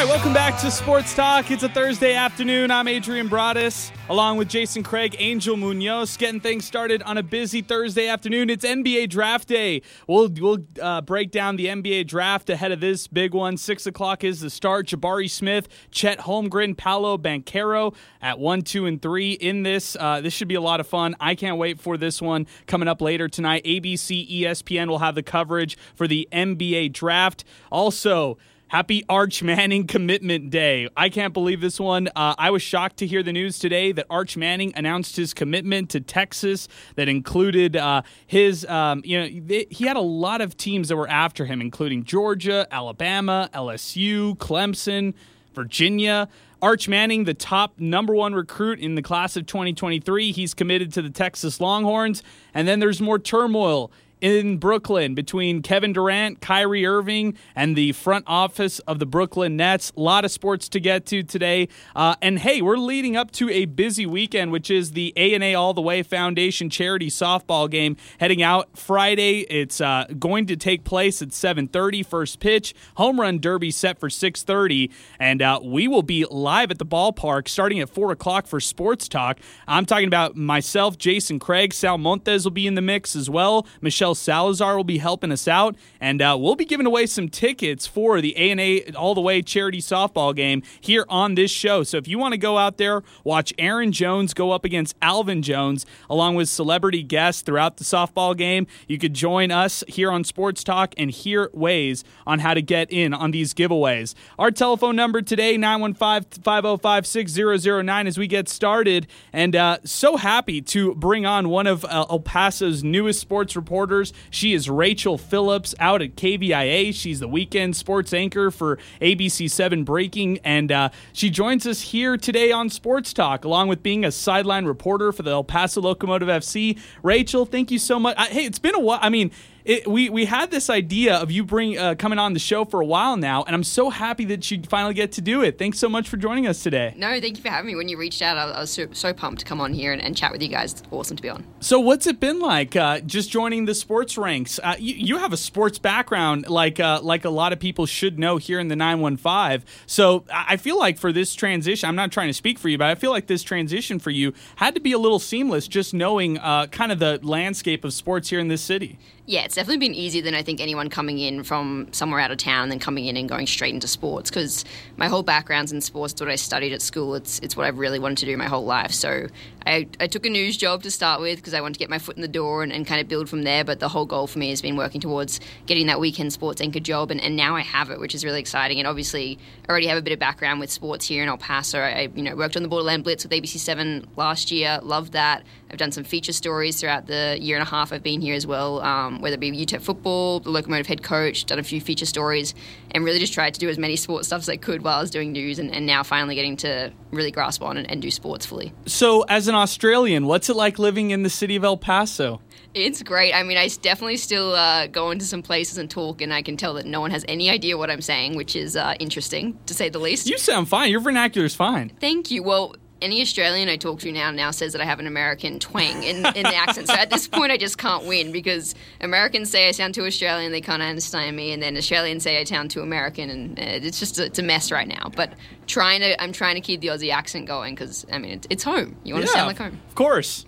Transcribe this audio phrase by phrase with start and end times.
[0.00, 1.50] right, welcome back to Sports Talk.
[1.50, 2.70] It's a Thursday afternoon.
[2.70, 7.60] I'm Adrian Broadus, along with Jason Craig, Angel Munoz, getting things started on a busy
[7.60, 8.48] Thursday afternoon.
[8.48, 9.82] It's NBA Draft Day.
[10.06, 13.58] We'll we'll uh, break down the NBA Draft ahead of this big one.
[13.58, 14.86] Six o'clock is the start.
[14.86, 19.98] Jabari Smith, Chet Holmgren, Paolo Banchero at one, two, and three in this.
[20.00, 21.14] Uh, this should be a lot of fun.
[21.20, 23.64] I can't wait for this one coming up later tonight.
[23.64, 27.44] ABC, ESPN will have the coverage for the NBA Draft.
[27.70, 28.38] Also.
[28.70, 30.88] Happy Arch Manning Commitment Day.
[30.96, 32.06] I can't believe this one.
[32.14, 35.90] Uh, I was shocked to hear the news today that Arch Manning announced his commitment
[35.90, 39.26] to Texas that included uh, his, um, you know,
[39.70, 45.14] he had a lot of teams that were after him, including Georgia, Alabama, LSU, Clemson,
[45.52, 46.28] Virginia.
[46.62, 51.02] Arch Manning, the top number one recruit in the class of 2023, he's committed to
[51.02, 52.22] the Texas Longhorns.
[52.54, 53.90] And then there's more turmoil
[54.20, 59.92] in Brooklyn between Kevin Durant, Kyrie Irving, and the front office of the Brooklyn Nets.
[59.96, 61.68] A lot of sports to get to today.
[61.94, 65.74] Uh, and hey, we're leading up to a busy weekend, which is the A&A All
[65.74, 69.40] the Way Foundation charity softball game heading out Friday.
[69.50, 72.74] It's uh, going to take place at 7.30, first pitch.
[72.96, 74.90] Home run derby set for 6.30.
[75.18, 79.08] And uh, we will be live at the ballpark starting at 4 o'clock for sports
[79.08, 79.38] talk.
[79.66, 81.72] I'm talking about myself, Jason Craig.
[81.72, 83.66] Sal Montes will be in the mix as well.
[83.80, 87.86] Michelle Salazar will be helping us out, and uh, we'll be giving away some tickets
[87.86, 91.82] for the A and A All the Way charity softball game here on this show.
[91.82, 95.42] So if you want to go out there, watch Aaron Jones go up against Alvin
[95.42, 100.24] Jones, along with celebrity guests throughout the softball game, you could join us here on
[100.24, 104.14] Sports Talk and hear ways on how to get in on these giveaways.
[104.38, 111.26] Our telephone number today 915-505-6009 as we get started, and uh, so happy to bring
[111.26, 113.99] on one of uh, El Paso's newest sports reporters.
[114.30, 116.94] She is Rachel Phillips out at KVIA.
[116.94, 122.52] She's the weekend sports anchor for ABC7 Breaking, and uh, she joins us here today
[122.52, 126.78] on Sports Talk, along with being a sideline reporter for the El Paso Locomotive FC.
[127.02, 128.16] Rachel, thank you so much.
[128.18, 128.98] I, hey, it's been a while.
[129.02, 129.30] I mean,
[129.70, 132.80] it, we we had this idea of you bring uh, coming on the show for
[132.80, 135.58] a while now, and I'm so happy that you finally get to do it.
[135.58, 136.92] Thanks so much for joining us today.
[136.96, 137.76] No, thank you for having me.
[137.76, 140.16] When you reached out, I, was so, so, pumped to come on here and, and,
[140.16, 140.72] chat with you guys.
[140.72, 141.44] It's awesome to be on.
[141.60, 144.58] So, what's it been like uh, just joining the sports ranks?
[144.60, 148.18] Uh, you, you, have a sports background, like uh, like a lot of people should
[148.18, 149.64] know here in the 915.
[149.86, 152.88] So, I feel like for this transition, I'm not trying to speak for you, but
[152.88, 156.38] I feel like this transition for you had to be a little seamless, just knowing
[156.38, 158.98] uh, kind of the landscape of sports here in this city.
[159.26, 162.38] Yeah, it's definitely been easier than I think anyone coming in from somewhere out of
[162.38, 164.64] town and then coming in and going straight into sports because
[164.96, 166.14] my whole background's in sports.
[166.14, 167.14] It's what I studied at school.
[167.14, 168.92] It's it's what I've really wanted to do my whole life.
[168.92, 169.28] So
[169.66, 171.98] I, I took a news job to start with because I wanted to get my
[171.98, 173.62] foot in the door and, and, kind of build from there.
[173.62, 176.80] But the whole goal for me has been working towards getting that weekend sports anchor
[176.80, 178.78] job, and, and now I have it, which is really exciting.
[178.78, 179.38] And obviously,
[179.68, 181.78] I already have a bit of background with sports here in El Paso.
[181.78, 184.80] I you know worked on the Borderland Blitz with ABC7 last year.
[184.82, 185.44] Loved that.
[185.70, 188.46] I've done some feature stories throughout the year and a half I've been here as
[188.46, 192.06] well, um, whether it be UTEP football, the locomotive head coach, done a few feature
[192.06, 192.54] stories,
[192.90, 195.00] and really just tried to do as many sports stuff as I could while I
[195.00, 198.10] was doing news, and, and now finally getting to really grasp on and, and do
[198.10, 198.72] sports fully.
[198.86, 202.40] So, as an Australian, what's it like living in the city of El Paso?
[202.72, 203.34] It's great.
[203.34, 206.56] I mean, I definitely still uh, go into some places and talk, and I can
[206.56, 209.74] tell that no one has any idea what I'm saying, which is uh, interesting to
[209.74, 210.28] say the least.
[210.28, 210.90] You sound fine.
[210.90, 211.90] Your vernacular is fine.
[212.00, 212.44] Thank you.
[212.44, 216.02] Well, any Australian I talk to now now says that I have an American twang
[216.02, 216.88] in, in the accent.
[216.88, 220.52] So at this point, I just can't win because Americans say I sound too Australian,
[220.52, 223.98] they can't understand me, and then Australians say I sound too American, and uh, it's
[223.98, 225.10] just a, it's a mess right now.
[225.14, 225.32] But
[225.66, 228.62] trying to I'm trying to keep the Aussie accent going because I mean it's, it's
[228.62, 228.96] home.
[229.04, 230.46] You want to sound like home, of course.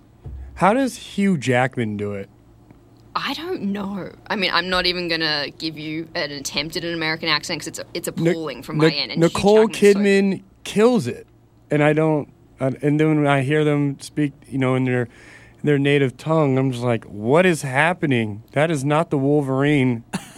[0.55, 2.29] How does Hugh Jackman do it?
[3.15, 4.13] I don't know.
[4.29, 7.79] I mean, I'm not even gonna give you an attempt at an American accent because
[7.79, 9.13] it's it's appalling N- from my end.
[9.13, 11.27] And Nicole Kidman so kills it,
[11.71, 12.29] and I don't
[12.63, 15.09] and then when I hear them speak, you know, in their
[15.65, 18.43] their native tongue, I'm just like, what is happening?
[18.53, 20.05] That is not the Wolverine.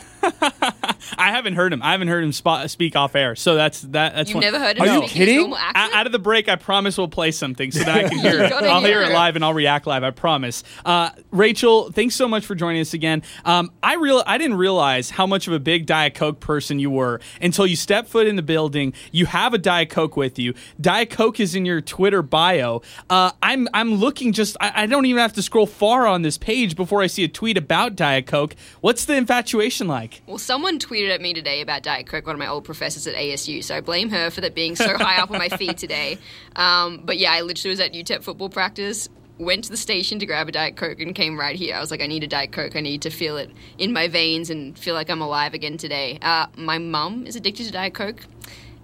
[1.18, 1.82] I haven't heard him.
[1.82, 3.34] I haven't heard him spot, speak off air.
[3.36, 4.14] So that's that.
[4.14, 4.42] That's You've one.
[4.42, 5.54] never heard him Are you kidding?
[5.56, 8.52] out of the break, I promise we'll play something so that I can hear it.
[8.52, 10.04] I'll hear it live and I'll react live.
[10.04, 10.62] I promise.
[10.84, 13.22] Uh, Rachel, thanks so much for joining us again.
[13.44, 16.90] Um, I real I didn't realize how much of a big Diet Coke person you
[16.90, 18.92] were until you step foot in the building.
[19.12, 20.54] You have a Diet Coke with you.
[20.80, 22.82] Diet Coke is in your Twitter bio.
[23.10, 24.56] Uh, I'm I'm looking just.
[24.60, 27.28] I, I don't even have to scroll far on this page before I see a
[27.28, 28.54] tweet about Diet Coke.
[28.80, 30.22] What's the infatuation like?
[30.26, 33.14] Well, someone tweeted at me today about Diet Coke, one of my old professors at
[33.14, 33.62] ASU.
[33.62, 36.18] So I blame her for that being so high up on my feed today.
[36.56, 39.08] Um, but yeah, I literally was at UTEP football practice,
[39.38, 41.74] went to the station to grab a Diet Coke, and came right here.
[41.76, 42.76] I was like, I need a Diet Coke.
[42.76, 46.18] I need to feel it in my veins and feel like I'm alive again today.
[46.22, 48.20] Uh, my mum is addicted to Diet Coke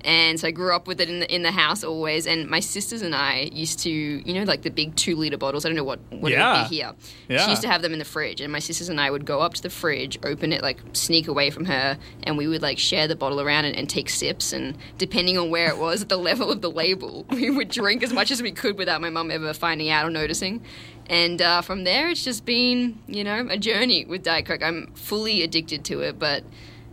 [0.05, 2.27] And so I grew up with it in the in the house always.
[2.27, 5.65] And my sisters and I used to, you know, like the big two liter bottles.
[5.65, 6.63] I don't know what what it Yeah.
[6.63, 6.93] would be here.
[7.29, 7.45] Yeah.
[7.45, 9.41] She used to have them in the fridge, and my sisters and I would go
[9.41, 12.79] up to the fridge, open it, like sneak away from her, and we would like
[12.79, 14.53] share the bottle around and, and take sips.
[14.53, 18.03] And depending on where it was, at the level of the label, we would drink
[18.03, 20.63] as much as we could without my mum ever finding out or noticing.
[21.09, 24.63] And uh, from there, it's just been, you know, a journey with Diet Coke.
[24.63, 26.45] I'm fully addicted to it, but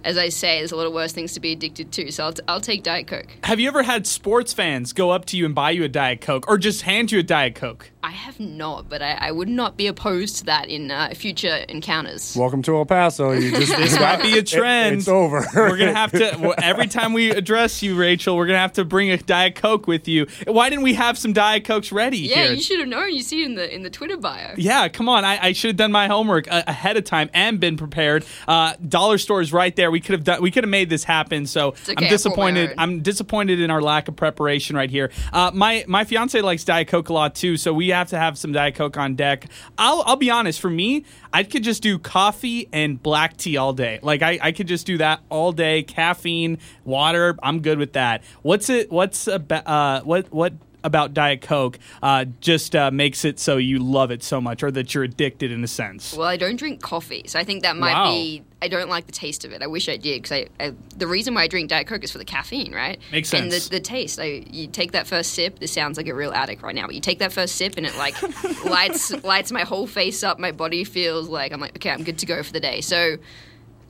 [0.04, 2.12] as I say, there's a lot of worse things to be addicted to.
[2.12, 3.28] So I'll, t- I'll take Diet Coke.
[3.44, 6.22] Have you ever had sports fans go up to you and buy you a Diet
[6.22, 7.92] Coke or just hand you a Diet Coke?
[8.04, 11.58] I have not, but I, I would not be opposed to that in uh, future
[11.68, 12.38] encounters.
[12.38, 13.32] Welcome to El Paso.
[13.32, 15.00] You just This might be a trend.
[15.00, 15.46] it's over.
[15.54, 18.38] We're gonna have to well, every time we address you, Rachel.
[18.38, 20.28] We're gonna have to bring a Diet Coke with you.
[20.46, 22.54] Why didn't we have some Diet Cokes ready Yeah, here?
[22.54, 23.14] you should have known.
[23.14, 24.54] You see it in the in the Twitter bio.
[24.56, 25.26] Yeah, come on.
[25.26, 28.26] I, I should have done my homework uh, ahead of time and been prepared.
[28.48, 29.87] Uh, dollar is right there.
[29.92, 30.42] We could have done.
[30.42, 31.46] We could have made this happen.
[31.46, 32.74] So okay, I'm disappointed.
[32.78, 35.12] I'm disappointed in our lack of preparation right here.
[35.34, 38.38] Uh, my my fiance likes Diet Coke a lot too, so we have to have
[38.38, 39.46] some Diet Coke on deck.
[39.78, 40.60] I'll I'll be honest.
[40.60, 44.00] For me, I could just do coffee and black tea all day.
[44.02, 45.84] Like I, I could just do that all day.
[45.84, 47.36] Caffeine, water.
[47.44, 48.24] I'm good with that.
[48.42, 48.92] What's it?
[48.92, 50.54] What's a Uh, what what?
[50.88, 54.72] About Diet Coke, uh, just uh, makes it so you love it so much, or
[54.72, 56.14] that you're addicted in a sense.
[56.14, 58.12] Well, I don't drink coffee, so I think that might Wow.
[58.12, 58.44] be.
[58.62, 59.62] I don't like the taste of it.
[59.62, 60.74] I wish I did because I, I.
[60.96, 63.00] The reason why I drink Diet Coke is for the caffeine, right?
[63.12, 63.68] Makes And sense.
[63.68, 64.18] the, the taste.
[64.20, 65.60] I, you take that first sip.
[65.60, 66.86] This sounds like a real addict right now.
[66.88, 68.16] But you take that first sip and it like
[68.66, 70.40] lights lights my whole face up.
[70.40, 72.82] My body feels like I'm like okay, I'm good to go for the day.
[72.82, 73.18] So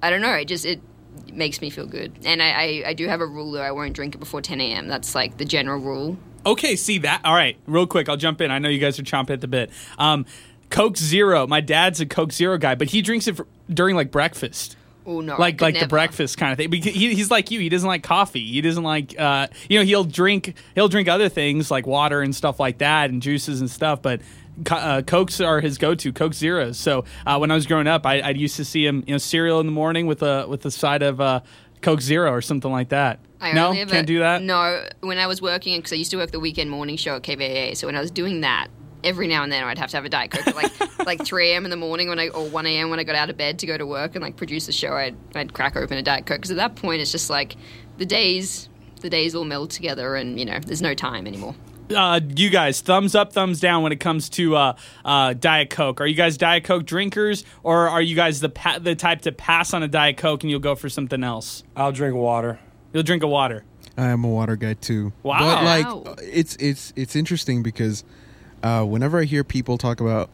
[0.01, 0.33] I don't know.
[0.33, 0.81] It just it
[1.31, 2.11] makes me feel good.
[2.25, 3.61] And I, I, I do have a rule though.
[3.61, 4.87] I won't drink it before 10 a.m.
[4.87, 6.17] That's like the general rule.
[6.47, 7.21] Okay, see that.
[7.25, 8.51] All right, real quick, I'll jump in.
[8.51, 9.69] I know you guys are chomping at the bit.
[9.97, 10.25] Um,
[10.69, 11.45] Coke Zero.
[11.45, 14.77] My dad's a Coke Zero guy, but he drinks it for, during like breakfast.
[15.05, 16.69] Oh no, like like the breakfast kind of thing.
[16.69, 17.59] Because he, he's like you.
[17.59, 18.45] He doesn't like coffee.
[18.45, 22.35] He doesn't like uh, you know he'll drink he'll drink other things like water and
[22.35, 24.01] stuff like that and juices and stuff.
[24.01, 24.21] But
[24.69, 26.77] uh, Cokes are his go to Coke Zeros.
[26.77, 29.17] So uh, when I was growing up, I, I used to see him you know
[29.17, 31.41] cereal in the morning with a with a side of uh,
[31.81, 33.19] Coke Zero or something like that.
[33.39, 34.41] I no, only ever- can't do that.
[34.41, 37.23] No, when I was working, because I used to work the weekend morning show at
[37.23, 38.67] KVIA, so when I was doing that,
[39.03, 41.51] every now and then I'd have to have a Diet Coke at like like 3
[41.51, 41.63] a.m.
[41.65, 42.89] in the morning when I or 1 a.m.
[42.89, 44.93] when I got out of bed to go to work and like produce the show.
[44.93, 47.55] I'd I'd crack open a Diet Coke because at that point it's just like
[47.97, 48.69] the days
[49.01, 51.53] the days all meld together and you know there's no time anymore.
[51.95, 54.75] uh, you guys, thumbs up, thumbs down when it comes to uh,
[55.05, 56.01] uh, Diet Coke.
[56.01, 59.31] Are you guys Diet Coke drinkers, or are you guys the pa- the type to
[59.31, 61.63] pass on a Diet Coke and you'll go for something else?
[61.75, 62.59] I'll drink water.
[62.93, 63.63] You'll drink a water.
[63.97, 65.11] I am a water guy too.
[65.23, 65.39] Wow.
[65.39, 66.15] But like Wow.
[66.21, 68.03] it's it's it's interesting because
[68.63, 70.29] uh, whenever I hear people talk about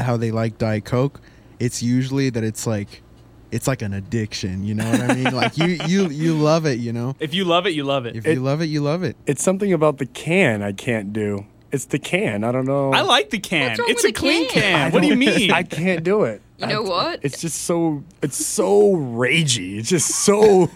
[0.00, 1.20] how they like Diet Coke,
[1.58, 3.02] it's usually that it's like
[3.50, 4.64] it's like an addiction.
[4.64, 5.34] You know what I mean?
[5.34, 6.78] like you you you love it.
[6.78, 8.16] You know, If you love it, you love it.
[8.16, 9.16] if It- you love it, you love it.
[9.26, 11.46] It's something about the can I can't do.
[11.72, 12.42] It's the can.
[12.44, 12.92] I don't know.
[12.92, 13.68] I like the can.
[13.68, 14.62] What's wrong It's with a the clean can?
[14.62, 14.92] can.
[14.92, 15.52] What do you mean?
[15.52, 16.42] I can't do it.
[16.58, 17.20] You know I- what?
[17.22, 18.02] It's just so.
[18.22, 19.78] It's so ragey.
[19.78, 20.68] It's just so.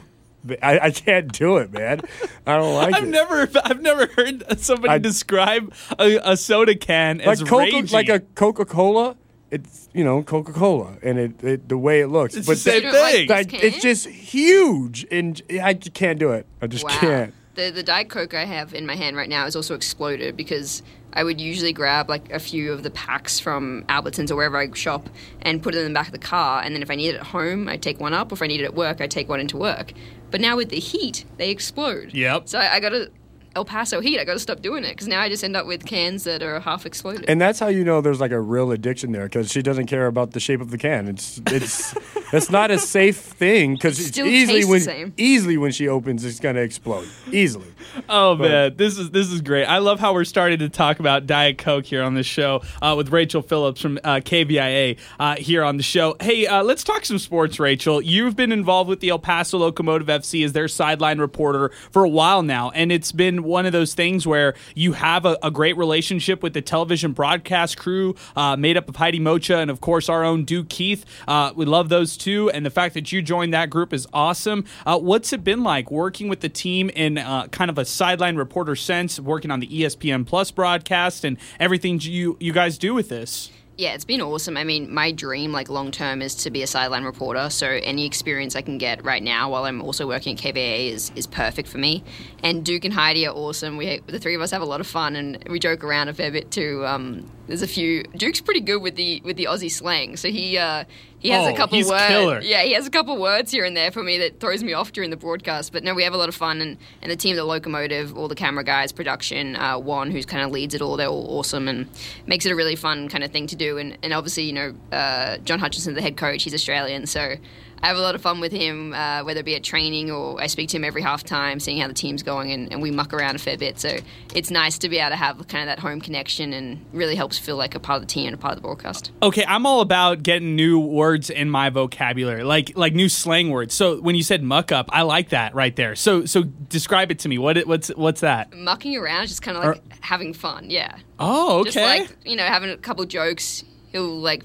[0.63, 2.01] I, I can't do it, man.
[2.47, 3.09] I don't like I've it.
[3.11, 7.93] never I've never heard somebody I- describe a, a soda can like as Coca, ragey.
[7.93, 9.17] like a Coca Cola.
[9.51, 12.35] It's you know Coca Cola, and it, it the way it looks.
[12.35, 13.29] It's but the same You don't like thing.
[13.29, 16.47] like, it's just huge, and I can't do it.
[16.61, 16.91] I just Wow.
[16.99, 17.35] can't.
[17.55, 20.83] The the Diet Coke I have in my hand right now is also exploded because
[21.15, 24.71] I would usually grab like a few of the packs from Albertsons or wherever I
[24.73, 25.09] shop
[25.43, 26.63] and put it in the back of the car.
[26.63, 28.33] And then if I need it at home, I'd take one up.
[28.33, 29.93] Or if I need it at work, I'd take one into work.
[30.31, 32.13] But now with the heat, they explode.
[32.13, 32.49] Yep.
[32.49, 33.11] So I, I got to
[33.57, 34.19] El Paso heat.
[34.19, 36.43] I got to stop doing it because now I just end up with cans that
[36.43, 37.25] are half exploded.
[37.29, 40.07] And that's how you know there's like a real addiction there because she doesn't care
[40.07, 41.09] about the shape of the can.
[41.09, 41.95] It's it's
[42.33, 46.61] it's not a safe thing because It easily when easily when she opens it's gonna
[46.61, 47.67] explode easily.
[48.09, 49.67] Oh man, this is this is great.
[49.67, 52.95] I love how we're starting to talk about Diet Coke here on this show uh,
[52.97, 56.17] with Rachel Phillips from uh, KVIA uh, here on the show.
[56.21, 58.03] Hey, uh, let's talk some sports, Rachel.
[58.03, 62.09] You've been involved with the El Paso Locomotive FC as their sideline reporter for a
[62.09, 65.77] while now, and it's been one of those things where you have a, a great
[65.77, 70.09] relationship with the television broadcast crew uh, made up of Heidi Mocha and of course
[70.09, 71.05] our own Duke Keith.
[71.29, 74.65] Uh, we love those two, and the fact that you joined that group is awesome.
[74.87, 78.37] Uh, what's it been like working with the team in uh, kind of a sideline
[78.37, 83.09] reporter sense, working on the ESPN Plus broadcast and everything you you guys do with
[83.09, 83.51] this?
[83.77, 84.57] Yeah, it's been awesome.
[84.57, 87.51] I mean, my dream, like long term, is to be a sideline reporter.
[87.51, 91.11] So any experience I can get right now, while I'm also working at KVIA, is
[91.17, 92.05] is perfect for me.
[92.45, 93.77] And Duke and Heidi are awesome.
[93.77, 96.15] We the three of us have a lot of fun, and we joke around a
[96.15, 96.87] fair bit too.
[96.87, 98.05] Um, there's a few.
[98.17, 100.85] Duke's pretty good with the with the Aussie slang, so he uh,
[101.25, 102.07] He has Oh, a couple he's words.
[102.07, 102.41] killer.
[102.43, 104.93] Yeah, he has a couple words here and there for me that throws me off
[104.93, 105.73] during the broadcast.
[105.73, 108.29] But no, we have a lot of fun, and, and the team, the locomotive, all
[108.29, 110.99] the camera guys, production, uh, Juan, who's kind of leads it all.
[110.99, 111.89] They're all awesome and
[112.27, 113.79] makes it a really fun kind of thing to do.
[113.79, 117.37] And, and obviously, you know, uh, John Hutchinson, the head coach, he's Australian, so
[117.85, 120.41] I have a lot of fun with him, uh, whether it be at training or
[120.41, 122.91] I speak to him every half time, seeing how the team's going, and, and we
[122.91, 123.79] muck around a fair bit.
[123.79, 123.99] So
[124.35, 127.37] it's nice to be able to have kind of that home connection, and really helps
[127.37, 129.13] feel like a part of the team and a part of the broadcast.
[129.23, 133.75] Okay, I'm all about getting new words in my vocabulary, like like new slang words.
[133.75, 135.95] So when you said muck up, I like that right there.
[135.95, 137.37] So so describe it to me.
[137.37, 138.57] What what's what's that?
[138.57, 140.97] Mucking around is just kind of like having fun, yeah.
[141.21, 141.71] Oh, okay.
[141.71, 143.63] Just like, you know, having a couple jokes.
[143.93, 144.43] He'll like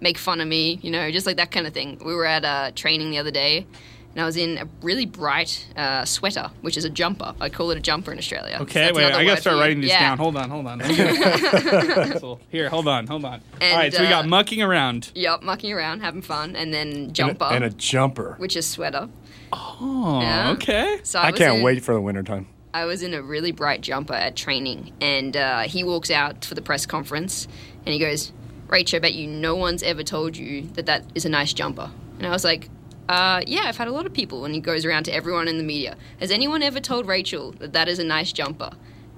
[0.00, 2.00] make fun of me, you know, just like that kind of thing.
[2.04, 3.66] We were at a training the other day
[4.12, 7.34] and I was in a really bright uh, sweater, which is a jumper.
[7.38, 8.56] I call it a jumper in Australia.
[8.62, 10.00] Okay, that's wait, I gotta start writing these Yeah.
[10.00, 10.18] down.
[10.18, 10.78] Hold on, hold on.
[10.78, 13.40] Let me get a- Here, hold on, hold on.
[13.60, 15.12] And, All right, so we got uh, mucking around.
[15.14, 18.36] Yep, mucking around, having fun, and then And a- jumper, and a jumper.
[18.38, 19.08] which is sweater.
[19.52, 20.50] Oh, yeah.
[20.52, 21.00] okay.
[21.02, 22.46] So I was can't in- wait for the wintertime.
[22.72, 26.54] I was in a really bright jumper at training, and uh, he walks out for
[26.54, 27.48] the press conference,
[27.84, 28.32] and he goes,
[28.68, 31.90] "Rachel, I bet you no one's ever told you that that is a nice jumper."
[32.18, 32.68] And I was like,
[33.08, 35.58] uh, "Yeah, I've had a lot of people." And he goes around to everyone in
[35.58, 35.96] the media.
[36.20, 38.70] Has anyone ever told Rachel that that is a nice jumper?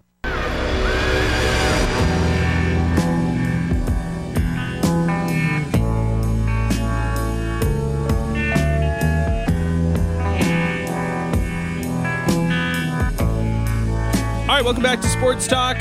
[14.64, 15.78] Right, welcome back to Sports Talk,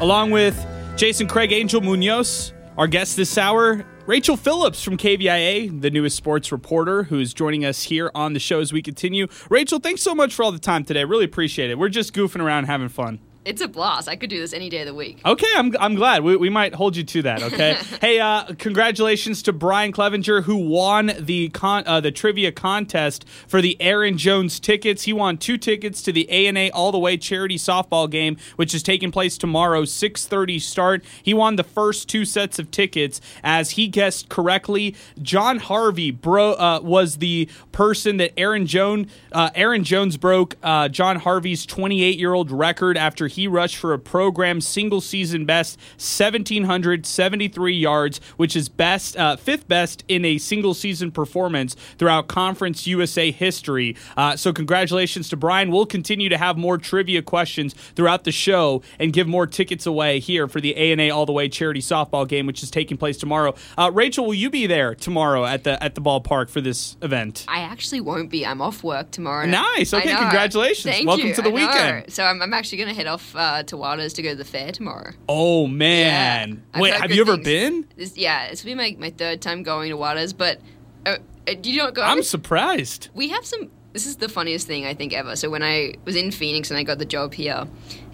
[0.00, 2.54] along with Jason Craig Angel Munoz.
[2.78, 7.82] Our guest this hour, Rachel Phillips from KVIA, the newest sports reporter who's joining us
[7.82, 9.26] here on the show as we continue.
[9.50, 11.04] Rachel, thanks so much for all the time today.
[11.04, 11.78] Really appreciate it.
[11.78, 13.20] We're just goofing around, having fun.
[13.44, 14.08] It's a blast.
[14.08, 15.20] I could do this any day of the week.
[15.24, 16.22] Okay, I'm, I'm glad.
[16.22, 17.76] We, we might hold you to that, okay?
[18.00, 23.60] hey, uh, congratulations to Brian Clevenger, who won the con- uh, the trivia contest for
[23.60, 25.02] the Aaron Jones tickets.
[25.02, 28.82] He won two tickets to the A&A All the Way charity softball game, which is
[28.82, 31.04] taking place tomorrow, 6.30 start.
[31.20, 34.94] He won the first two sets of tickets as he guessed correctly.
[35.20, 40.88] John Harvey bro uh, was the person that Aaron Jones, uh, Aaron Jones broke uh,
[40.88, 48.20] John Harvey's 28-year-old record after he rushed for a program single season best 1773 yards
[48.36, 53.96] which is best uh, fifth best in a single season performance throughout conference usa history
[54.16, 58.82] uh, so congratulations to brian we'll continue to have more trivia questions throughout the show
[58.98, 62.46] and give more tickets away here for the A&A all the way charity softball game
[62.46, 65.94] which is taking place tomorrow uh, rachel will you be there tomorrow at the at
[65.94, 68.46] the ballpark for this event I actually won't be.
[68.46, 69.46] I'm off work tomorrow.
[69.46, 69.92] Nice.
[69.92, 70.94] Okay, congratulations.
[70.94, 71.34] Thank Welcome you.
[71.34, 71.66] to the I know.
[71.66, 72.12] weekend.
[72.12, 74.44] So I'm, I'm actually going to head off uh, to Juarez to go to the
[74.44, 75.12] fair tomorrow.
[75.28, 77.44] oh man I've wait have you ever things.
[77.44, 80.60] been This, yeah, this will be my, my third time going to Juarez, but
[81.06, 81.16] uh,
[81.48, 82.02] uh, do you not go?
[82.02, 83.70] i'm surprised we have some.
[83.92, 85.36] This is the funniest thing I think ever.
[85.36, 87.66] So when I was in Phoenix and I got the job here,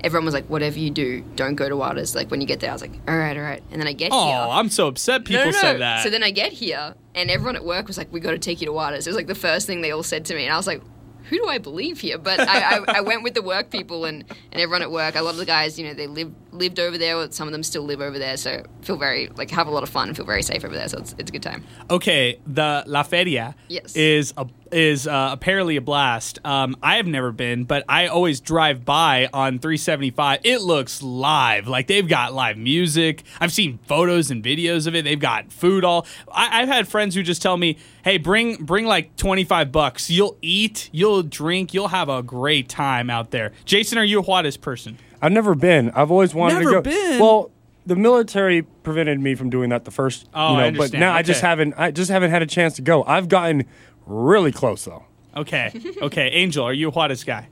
[0.03, 2.71] everyone was like, "Whatever you do, don't go to Juarez." Like when you get there,
[2.71, 4.35] I was like, "All right, all right." And then I get Oh, here.
[4.59, 5.61] I'm so upset people no, no, no.
[5.61, 6.03] said that.
[6.03, 8.61] So then I get here, and everyone at work was like, "We got to take
[8.61, 10.53] you to Juarez." It was like the first thing they all said to me, and
[10.53, 10.83] I was like,
[11.31, 14.25] "Who do I believe here?" But I, I, I went with the work people and,
[14.53, 15.15] and everyone at work.
[15.17, 17.53] A lot of the guys, you know, they live lived over there, or some of
[17.53, 18.37] them still live over there.
[18.37, 20.88] So feel very like have a lot of fun, and feel very safe over there.
[20.88, 21.64] So it's, it's a good time.
[21.91, 23.95] okay, the La Feria Yes.
[23.97, 26.38] is a is uh, apparently a blast.
[26.44, 30.40] Um, I have never been, but I always drive by on 375.
[30.44, 33.22] It looks live, like they've got live music.
[33.40, 35.04] I've seen photos and videos of it.
[35.04, 36.07] They've got food all.
[36.33, 40.11] I, I've had friends who just tell me, "Hey, bring bring like 25 bucks.
[40.11, 44.22] You'll eat, you'll drink, you'll have a great time out there." Jason, are you a
[44.22, 44.98] Juarez person?
[45.20, 45.90] I've never been.
[45.90, 46.83] I've always wanted Never to go.
[46.83, 47.18] been?
[47.20, 47.50] Well,
[47.87, 50.28] the military prevented me from doing that the first.
[50.35, 51.00] Oh, you know, I but understand.
[51.00, 51.74] now I just haven't.
[51.76, 53.02] I just haven't had a chance to go.
[53.04, 53.64] I've gotten
[54.09, 55.05] really close though.
[55.37, 56.29] Okay, okay.
[56.31, 57.49] Angel, are you a Juarez guy?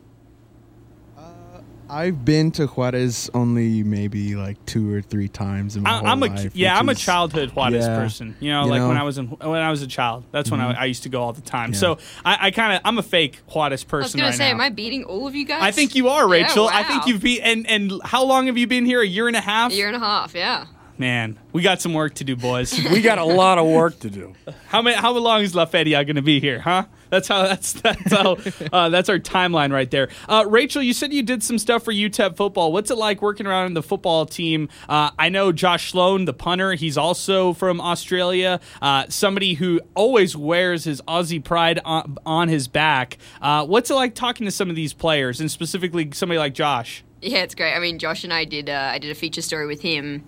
[1.89, 6.07] I've been to Juarez only maybe like two or three times in my I, whole
[6.09, 6.57] I'm a life.
[6.57, 8.37] yeah, I'm a childhood Juarez yeah, person.
[8.41, 8.95] You know, you like when know.
[8.95, 9.01] Mm-hmm.
[9.01, 10.25] I was in when I was a child.
[10.33, 11.73] That's when I, I used to go all the time.
[11.73, 11.79] Yeah.
[11.79, 13.97] So I, I kind of I'm a fake Juarez person.
[13.97, 14.55] I was person gonna right say, now.
[14.55, 15.63] am I beating all of you guys?
[15.63, 16.69] I think you are, Yeah, Rachel.
[16.69, 19.01] I think you've been and and how long have you been here?
[19.01, 19.71] A year and a half.
[19.71, 20.35] a year and a half.
[20.35, 20.67] Yeah.
[20.99, 22.79] Man, we got some work to do, boys.
[22.91, 24.35] We got a lot of work to do.
[24.69, 24.97] how many?
[24.97, 26.61] How long is La Feria going to be here?
[26.61, 26.85] Huh?
[27.11, 27.43] That's how.
[27.43, 28.39] That's that's how.
[28.73, 30.09] Uh, that's our timeline right there.
[30.29, 32.73] Uh, Rachel, you said you did some stuff for UTEP football.
[32.73, 34.69] What's it like working around in the football team?
[34.89, 36.73] Uh, I know Josh Sloan, the punter.
[36.73, 38.61] He's also from Australia.
[38.81, 43.19] Uh, somebody who always wears his Aussie pride on, on his back.
[43.43, 47.05] Uh, what's it like talking to some of these players, and specifically somebody like Josh?
[47.21, 47.75] Yeah, it's great.
[47.75, 50.25] I mean, Josh and I did uh, I did a feature story with him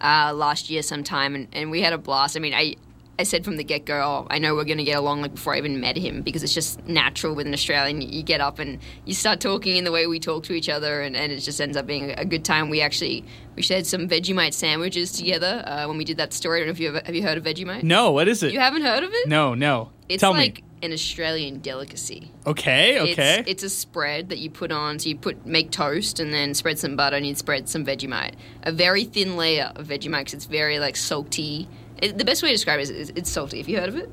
[0.00, 2.36] uh, last year sometime, and, and we had a blast.
[2.36, 2.76] I mean, I
[3.20, 5.34] I said from the get go, oh, I know we're going to get along like
[5.34, 8.00] before I even met him because it's just natural with an Australian.
[8.00, 11.00] You, get up and you start talking in the way we talk to each other,
[11.00, 12.70] and, and it just ends up being a, a good time.
[12.70, 13.24] We actually
[13.56, 16.58] we shared some Vegemite sandwiches together uh, when we did that story.
[16.58, 17.82] I don't know if you ever, have you heard of Vegemite?
[17.82, 18.52] No, what is it?
[18.52, 19.26] You haven't heard of it?
[19.26, 19.90] no, no.
[20.08, 20.67] It's Tell like me.
[20.82, 22.30] An Australian delicacy.
[22.46, 23.40] Okay, okay.
[23.40, 24.98] It's, it's a spread that you put on.
[24.98, 28.34] So you put make toast and then spread some butter and you spread some Vegemite.
[28.62, 31.68] A very thin layer of Vegemite because it's very like salty.
[32.00, 33.58] It, the best way to describe it is, is it's salty.
[33.58, 34.10] Have you heard of it?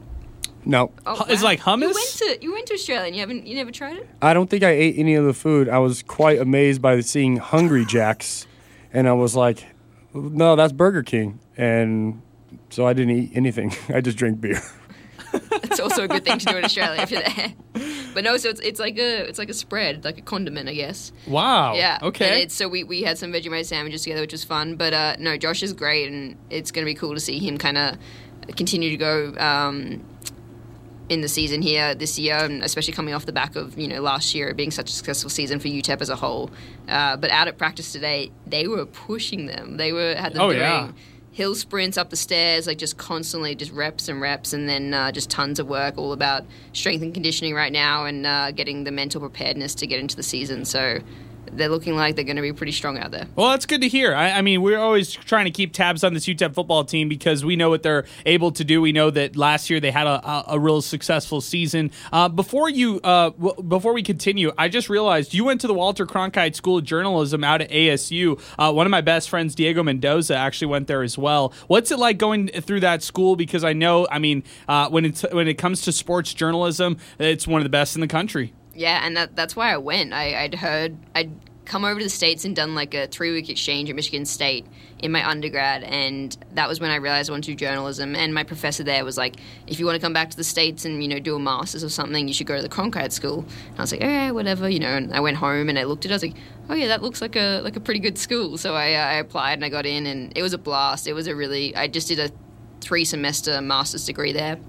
[0.68, 1.82] No, Oh, Hu- it's like hummus?
[1.82, 4.10] You went to you went to Australia and you haven't you never tried it?
[4.22, 5.70] I don't think I ate any of the food.
[5.70, 8.48] I was quite amazed by seeing Hungry Jacks,
[8.92, 9.64] and I was like,
[10.16, 12.24] "No, that's Burger King." And
[12.72, 13.74] so I didn't eat anything.
[13.94, 14.60] I just drank beer.
[15.64, 17.54] It's also a good thing to do in Australia if you're there.
[18.14, 20.74] But no, so it's, it's like a it's like a spread, like a condiment, I
[20.74, 21.12] guess.
[21.28, 21.74] wow.
[21.76, 21.96] Yeah.
[21.96, 22.44] And Okay.
[22.44, 24.76] it's, so we, we had some Vegemite sandwiches together, which was fun.
[24.78, 27.58] But uh, no, Josh is great, and it's going to be cool to see him
[27.58, 27.98] kind of
[28.56, 29.34] continue to go.
[29.38, 30.04] Um,
[31.08, 34.02] in the season here this year, and especially coming off the back of you know
[34.02, 36.50] last year being such a successful season for UTEP as a whole.
[36.88, 39.78] Uh, but out at practice today, they were pushing them.
[39.78, 40.92] They were had them Oh, doing yeah.
[41.36, 45.12] Hill sprints up the stairs, like just constantly, just reps and reps, and then uh,
[45.12, 48.92] just tons of work, all about strength and conditioning right now, and uh, getting the
[48.92, 50.64] mental preparedness to get into the season.
[50.64, 51.02] So
[51.54, 53.28] they're looking like they're going to be pretty strong out there.
[53.36, 54.14] Well, that's good to hear.
[54.14, 57.44] I, I mean, we're always trying to keep tabs on this UTEP football team because
[57.46, 58.82] we know what they're able to do.
[58.82, 61.92] We know that last year they had a, a, a real successful season.
[62.12, 65.74] Uh, before you, uh, w- before we continue, I just realized you went to the
[65.74, 68.40] Walter Cronkite School of Journalism out at ASU.
[68.58, 71.54] Uh, one of my best friends, Diego Mendoza, actually went there as well.
[71.68, 73.36] What's it like going through that school?
[73.36, 77.48] Because I know, I mean, uh, when it's when it comes to sports journalism, it's
[77.48, 78.54] one of the best in the country.
[78.76, 80.14] Yeah, and that, that's why I went.
[80.14, 81.32] I, I'd heard I'd
[81.66, 84.66] come over to the states and done like a three week exchange at Michigan State
[85.00, 88.16] in my undergrad, and that was when I realized I wanted to do journalism.
[88.16, 90.86] And my professor there was like, "If you want to come back to the states
[90.86, 93.40] and you know do a master's or something, you should go to the Cronkite School."
[93.70, 94.96] And I was like, "Okay, whatever," you know.
[94.96, 96.14] And I went home and I looked at it.
[96.14, 96.36] I was like,
[96.70, 99.54] "Oh yeah, that looks like a like a pretty good school." So I, I applied
[99.54, 101.08] and I got in, and it was a blast.
[101.08, 102.30] It was a really I just did a
[102.82, 104.60] three semester master's degree there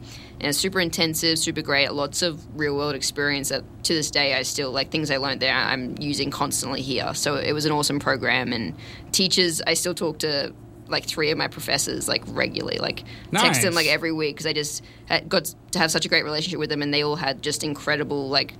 [0.41, 4.35] and it's super intensive super great lots of real world experience that to this day
[4.35, 7.73] i still like things i learned there i'm using constantly here so it was an
[7.73, 8.75] awesome program and
[9.13, 10.53] teachers i still talk to
[10.89, 14.53] like three of my professors like regularly like text them like every week because i
[14.53, 17.43] just had, got to have such a great relationship with them and they all had
[17.43, 18.55] just incredible like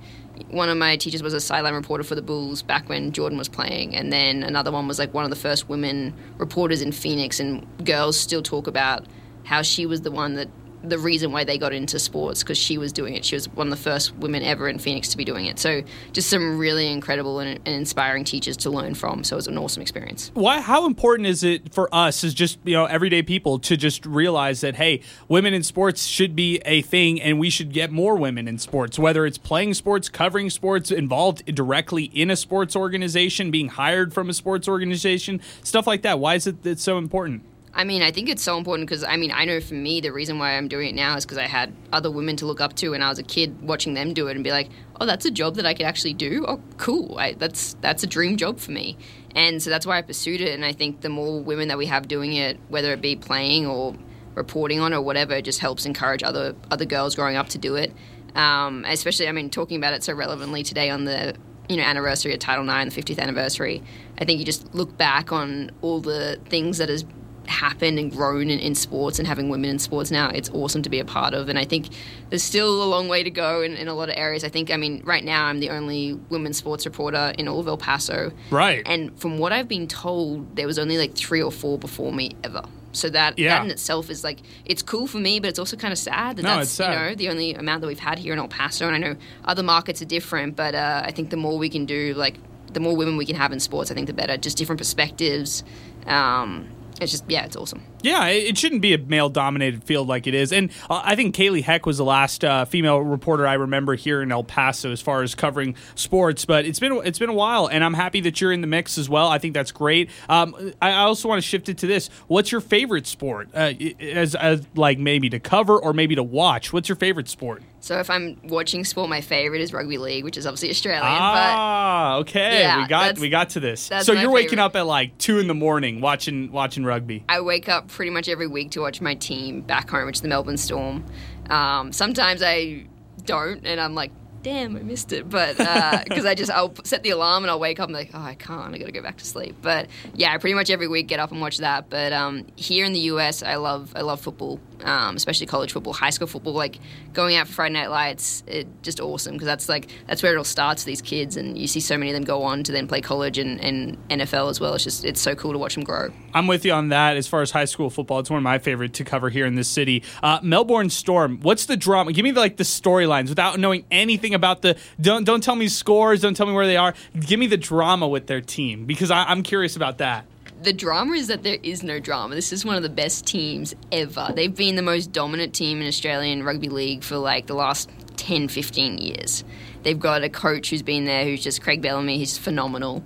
[0.49, 3.47] one of my teachers was a sideline reporter for the Bulls back when Jordan was
[3.47, 7.39] playing, and then another one was like one of the first women reporters in Phoenix.
[7.39, 9.05] And girls still talk about
[9.43, 10.49] how she was the one that
[10.83, 13.25] the reason why they got into sports because she was doing it.
[13.25, 15.59] She was one of the first women ever in Phoenix to be doing it.
[15.59, 15.81] So
[16.13, 19.23] just some really incredible and, and inspiring teachers to learn from.
[19.23, 20.31] So it was an awesome experience.
[20.33, 24.05] why how important is it for us as just you know everyday people to just
[24.05, 28.15] realize that hey women in sports should be a thing and we should get more
[28.15, 33.51] women in sports whether it's playing sports covering sports involved directly in a sports organization
[33.51, 37.43] being hired from a sports organization stuff like that why is it it's so important
[37.77, 40.11] I mean, I think it's so important because I mean, I know for me, the
[40.11, 42.73] reason why I'm doing it now is because I had other women to look up
[42.77, 45.25] to when I was a kid, watching them do it and be like, "Oh, that's
[45.25, 46.43] a job that I could actually do.
[46.47, 47.15] Oh, cool.
[47.19, 48.97] I, that's that's a dream job for me."
[49.35, 50.55] And so that's why I pursued it.
[50.55, 53.67] And I think the more women that we have doing it, whether it be playing
[53.67, 53.95] or
[54.33, 57.75] reporting on or whatever, it just helps encourage other other girls growing up to do
[57.75, 57.93] it.
[58.33, 61.35] Um, especially, I mean, talking about it so relevantly today on the
[61.69, 63.83] you know anniversary of Title IX, the 50th anniversary.
[64.17, 67.05] I think you just look back on all the things that has
[67.49, 70.89] happened and grown in, in sports and having women in sports now it's awesome to
[70.89, 71.87] be a part of and i think
[72.29, 74.69] there's still a long way to go in, in a lot of areas i think
[74.71, 78.31] i mean right now i'm the only women's sports reporter in all of el paso
[78.51, 78.81] Right.
[78.85, 82.31] and from what i've been told there was only like three or four before me
[82.43, 83.49] ever so that Yeah.
[83.57, 86.37] that in itself is like it's cool for me but it's also kind of sad
[86.37, 86.91] that No, that's sad.
[86.91, 89.15] you know the only amount that we've had here in el paso and i know
[89.45, 92.35] other markets are different but uh, i think the more we can do like
[92.73, 95.63] the more women we can have in sports i think the better just different perspectives
[96.07, 96.67] um,
[97.01, 100.33] it's just yeah it's awesome Yeah, it shouldn't be a male dominated field like it
[100.33, 100.51] is.
[100.53, 104.21] And uh, I think Kaylee Heck was the last uh, female reporter I remember here
[104.21, 106.45] in El Paso as far as covering sports.
[106.45, 108.97] But it's been it's been a while, and I'm happy that you're in the mix
[108.97, 109.27] as well.
[109.27, 110.09] I think that's great.
[110.29, 112.09] Um, I also want to shift it to this.
[112.27, 113.49] What's your favorite sport?
[113.53, 116.71] Uh, as, as like maybe to cover or maybe to watch.
[116.71, 117.63] What's your favorite sport?
[117.79, 121.03] So if I'm watching sport, my favorite is rugby league, which is obviously Australian.
[121.05, 122.61] Ah, okay.
[122.61, 123.89] Yeah, we got we got to this.
[124.01, 127.23] So you're waking up at like two in the morning watching watching rugby.
[127.29, 130.21] I wake up pretty much every week to watch my team back home, which is
[130.21, 131.05] the Melbourne Storm.
[131.49, 132.85] Um, sometimes I
[133.25, 134.11] don't, and I'm like,
[134.43, 135.29] damn, I missed it.
[135.29, 135.57] But
[136.07, 138.35] because I just I'll set the alarm and I'll wake up and like, oh, I
[138.35, 138.73] can't.
[138.73, 139.57] I got to go back to sleep.
[139.61, 141.89] But yeah, pretty much every week get up and watch that.
[141.89, 145.93] But um, here in the US, I love I love football, um, especially college football,
[145.93, 146.53] high school football.
[146.53, 146.79] Like
[147.13, 150.37] going out for Friday Night Lights, it just awesome because that's like that's where it
[150.37, 152.87] all starts these kids, and you see so many of them go on to then
[152.87, 154.73] play college and, and NFL as well.
[154.75, 156.09] It's just it's so cool to watch them grow.
[156.33, 157.17] I'm with you on that.
[157.17, 159.55] As far as high school football, it's one of my favorite to cover here in
[159.55, 160.03] this city.
[160.21, 161.39] Uh, Melbourne Storm.
[161.41, 162.13] What's the drama?
[162.13, 164.77] Give me the, like the storylines without knowing anything about the.
[164.99, 166.21] Don't don't tell me scores.
[166.21, 166.93] Don't tell me where they are.
[167.19, 170.25] Give me the drama with their team because I, I'm curious about that.
[170.61, 172.35] The drama is that there is no drama.
[172.35, 174.31] This is one of the best teams ever.
[174.35, 178.47] They've been the most dominant team in Australian rugby league for like the last 10,
[178.47, 179.43] 15 years.
[179.83, 182.17] They've got a coach who's been there who's just Craig Bellamy.
[182.17, 183.03] He's phenomenal.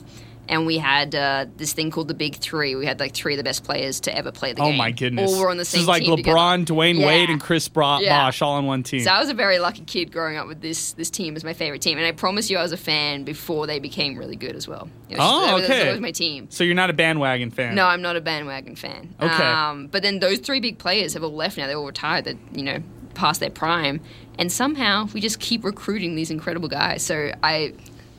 [0.52, 2.76] And we had uh, this thing called the Big Three.
[2.76, 4.74] We had like three of the best players to ever play the Oh game.
[4.76, 5.32] Oh my goodness!
[5.32, 6.36] All were on the this is like LeBron, together.
[6.74, 7.08] Dwayne Yeah.
[7.08, 8.18] Wade, and Chris Bra- Yeah.
[8.26, 9.00] Bosh all on one team.
[9.00, 11.54] So I was a very lucky kid growing up with this this team as my
[11.54, 14.58] favorite team, and I promise you, I was a fan before they became really good
[14.58, 14.90] as well.
[15.10, 15.86] It was Oh, was- okay.
[15.86, 16.48] That was my team.
[16.52, 17.74] so you're not a bandwagon fan.
[17.74, 19.16] No, I'm not a bandwagon fan.
[19.22, 19.44] Okay.
[19.44, 21.68] Um, but then those three big players have all left now.
[21.68, 22.26] They're all retired.
[22.26, 22.80] That you know,
[23.14, 24.02] past their prime,
[24.38, 27.04] and somehow we just keep recruiting these incredible guys.
[27.04, 27.74] So I,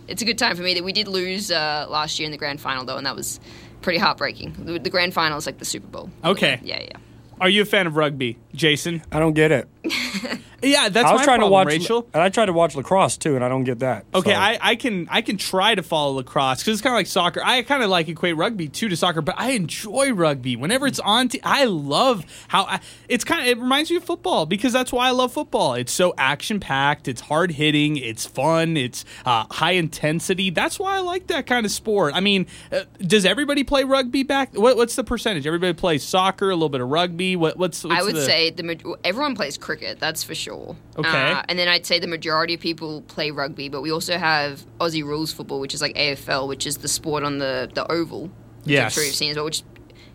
[0.09, 2.38] it's a good time for me that we did lose uh, last year in the
[2.38, 3.41] grand final though, and that was
[3.81, 4.55] pretty heartbreaking.
[4.59, 6.11] The, the grand final is like the Super Bowl.
[6.25, 6.61] Okay.
[6.62, 6.97] Yeah, yeah.
[7.41, 9.03] Are you a fan of rugby, Jason?
[9.12, 9.69] I don't get it.
[10.65, 12.09] Yeah, that's I was my trying problem, to watch Rachel.
[12.15, 14.05] and I tried to watch lacrosse too, and I don't get that.
[14.15, 16.99] Okay, So- I, I can I can try to follow lacrosse because it's kind of
[16.99, 17.41] like soccer.
[17.45, 21.01] I kind of like equate rugby too to soccer, but I enjoy rugby whenever it's
[21.01, 21.31] on.
[21.31, 24.93] T- I love how I, it's kind of it reminds me of football because that's
[24.93, 25.75] why I love football.
[25.75, 30.51] It's so action packed, it's hard hitting, it's fun, it's uh, high intensity.
[30.51, 32.15] That's why I like that kind of sport.
[32.15, 34.55] I mean, uh, does everybody play rugby back?
[34.57, 35.45] What, what's the percentage?
[35.45, 37.35] Everybody plays soccer, a little bit of rugby.
[37.35, 39.98] What, what's, what's I would the- say the ma- everyone plays cricket.
[40.00, 40.76] That's for sure.
[40.96, 41.09] Okay.
[41.33, 44.64] Uh, and then I'd say the majority of people play rugby, but we also have
[44.78, 48.22] Aussie rules football, which is like AFL, which is the sport on the the oval.
[48.22, 48.31] Which
[48.66, 48.94] I'm Yes.
[48.94, 49.44] sure you've seen as well.
[49.46, 49.62] Which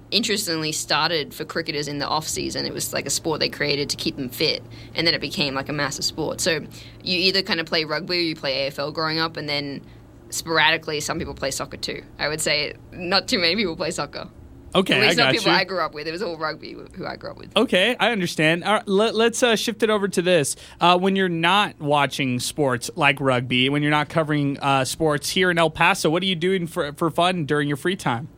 [0.10, 2.66] interestingly started for cricketers in the off season.
[2.66, 4.64] It was like a sport they created to keep them fit,
[4.96, 6.40] and then it became like a massive sport.
[6.40, 6.62] So
[7.04, 9.82] you either kind of play rugby or you play AFL growing up, and then
[10.30, 12.04] sporadically some people play soccer too.
[12.20, 14.30] I would say not too many people play soccer.
[14.76, 15.58] Okay, At I least not got people you.
[15.58, 16.08] I grew up with.
[16.08, 17.56] It was all rugby who I grew up with.
[17.56, 18.64] Okay, I understand.
[18.64, 20.56] All right, let, us uh, shift it over to this.
[20.80, 25.52] Uh, when you're not watching sports like rugby, when you're not covering uh, sports here
[25.52, 28.30] in El Paso, what are you doing for, for fun during your free time?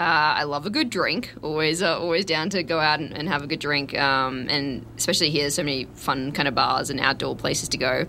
[0.00, 0.02] Uh,
[0.38, 1.32] I love a good drink.
[1.40, 3.96] Always, uh, always down to go out and, and have a good drink.
[3.96, 8.06] Um, and especially here, so many fun kind of bars and outdoor places to go.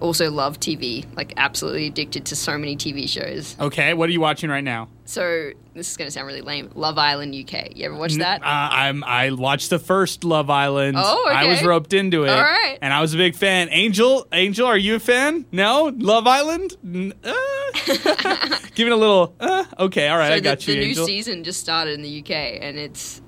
[0.00, 1.04] Also love TV.
[1.16, 3.56] Like absolutely addicted to so many TV shows.
[3.58, 4.88] Okay, what are you watching right now?
[5.04, 6.70] So this is going to sound really lame.
[6.74, 7.76] Love Island UK.
[7.76, 8.42] You ever watch that?
[8.42, 10.96] Uh, I'm I watched the first Love Island.
[10.98, 11.36] Oh, okay.
[11.36, 12.30] I was roped into it.
[12.30, 12.78] All right.
[12.82, 13.68] and I was a big fan.
[13.70, 15.46] Angel, Angel, are you a fan?
[15.50, 16.76] No, Love Island.
[17.24, 17.32] Uh.
[18.74, 19.34] Give it a little.
[19.40, 22.02] Uh, okay, all right, so I got the, you, the new season just started in
[22.02, 23.20] the UK, and it's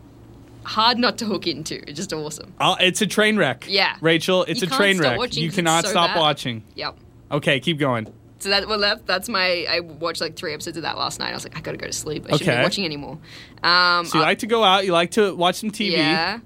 [0.65, 1.77] hard not to hook into.
[1.89, 2.53] It's just awesome.
[2.61, 3.67] I'll- it's a train wreck.
[3.69, 3.97] Yeah.
[4.01, 5.19] Rachel, it's You a train wreck.
[5.19, 6.21] watching You cannot so stop bad.
[6.21, 6.65] watching.
[6.75, 6.97] Yep.
[7.33, 8.07] Okay, keep going.
[8.41, 9.67] So that well, that, that's my.
[9.69, 11.31] I watched like three episodes of that last night.
[11.31, 12.25] I was like, I gotta go to sleep.
[12.29, 13.19] I shouldn't be watching anymore.
[13.63, 15.93] Um, So you I- like to go out, you like to watch some TV.
[15.93, 16.41] Yeah.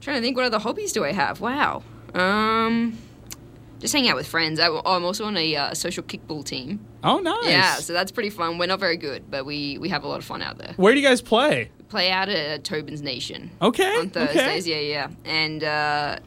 [0.00, 1.40] trying to think, what other hobbies do I have?
[1.40, 1.82] Wow.
[2.14, 2.96] Um,
[3.80, 4.60] just hang out with friends.
[4.60, 6.80] I, am also on a uh, social kickball team.
[7.02, 7.46] Oh, nice.
[7.48, 8.56] Yeah, so that's pretty fun.
[8.58, 10.72] We're not very good, but we we have a lot of fun out there.
[10.76, 11.70] Where do you guys play?
[11.94, 13.84] Play out at Tobin's Nation Okay.
[14.00, 14.66] on Thursdays.
[14.66, 15.08] Yeah, yeah.
[15.24, 16.18] And uh,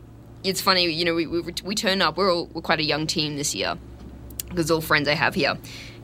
[0.42, 2.16] it's funny, you know, we we, we turn up.
[2.16, 3.76] We're all we're quite a young team this year
[4.48, 5.58] because all friends I have here.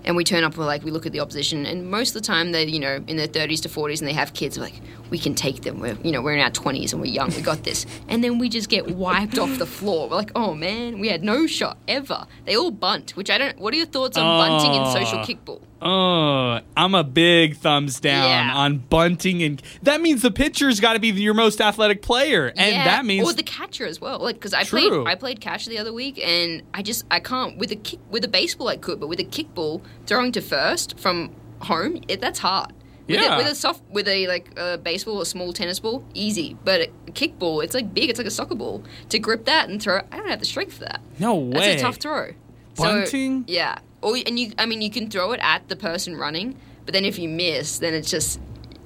[0.03, 2.27] And we turn up, we're like, we look at the opposition, and most of the
[2.27, 4.57] time they're, you know, in their 30s to 40s and they have kids.
[4.57, 5.79] We're like, we can take them.
[5.79, 7.29] We're, you know, we're in our 20s and we're young.
[7.33, 7.85] We got this.
[8.09, 10.09] And then we just get wiped off the floor.
[10.09, 12.27] We're like, oh man, we had no shot ever.
[12.43, 15.23] They all bunt, which I don't, what are your thoughts on bunting in social Oh.
[15.23, 15.61] kickball?
[15.83, 18.55] Oh, I'm a big thumbs down Yeah.
[18.55, 22.73] on bunting, and that means the pitcher's got to be your most athletic player, and
[22.75, 22.83] yeah.
[22.85, 24.19] that means or the catcher as well.
[24.19, 25.03] Like because I True.
[25.03, 27.99] played I played catcher the other week, and I just I can't with a kick
[28.09, 32.21] with a baseball I could, but with a kickball throwing to first from home, it,
[32.21, 32.71] that's hard.
[33.07, 33.35] With Yeah.
[33.35, 36.55] a, with a soft with a like a baseball or small tennis ball, easy.
[36.63, 38.09] But a kickball, it's like big.
[38.09, 38.83] It's like a soccer ball.
[39.09, 41.01] To grip that and throw, I don't have the strength for that.
[41.19, 41.51] no way.
[41.51, 42.31] That's a tough throw.
[42.75, 43.43] So, Bunting?
[43.47, 43.79] yeah.
[44.03, 47.05] Or and you, I mean, you can throw it at the person running, but then
[47.05, 48.39] if you miss, then it's just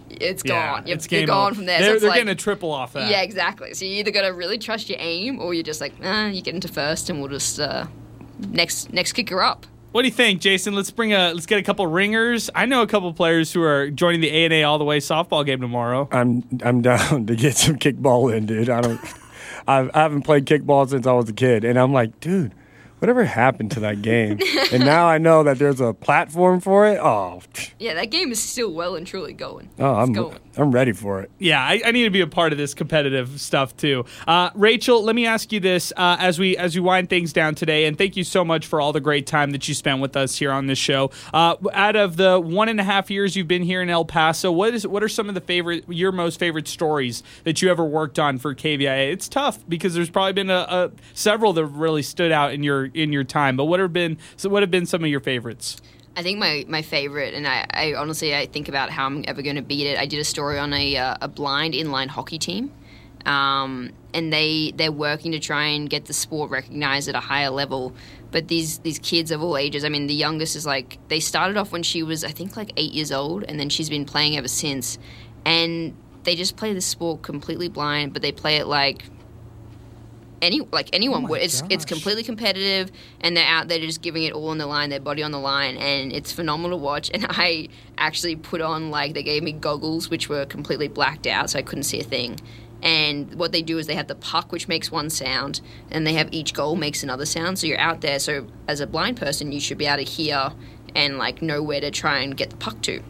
[0.09, 0.87] it's Yeah, gone.
[0.87, 1.55] You're, it's you're gone over.
[1.55, 1.79] from there.
[1.81, 3.09] They're, so they're like, getting a triple off that.
[3.09, 3.73] yeah, exactly.
[3.73, 6.41] So you either got to really trust your aim, or you're just like, ah, you
[6.41, 7.87] get into first, and we'll just uh,
[8.39, 9.65] next next kicker up.
[9.91, 10.75] What do you think, Jason?
[10.75, 12.49] Let's bring a let's get a couple ringers.
[12.53, 14.99] I know a couple players who are joining the A and A all the way
[14.99, 16.07] softball game tomorrow.
[16.11, 18.69] I'm I'm down to get some kickball in, dude.
[18.69, 18.99] I don't.
[19.67, 22.53] I've, I haven't played kickball since I was a kid, and I'm like, dude,
[22.99, 24.39] whatever happened to that game?
[24.71, 26.97] and now I know that there's a platform for it.
[26.99, 27.41] Oh,
[27.79, 29.69] Yeah, that game is still well and truly going.
[29.79, 30.39] oh, It's I'm going.
[30.57, 31.29] I'm ready for it.
[31.37, 34.05] Yeah, I, I need to be a part of this competitive stuff too.
[34.27, 37.55] Uh, Rachel, let me ask you this uh, as we as we wind things down
[37.55, 40.17] today, and thank you so much for all the great time that you spent with
[40.17, 41.11] us here on this show.
[41.33, 44.51] Uh, out of the one and a half years you've been here in El Paso,
[44.51, 47.85] what is what are some of the favorite your most favorite stories that you ever
[47.85, 49.11] worked on for KVIA?
[49.11, 52.85] It's tough because there's probably been a, a several that really stood out in your
[52.85, 55.81] in your time, but what have been so what have been some of your favorites?
[56.17, 59.43] I think my, my favorite, and I, I honestly I think about how I'm ever
[59.43, 59.99] going to beat it.
[59.99, 62.73] I did a story on a uh, a blind inline hockey team,
[63.27, 67.51] um, and they they're working to try and get the sport recognized at a higher
[67.51, 67.93] level.
[68.31, 71.55] But these these kids of all ages, I mean, the youngest is like they started
[71.55, 74.37] off when she was I think like eight years old, and then she's been playing
[74.37, 74.97] ever since,
[75.45, 79.03] and they just play the sport completely blind, but they play it like
[80.41, 81.41] any like anyone Oh would.
[81.41, 84.89] It's it's completely competitive, and they're out there just giving it all on the line,
[84.89, 87.09] their body on the line, and it's phenomenal to watch.
[87.13, 91.49] And I actually put on like they gave me goggles which were completely blacked out,
[91.49, 92.39] so I couldn't see a thing.
[92.81, 96.13] And what they do is they have the puck, which makes one sound, and they
[96.13, 97.57] have each goal makes another sound.
[97.57, 98.19] So you're out there.
[98.19, 100.51] So as a blind person, you should be able to hear
[100.95, 103.01] and like know where to try and get the puck to.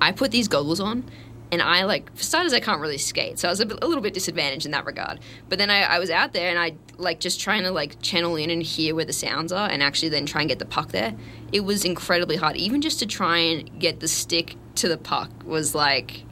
[0.00, 1.04] I put these goggles on,
[1.52, 4.02] and I like for starters I can't really skate, so I was a, a little
[4.02, 5.20] bit disadvantaged in that regard.
[5.48, 8.36] But then I, I was out there and I like just trying to like channel
[8.36, 10.92] in and hear where the sounds are, and actually then try and get the puck
[10.92, 11.14] there.
[11.52, 15.30] It was incredibly hard, even just to try and get the stick to the puck
[15.44, 16.24] was like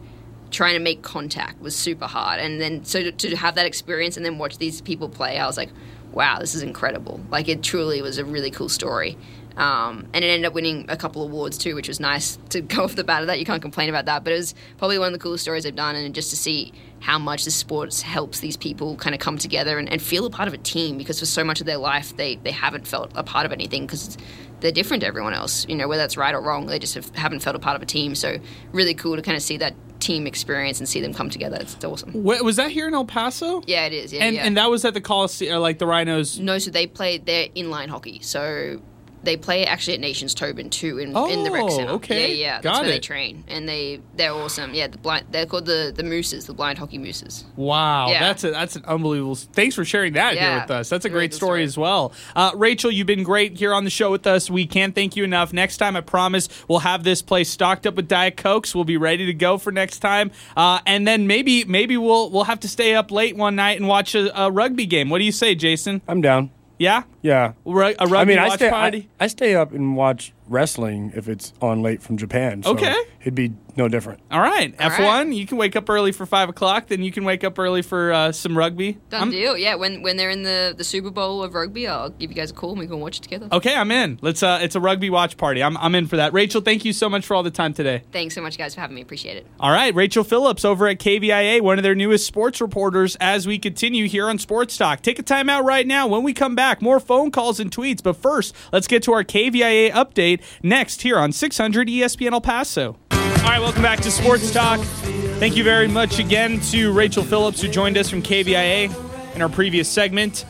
[0.50, 2.40] trying to make contact was super hard.
[2.40, 5.46] And then so to, to have that experience and then watch these people play, I
[5.46, 5.70] was like,
[6.12, 7.20] wow, this is incredible.
[7.30, 9.18] Like it truly was a really cool story.
[9.58, 12.84] Um, and it ended up winning a couple awards too, which was nice to go
[12.84, 13.38] off the bat of that.
[13.38, 14.24] You can't complain about that.
[14.24, 16.72] But it was probably one of the coolest stories I've done, and just to see
[17.00, 20.30] how much the sports helps these people kind of come together and, and feel a
[20.30, 23.12] part of a team because for so much of their life they, they haven't felt
[23.14, 24.18] a part of anything because
[24.58, 25.64] they're different to everyone else.
[25.68, 27.82] You know, whether that's right or wrong, they just have, haven't felt a part of
[27.82, 28.16] a team.
[28.16, 28.38] So
[28.72, 31.58] really cool to kind of see that team experience and see them come together.
[31.60, 32.10] It's awesome.
[32.24, 33.62] Wait, was that here in El Paso?
[33.66, 34.12] Yeah, it is.
[34.12, 34.44] Yeah, And yeah.
[34.44, 36.40] and that was at the Coliseum, like the Rhinos.
[36.40, 38.18] no, so they played their inline hockey.
[38.22, 38.80] So
[39.22, 41.90] they play actually at Nations Tobin too in, in the rec Oh, center.
[41.92, 42.34] okay.
[42.34, 42.60] Yeah, yeah.
[42.60, 44.74] That's Got where they train, and they they're awesome.
[44.74, 47.44] Yeah, the blind they're called the the Mooses, the blind hockey Mooses.
[47.56, 48.20] Wow, Yeah.
[48.20, 49.34] that's a, that's an unbelievable.
[49.34, 50.88] Thanks for sharing that here with us.
[50.88, 51.62] That's a it's a really great story, story.
[51.64, 52.12] as well.
[52.36, 54.50] Uh, Rachel, you've been great here on the show with us.
[54.50, 55.52] We can't thank you enough.
[55.52, 58.74] Next time, I promise we'll have this place stocked up with Diet Cokes.
[58.74, 62.44] We'll be ready to go for next time, uh, and then maybe maybe we'll we'll
[62.44, 65.08] have to stay up late one night and watch a, a rugby game.
[65.10, 66.02] What do you say, Jason?
[66.08, 66.50] I'm down.
[66.78, 67.52] Yeah, Yeah.
[67.64, 69.08] Ru- a rugby I mean, I watch stay, party.
[69.18, 72.62] I, I stay up and watch wrestling if it's on late from Japan.
[72.62, 72.94] So Okay.
[73.20, 74.20] It'd be no different.
[74.30, 74.98] All right, All F1.
[74.98, 75.26] right.
[75.32, 76.86] You can wake up early for five o'clock.
[76.86, 78.96] Then you can wake up early for uh, some rugby.
[79.10, 79.56] Done I'm- deal.
[79.56, 82.50] Yeah, when when they're in the the Super Bowl of rugby, I'll give you guys
[82.50, 83.48] a call and we can watch it together.
[83.52, 84.18] Okay, I'm in.
[84.22, 84.42] Let's.
[84.42, 85.62] Uh, it's a rugby watch party.
[85.62, 86.32] I'm, I'm in for that.
[86.32, 88.02] Rachel, thank you so much for all the time today.
[88.12, 89.02] Thanks so much, guys, for having me.
[89.02, 89.46] Appreciate it.
[89.60, 93.16] All right, Rachel Phillips over at KVIA, one of their newest sports reporters.
[93.20, 96.06] As we continue here on Sports Talk, take a time out right now.
[96.06, 98.02] When we come back, more phone calls and tweets.
[98.02, 102.96] But first, let's get to our KVIA update next here on 600 ESPN El Paso.
[103.10, 104.80] All right, welcome back to Sports Talk.
[105.38, 109.48] Thank you very much again to Rachel Phillips who joined us from KVIA in our
[109.48, 110.44] previous segment.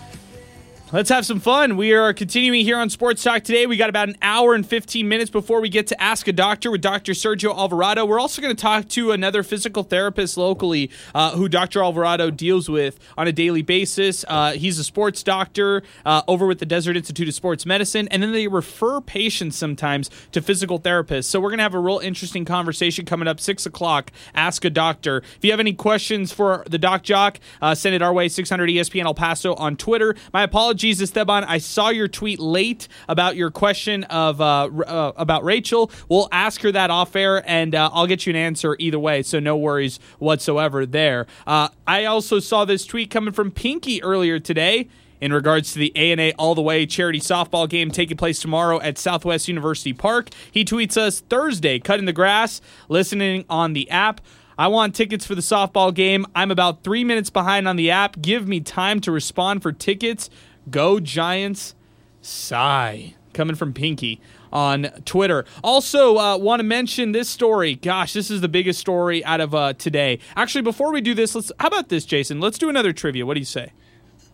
[0.90, 1.77] Let's have some fun.
[1.77, 3.66] We are continuing here on Sports Talk today.
[3.66, 6.70] We got about an hour and 15 minutes before we get to Ask a Doctor
[6.70, 7.12] with Dr.
[7.12, 8.07] Sergio Alvarado.
[8.07, 11.83] We're also going to talk to another physical therapist locally uh, who Dr.
[11.83, 14.24] Alvarado deals with on a daily basis.
[14.29, 18.22] Uh, he's a sports doctor uh, over with the Desert Institute of Sports Medicine, and
[18.22, 21.24] then they refer patients sometimes to physical therapists.
[21.24, 24.11] So we're going to have a real interesting conversation coming up 6 o'clock.
[24.35, 25.18] Ask a Doctor.
[25.37, 28.70] If you have any questions for the Doc Jock, uh, send it our way, 600
[28.70, 30.16] ESPN El Paso on Twitter.
[30.33, 31.45] My apologies, Esteban.
[31.45, 35.91] I saw your tweet late about your question of uh, uh, about Rachel.
[36.09, 39.23] We'll ask her that off air, and uh, I'll get you an answer either way.
[39.23, 41.27] So no worries whatsoever there.
[41.47, 44.88] Uh, I also saw this tweet coming from Pinky earlier today
[45.21, 48.99] in regards to the A&A All the Way charity softball game taking place tomorrow at
[48.99, 50.31] Southwest University Park.
[50.51, 54.21] He tweets us Thursday, cutting the grass, listening on the app.
[54.59, 56.27] I want tickets for the softball game.
[56.35, 58.21] I'm about three minutes behind on the app.
[58.21, 60.31] Give me time to respond for tickets.
[60.70, 61.74] Go Giants.
[62.20, 63.14] Sigh.
[63.33, 64.20] Coming from Pinky
[64.52, 65.44] on Twitter.
[65.62, 67.76] Also, uh, want to mention this story.
[67.76, 70.18] Gosh, this is the biggest story out of uh, today.
[70.35, 71.52] Actually, before we do this, let's.
[71.61, 72.40] How about this, Jason?
[72.40, 73.26] Let's do another trivia.
[73.26, 73.72] What do you say?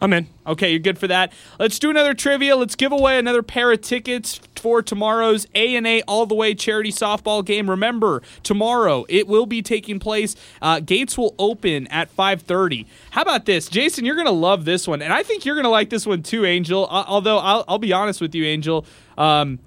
[0.00, 0.26] I'm in.
[0.46, 1.32] Okay, you're good for that.
[1.58, 2.56] Let's do another trivia.
[2.56, 6.54] Let's give away another pair of tickets for tomorrow's A and A All the Way
[6.54, 7.70] charity softball game.
[7.70, 10.36] Remember, tomorrow it will be taking place.
[10.60, 12.86] Uh, gates will open at 5:30.
[13.10, 14.04] How about this, Jason?
[14.04, 16.86] You're gonna love this one, and I think you're gonna like this one too, Angel.
[16.90, 18.84] Uh, although I'll, I'll be honest with you, Angel.
[19.16, 19.58] Um,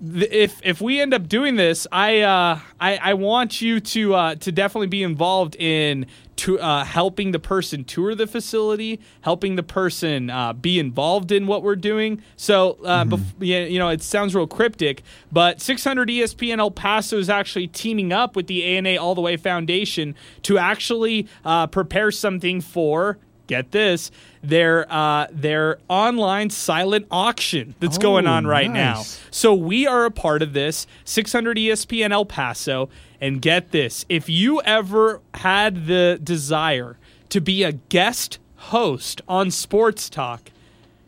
[0.00, 4.34] if if we end up doing this, I uh, I, I want you to uh,
[4.36, 6.06] to definitely be involved in
[6.36, 11.48] to uh, helping the person tour the facility, helping the person uh, be involved in
[11.48, 12.22] what we're doing.
[12.36, 17.18] So, uh, bef- yeah, you know, it sounds real cryptic, but 600 ESPN El Paso
[17.18, 22.12] is actually teaming up with the A&A All the Way Foundation to actually uh, prepare
[22.12, 28.70] something for get this their uh, their online silent auction that's going Oh, on right
[28.70, 29.02] now.
[29.32, 32.88] So we are a part of this 600 ESPN El Paso
[33.20, 36.96] and get this if you ever had the desire
[37.30, 40.50] to be a guest host on Sports Talk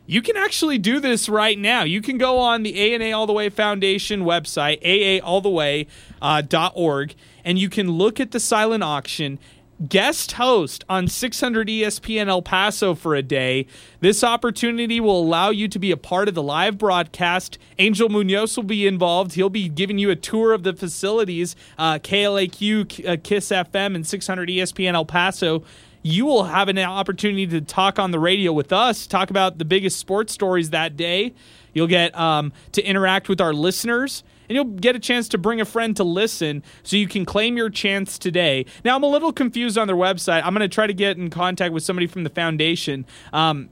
[0.07, 1.83] you can actually do this right now.
[1.83, 5.87] You can go on the A&A All the Way Foundation website, aaalltheway.org,
[6.21, 7.13] uh, dot org,
[7.45, 9.39] and you can look at the silent auction.
[9.87, 13.65] Guest host on 600 ESPN El Paso for a day.
[13.99, 17.57] This opportunity will allow you to be a part of the live broadcast.
[17.79, 19.33] Angel Munoz will be involved.
[19.33, 24.05] He'll be giving you a tour of the facilities, uh, KLAQ, uh, Kiss FM, and
[24.05, 25.63] 600 ESPN El Paso
[26.03, 29.65] you will have an opportunity to talk on the radio with us, talk about the
[29.65, 31.31] biggest sports stories that day.
[31.73, 35.61] You'll get um, to interact with our listeners and you'll get a chance to bring
[35.61, 38.65] a friend to listen so you can claim your chance today.
[38.83, 40.43] Now, I'm a little confused on their website.
[40.43, 43.05] I'm going to try to get in contact with somebody from the foundation.
[43.31, 43.69] Um,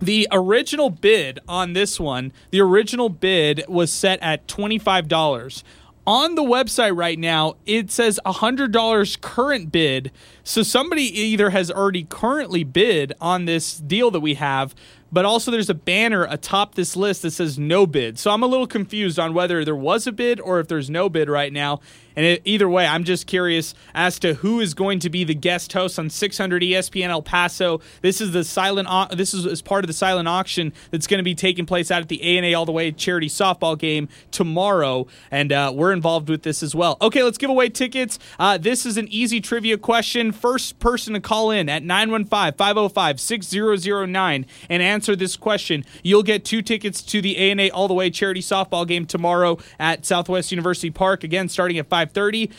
[0.00, 5.62] the original bid on this one, the original bid was set at $25
[6.06, 10.12] on the website right now, it says $100 current bid.
[10.42, 14.74] So somebody either has already currently bid on this deal that we have,
[15.14, 18.18] but also there's a banner atop this list that says no bid.
[18.18, 21.08] So I'm a little confused on whether there was a bid or if there's no
[21.08, 21.80] bid right now.
[22.16, 25.34] And it, either way, I'm just curious as to who is going to be the
[25.34, 27.80] guest host on 600 ESPN El Paso.
[28.02, 28.86] This is the silent.
[28.90, 31.90] Au- this is as part of the silent auction that's going to be taking place
[31.90, 36.28] out at the A&A All the Way charity softball game tomorrow, and uh, we're involved
[36.28, 36.98] with this as well.
[37.00, 38.18] Okay, let's give away tickets.
[38.38, 40.32] Uh, this is an easy trivia question.
[40.32, 47.02] First person to call in at 915-505-6009 and answer this question, you'll get two tickets
[47.02, 51.24] to the A&A All the Way charity softball game tomorrow at Southwest University Park.
[51.24, 52.50] Again, starting at 5 5:30.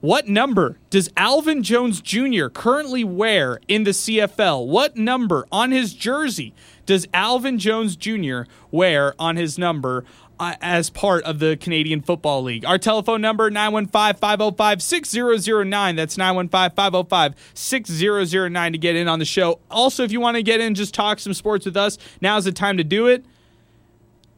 [0.00, 2.48] What number does Alvin Jones Jr.
[2.48, 4.66] currently wear in the CFL?
[4.66, 6.52] What number on his jersey
[6.84, 8.42] does Alvin Jones Jr.
[8.70, 10.04] wear on his number
[10.38, 12.62] uh, as part of the Canadian Football League?
[12.64, 15.96] Our telephone number 915-505-6009.
[15.96, 19.60] That's 915-505-6009 to get in on the show.
[19.70, 22.52] Also, if you want to get in just talk some sports with us, now's the
[22.52, 23.24] time to do it.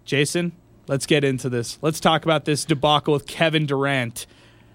[0.04, 0.52] Jason,
[0.86, 1.78] let's get into this.
[1.82, 4.26] Let's talk about this debacle with Kevin Durant.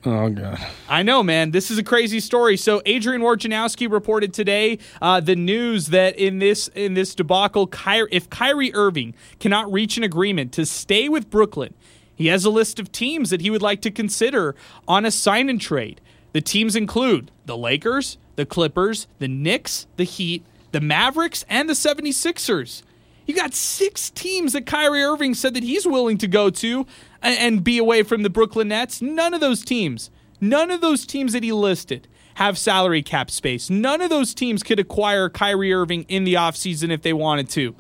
[0.05, 0.59] Oh god.
[0.89, 1.51] I know, man.
[1.51, 2.57] This is a crazy story.
[2.57, 7.69] So Adrian Wojnarowski reported today uh, the news that in this in this debacle,
[8.11, 11.73] if Kyrie Irving cannot reach an agreement to stay with Brooklyn,
[12.13, 14.55] he has a list of teams that he would like to consider
[14.87, 16.01] on a sign and trade.
[16.33, 21.73] The teams include the Lakers, the Clippers, the Knicks, the Heat, the Mavericks, and the
[21.73, 22.83] 76ers.
[23.25, 26.85] You got six teams that Kyrie Irving said that he's willing to go to
[27.23, 29.01] and be away from the Brooklyn Nets.
[29.01, 33.69] None of those teams, none of those teams that he listed have salary cap space.
[33.69, 37.75] None of those teams could acquire Kyrie Irving in the offseason if they wanted to.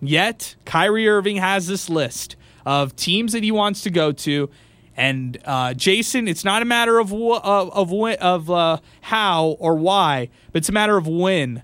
[0.00, 4.50] Yet, Kyrie Irving has this list of teams that he wants to go to.
[4.96, 10.28] And uh, Jason, it's not a matter of of of, of uh, how or why,
[10.52, 11.62] but it's a matter of when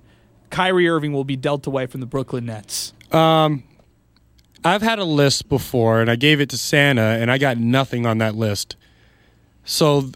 [0.50, 2.92] Kyrie Irving will be dealt away from the Brooklyn Nets.
[3.12, 3.62] Um,
[4.64, 8.04] I've had a list before, and I gave it to Santa, and I got nothing
[8.06, 8.76] on that list.
[9.64, 10.10] So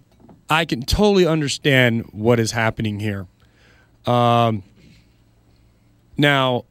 [0.50, 3.26] I can totally understand what is happening here.
[4.06, 4.62] Um,
[6.18, 6.64] now,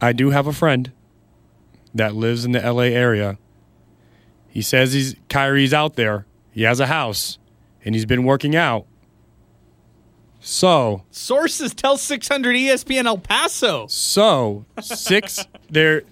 [0.00, 0.90] I do have a friend
[1.94, 3.38] that lives in the LA area.
[4.48, 6.26] He says he's Kyrie's out there.
[6.50, 7.38] He has a house,
[7.84, 8.86] and he's been working out.
[10.44, 13.86] So sources tell 600 ESPN El Paso.
[13.86, 16.02] So six there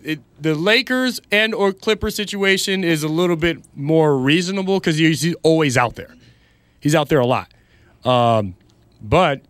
[0.41, 5.37] the Lakers and or Clipper situation is a little bit more reasonable because he's, he's,
[5.43, 6.17] always out there.
[6.81, 7.53] He's out there a lot,
[8.05, 8.55] um,
[9.03, 9.43] but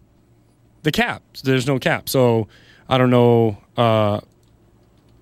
[0.82, 2.08] the cap there's no cap.
[2.08, 2.48] So
[2.88, 3.58] I don't know.
[3.76, 4.20] Uh,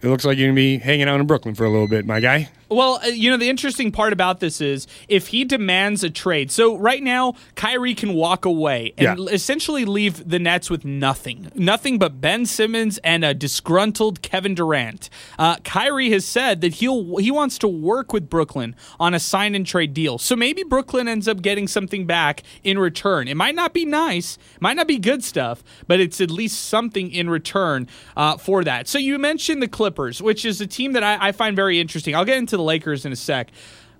[0.00, 2.20] it looks like you're gonna be hanging out in Brooklyn for a little bit, my
[2.20, 2.48] guy.
[2.70, 6.52] Well, uh, you know, the interesting part about this is if he demands a trade.
[6.52, 9.34] So right now, Kyrie can walk away and yeah.
[9.34, 11.50] essentially leave the Nets with nothing.
[11.56, 15.10] Nothing but Ben Simmons and a disgruntled Kevin Durant.
[15.36, 19.56] Uh, Kyrie has said that he'll he wants to work with Brooklyn on a sign
[19.56, 20.18] and trade deal.
[20.18, 23.26] So maybe Brooklyn ends up getting something back in return.
[23.26, 27.10] It might not be nice, might not be good stuff, but it's at least something
[27.10, 28.86] in return uh, for that.
[28.86, 32.14] So you mentioned the Clippers, which is a team that I, I find very interesting.
[32.14, 33.50] I'll get into the Lakers in a sec.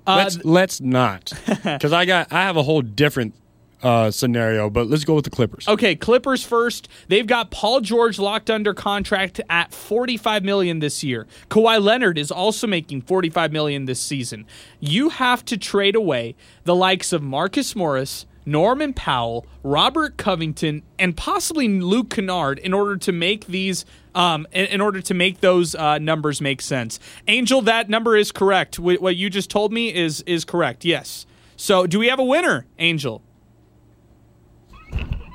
[0.07, 3.35] Uh, let's let's not because I got I have a whole different
[3.83, 5.67] uh, scenario, but let's go with the Clippers.
[5.67, 6.89] Okay, Clippers first.
[7.09, 11.27] They've got Paul George locked under contract at 45 million this year.
[11.49, 14.47] Kawhi Leonard is also making 45 million this season.
[14.81, 16.35] You have to trade away
[16.65, 22.97] the likes of Marcus Morris, Norman Powell, Robert Covington, and possibly Luke Kennard in order
[22.97, 23.85] to make these
[24.15, 26.99] um, in, in, order to make those uh, numbers make sense.
[27.29, 28.79] Angel, that number is correct.
[28.79, 30.85] what you just told me is is correct.
[30.85, 31.27] Yes.
[31.57, 33.23] So, do we have a winner, Angel?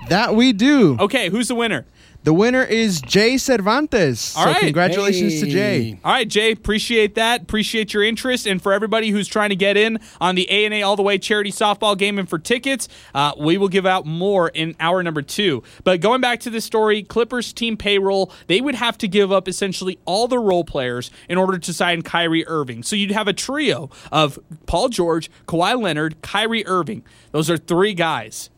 [0.09, 0.97] That we do.
[0.99, 1.86] Okay, who's the winner?
[2.26, 4.36] The winner is Jay Cervantes.
[4.36, 4.59] All so right.
[4.59, 5.39] congratulations hey.
[5.41, 5.99] to Jay.
[6.03, 7.43] All right, Jay, appreciate that.
[7.43, 8.47] Appreciate your interest.
[8.47, 11.51] And for everybody who's trying to get in on the A&A All the Way charity
[11.51, 15.61] softball game and for tickets, uh, we will give out more in hour number two.
[15.84, 19.47] But going back to the story, Clippers team payroll, they would have to give up
[19.47, 22.82] essentially all the role players in order to sign Kyrie Irving.
[22.82, 27.03] So you'd have a trio of Paul George, Kawhi Leonard, Kyrie Irving.
[27.34, 28.49] Those are three guys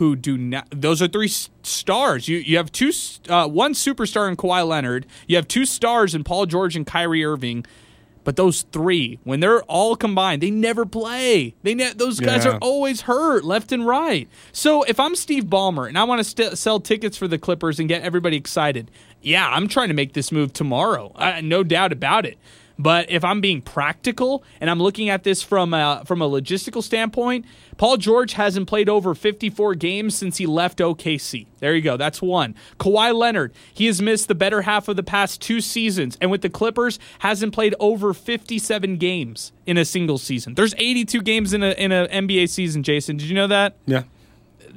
[0.00, 0.66] who do not.
[0.70, 2.26] Those are three stars.
[2.26, 2.90] You you have two,
[3.28, 5.06] uh, one superstar in Kawhi Leonard.
[5.28, 7.64] You have two stars in Paul George and Kyrie Irving.
[8.24, 11.54] But those three, when they're all combined, they never play.
[11.62, 12.52] They ne- those guys Yeah.
[12.52, 14.28] are always hurt left and right.
[14.52, 17.78] So if I'm Steve Ballmer and I want to st- sell tickets for the Clippers
[17.78, 18.90] and get everybody excited,
[19.22, 21.12] yeah, I'm trying to make this move tomorrow.
[21.16, 22.36] I, no doubt about it.
[22.78, 26.82] But if I'm being practical and I'm looking at this from a, from a logistical
[26.82, 27.44] standpoint,
[27.80, 31.46] Paul George hasn't played over 54 games since he left OKC.
[31.60, 31.96] There you go.
[31.96, 32.54] That's one.
[32.78, 36.42] Kawhi Leonard, he has missed the better half of the past two seasons, and with
[36.42, 40.52] the Clippers, hasn't played over 57 games in a single season.
[40.56, 42.82] There's 82 games in a in a NBA season.
[42.82, 43.76] Jason, did you know that?
[43.86, 44.02] Yeah.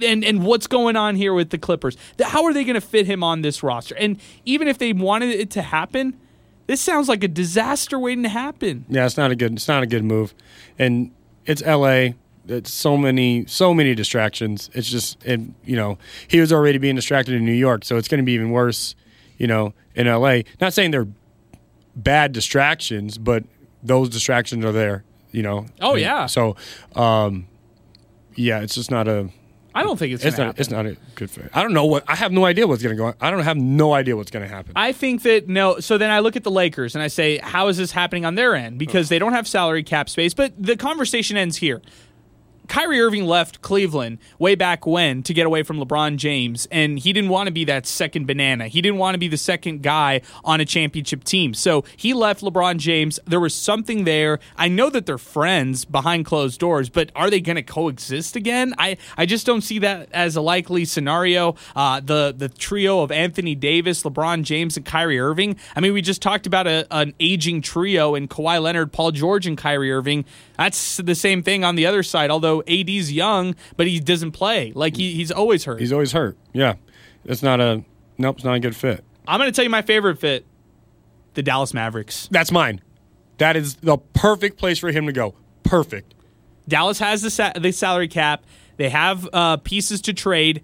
[0.02, 1.98] and and what's going on here with the Clippers?
[2.22, 3.98] How are they going to fit him on this roster?
[3.98, 6.18] And even if they wanted it to happen,
[6.68, 8.86] this sounds like a disaster waiting to happen.
[8.88, 9.52] Yeah, it's not a good.
[9.52, 10.34] It's not a good move,
[10.80, 11.12] and
[11.46, 12.16] it's L.A.
[12.48, 14.70] It's so many, so many distractions.
[14.74, 18.08] It's just, and you know, he was already being distracted in New York, so it's
[18.08, 18.96] going to be even worse,
[19.38, 20.44] you know, in L.A.
[20.60, 21.08] Not saying they're
[21.96, 23.44] bad distractions, but
[23.82, 25.68] those distractions are there, you know.
[25.80, 26.26] Oh, yeah.
[26.26, 26.56] So,
[26.96, 27.48] um,
[28.36, 29.30] yeah, it's just not a.
[29.76, 30.48] I don't think it's, It's going to not.
[30.58, 30.62] happen.
[30.62, 31.50] It's not a good fit.
[31.54, 32.04] I don't know what.
[32.08, 33.08] I have no idea what's going to go.
[33.08, 33.16] on.
[33.20, 34.74] I don't have no idea what's going to happen.
[34.76, 35.80] I think that no.
[35.80, 38.36] So then I look at the Lakers and I say, how is this happening on
[38.36, 38.78] their end?
[38.78, 40.34] Because they don't have salary cap space.
[40.36, 41.82] But the conversation ends here.
[42.68, 47.14] Kyrie Irving left Cleveland way back when to get away from LeBron James, and he
[47.14, 48.68] didn't want to be that second banana.
[48.68, 51.54] He didn't want to be the second guy on a championship team.
[51.54, 53.20] So he left LeBron James.
[53.26, 54.40] There was something there.
[54.58, 58.74] I know that they're friends behind closed doors, but are they going to coexist again?
[58.78, 61.56] I, I just don't see that as a likely scenario.
[61.76, 65.58] Uh, the the trio of Anthony Davis, LeBron James, and Kyrie Irving.
[65.76, 69.46] I mean, we just talked about a, an aging trio in Kawhi Leonard, Paul George,
[69.48, 70.26] and Kyrie Irving.
[70.64, 72.32] That's the same thing on the other side.
[72.32, 74.72] Although AD's young, but he doesn't play.
[74.74, 75.82] Like he, he's always hurt.
[75.82, 76.38] He's always hurt.
[76.54, 76.76] Yeah,
[77.26, 77.84] it's not a.
[78.18, 79.04] Nope, it's not a good fit.
[79.28, 80.46] I'm going to tell you my favorite fit:
[81.34, 82.30] the Dallas Mavericks.
[82.32, 82.80] That's mine.
[83.40, 85.36] That is the perfect place for him to go.
[85.64, 86.14] Perfect.
[86.66, 88.46] Dallas has the sa- the salary cap.
[88.78, 90.64] They have uh, pieces to trade.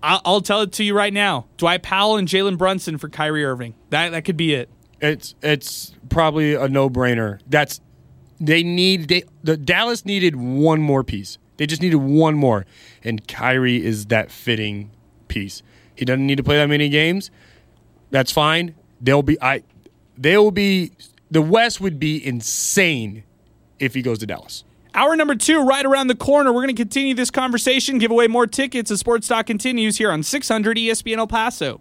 [0.00, 3.44] I'll, I'll tell it to you right now: Dwight Powell and Jalen Brunson for Kyrie
[3.44, 3.74] Irving.
[3.88, 4.70] That that could be it.
[5.00, 7.40] It's it's probably a no brainer.
[7.48, 7.80] That's
[8.40, 11.38] they need they the Dallas needed one more piece.
[11.58, 12.64] They just needed one more,
[13.04, 14.90] and Kyrie is that fitting
[15.28, 15.62] piece.
[15.94, 17.30] He doesn't need to play that many games.
[18.10, 18.74] That's fine.
[19.00, 19.62] They'll be I.
[20.16, 20.92] They will be
[21.30, 23.24] the West would be insane
[23.78, 24.64] if he goes to Dallas.
[24.94, 26.52] Hour number two, right around the corner.
[26.52, 30.10] We're going to continue this conversation, give away more tickets as Sports Talk continues here
[30.10, 31.80] on 600 ESPN El Paso.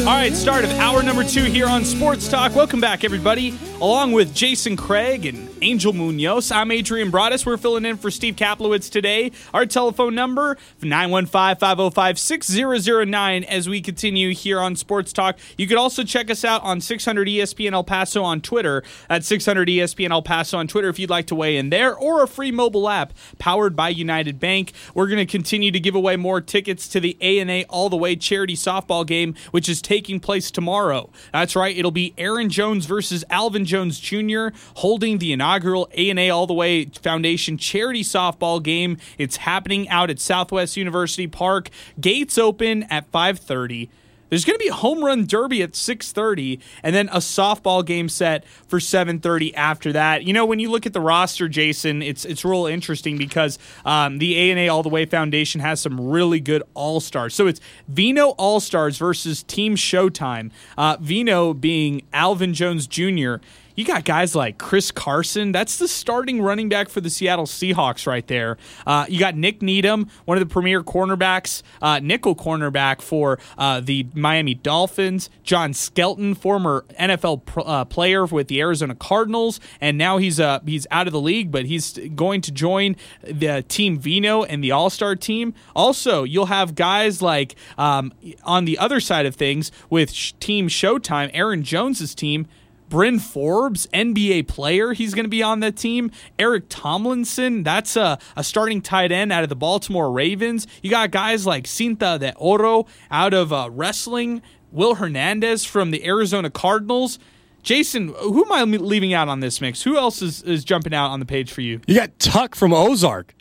[0.00, 2.54] All right, start of hour number two here on Sports Talk.
[2.54, 3.58] Welcome back, everybody.
[3.80, 7.46] Along with Jason Craig and Angel Munoz, I'm Adrian Broadus.
[7.46, 9.30] We're filling in for Steve Kaplowitz today.
[9.54, 15.38] Our telephone number, 915-505-6009 as we continue here on Sports Talk.
[15.56, 19.68] You could also check us out on 600 ESPN El Paso on Twitter, at 600
[19.68, 22.50] ESPN El Paso on Twitter if you'd like to weigh in there, or a free
[22.50, 24.72] mobile app powered by United Bank.
[24.92, 28.16] We're going to continue to give away more tickets to the A&A All the Way
[28.16, 31.10] charity softball game, which is taking place tomorrow.
[31.32, 34.48] That's right, it'll be Aaron Jones versus Alvin Jones Jr.
[34.76, 38.96] holding the inaugural A&A All the Way Foundation charity softball game.
[39.18, 41.70] It's happening out at Southwest University Park.
[42.00, 43.88] Gates open at 5:30.
[44.30, 48.08] There's going to be a home run derby at 6:30 and then a softball game
[48.08, 50.24] set for 7:30 after that.
[50.24, 54.18] You know, when you look at the roster, Jason, it's it's real interesting because um,
[54.18, 57.34] the A and A All the Way Foundation has some really good All Stars.
[57.34, 60.50] So it's Vino All Stars versus Team Showtime.
[60.76, 63.36] Uh, Vino being Alvin Jones Jr.
[63.78, 65.52] You got guys like Chris Carson.
[65.52, 68.56] That's the starting running back for the Seattle Seahawks right there.
[68.84, 73.78] Uh, you got Nik Needham, one of the premier cornerbacks, uh, nickel cornerback for uh,
[73.78, 75.30] the Miami Dolphins.
[75.44, 80.58] John Skelton, former NFL pr- uh, player with the Arizona Cardinals, and now he's uh,
[80.66, 84.72] he's out of the league, but he's going to join the Team Vino and the
[84.72, 85.54] All Star team.
[85.76, 88.12] Also, you'll have guys like um,
[88.42, 92.48] on the other side of things with sh- Team Showtime, Aaron Jones's team.
[92.88, 96.10] Bryn Forbes, NBA player, he's going to be on that team.
[96.38, 100.66] Eric Tomlinson, that's a, a starting tight end out of the Baltimore Ravens.
[100.82, 106.04] You got guys like Cinta de Oro out of uh, wrestling, Will Hernandez from the
[106.06, 107.18] Arizona Cardinals.
[107.62, 109.82] Jason, who am I leaving out on this mix?
[109.82, 111.80] Who else is, is jumping out on the page for you?
[111.86, 113.34] You got Tuck from Ozark.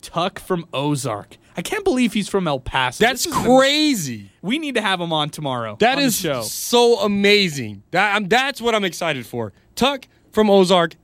[0.00, 1.36] Tuck from Ozark.
[1.56, 3.04] I can't believe he's from El Paso.
[3.04, 4.30] That's crazy.
[4.42, 5.76] we need to have him on tomorrow.
[5.80, 7.82] That on the is so amazing.
[7.92, 9.52] That I'm, that's what I'm excited for.
[9.76, 10.96] Tuck from Ozark,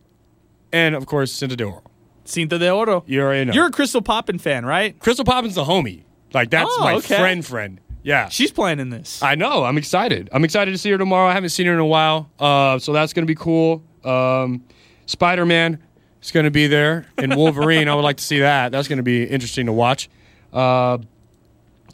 [0.72, 1.82] and of course Cinta de Oro.
[2.24, 3.04] Cinta de Oro.
[3.06, 3.52] You already know.
[3.52, 4.98] You're a Crystal Poppin fan, right?
[4.98, 6.02] Crystal Poppin's the homie.
[6.32, 7.16] Like that's Oh, my okay.
[7.16, 7.80] friend friend.
[8.02, 8.28] Yeah.
[8.28, 9.22] She's playing in this.
[9.22, 9.64] I know.
[9.64, 10.30] I'm excited.
[10.32, 11.28] I'm excited to see her tomorrow.
[11.28, 13.82] I haven't seen her in a while, uh, so that's going to be cool.
[14.04, 14.64] Um,
[15.06, 15.78] Spider Man
[16.22, 17.88] is going to be there, and Wolverine.
[17.88, 18.72] I would like to see that.
[18.72, 20.08] That's going to be interesting to watch.
[20.52, 20.98] Uh,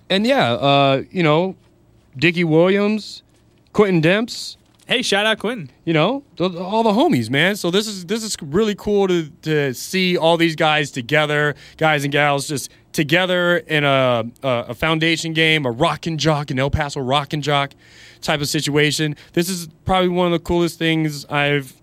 [0.09, 1.57] and yeah, uh, you know,
[2.17, 3.23] Dickie Williams,
[3.73, 4.57] Quentin Demps.
[4.87, 5.71] hey, shout out Quentin.
[5.85, 7.57] You know, all the homies, man.
[7.57, 12.05] So this is this is really cool to to see all these guys together, guys
[12.05, 16.59] and gals, just together in a a, a foundation game, a rock and jock, an
[16.59, 17.73] El Paso rock and jock
[18.23, 19.17] type of situation.
[19.35, 21.75] This is probably one of the coolest things I've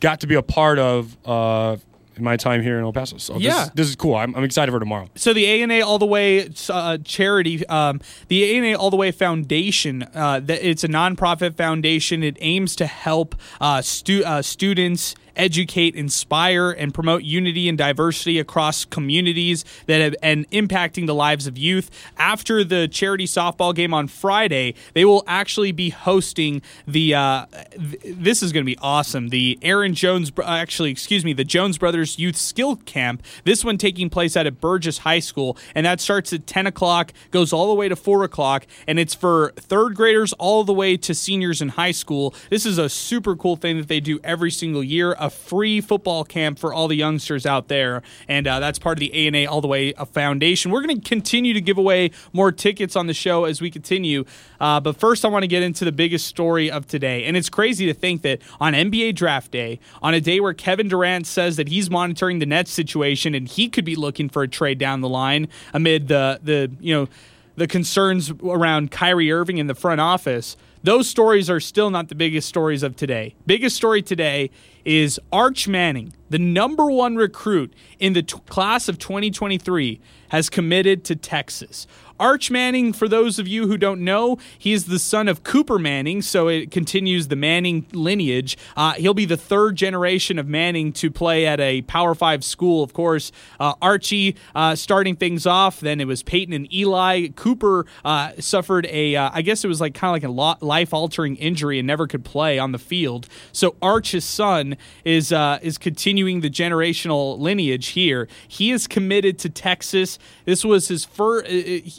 [0.00, 1.76] got to be a part of uh,
[2.16, 3.18] in my time here in El Paso.
[3.18, 3.64] So Yeah.
[3.64, 4.14] this, this is cool.
[4.14, 5.08] I'm, I'm excited for tomorrow.
[5.14, 10.04] So the A&A All the Way uh, charity, um, the A&A All the Way Foundation,
[10.14, 12.22] uh, that it's a nonprofit foundation.
[12.22, 18.38] It aims to help uh, stu- uh, students educate, inspire, and promote unity and diversity
[18.38, 21.90] across communities that have and impacting the lives of youth.
[22.16, 27.14] After the charity softball game on Friday, they will actually be hosting the.
[27.14, 29.28] Uh, th- this is going to be awesome.
[29.28, 33.22] The Aaron Jones, actually, excuse me, the Jones Brothers Youth Skill Camp.
[33.44, 37.12] This one taking place out at Burgess High School, and that starts at 10 o'clock,
[37.30, 40.96] goes all the way to 4 o'clock, and it's for third graders all the way
[40.96, 42.34] to seniors in high school.
[42.50, 46.22] This is a super cool thing that they do every single year, a free football
[46.22, 49.60] camp for all the youngsters out there, and uh, that's part of the A&A All
[49.60, 50.70] the Way uh, Foundation.
[50.70, 54.24] We're going to continue to give away more tickets on the show as we continue,
[54.60, 57.48] uh, but first I want to get into the biggest story of today, and it's
[57.48, 61.56] crazy to think that on NBA Draft Day, on a day where Kevin Durant says
[61.56, 65.00] that he's monitoring the Nets situation and he could be looking for a trade down
[65.00, 67.08] the line amid the the you know
[67.56, 72.14] the concerns around Kyrie Irving in the front office, those stories are still not the
[72.14, 73.34] biggest stories of today.
[73.46, 74.50] Biggest story today
[74.84, 81.02] is Arch Manning, the number one recruit in the t- class of 2023, has committed
[81.04, 81.86] to Texas.
[82.20, 85.78] Arch Manning, for those of you who don't know, he is the son of Cooper
[85.78, 88.56] Manning, so it continues the Manning lineage.
[88.76, 92.82] Uh, he'll be the third generation of Manning to play at a Power Five school,
[92.84, 93.32] of course.
[93.58, 97.28] Uh, Archie uh, starting things off, then it was Peyton and Eli.
[97.34, 100.94] Cooper uh, suffered a, uh, I guess it was like kind of like a life
[100.94, 103.28] altering injury and never could play on the field.
[103.50, 108.28] So Arch, his son, is uh, is continuing the generational lineage here.
[108.46, 110.18] He is committed to Texas.
[110.44, 111.46] This was his first.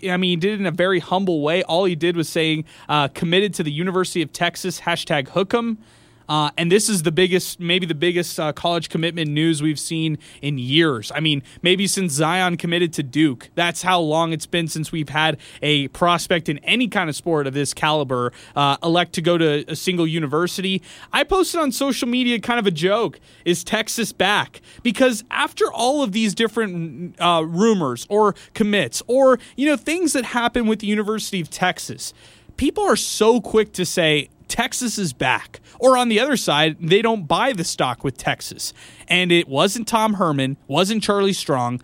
[0.09, 1.63] I mean, he did it in a very humble way.
[1.63, 4.81] All he did was saying uh, committed to the University of Texas.
[4.81, 5.77] Hashtag Hook'em.
[6.27, 10.17] Uh, and this is the biggest, maybe the biggest uh, college commitment news we've seen
[10.41, 11.11] in years.
[11.13, 13.49] I mean, maybe since Zion committed to Duke.
[13.55, 17.47] That's how long it's been since we've had a prospect in any kind of sport
[17.47, 20.81] of this caliber uh, elect to go to a single university.
[21.13, 24.61] I posted on social media kind of a joke is Texas back?
[24.83, 30.25] Because after all of these different uh, rumors or commits or, you know, things that
[30.25, 32.13] happen with the University of Texas,
[32.57, 35.59] people are so quick to say, Texas is back.
[35.79, 38.73] Or on the other side, they don't buy the stock with Texas.
[39.07, 41.81] And it wasn't Tom Herman, wasn't Charlie Strong.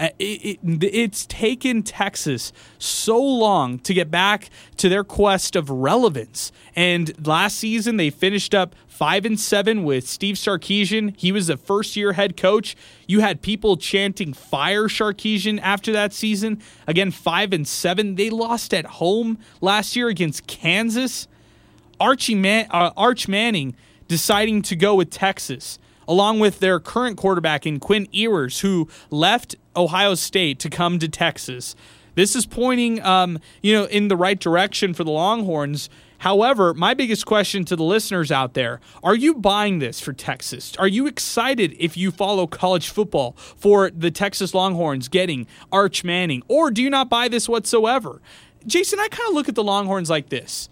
[0.00, 4.48] Uh, it, it, it's taken Texas so long to get back
[4.78, 6.52] to their quest of relevance.
[6.74, 11.14] And last season, they finished up five and seven with Steve Sarkisian.
[11.18, 12.76] He was the first year head coach.
[13.06, 16.62] You had people chanting "Fire Sarkisian" after that season.
[16.86, 18.14] Again, five and seven.
[18.14, 21.28] They lost at home last year against Kansas.
[22.00, 23.76] Archie Man- uh, Arch Manning
[24.08, 25.78] deciding to go with Texas,
[26.08, 31.08] along with their current quarterback in Quinn Ewers, who left Ohio State to come to
[31.08, 31.76] Texas.
[32.16, 35.88] This is pointing, um, you know, in the right direction for the Longhorns.
[36.18, 40.74] However, my biggest question to the listeners out there are you buying this for Texas?
[40.76, 46.42] Are you excited if you follow college football for the Texas Longhorns getting Arch Manning?
[46.48, 48.20] Or do you not buy this whatsoever?
[48.66, 50.68] Jason, I kind of look at the Longhorns like this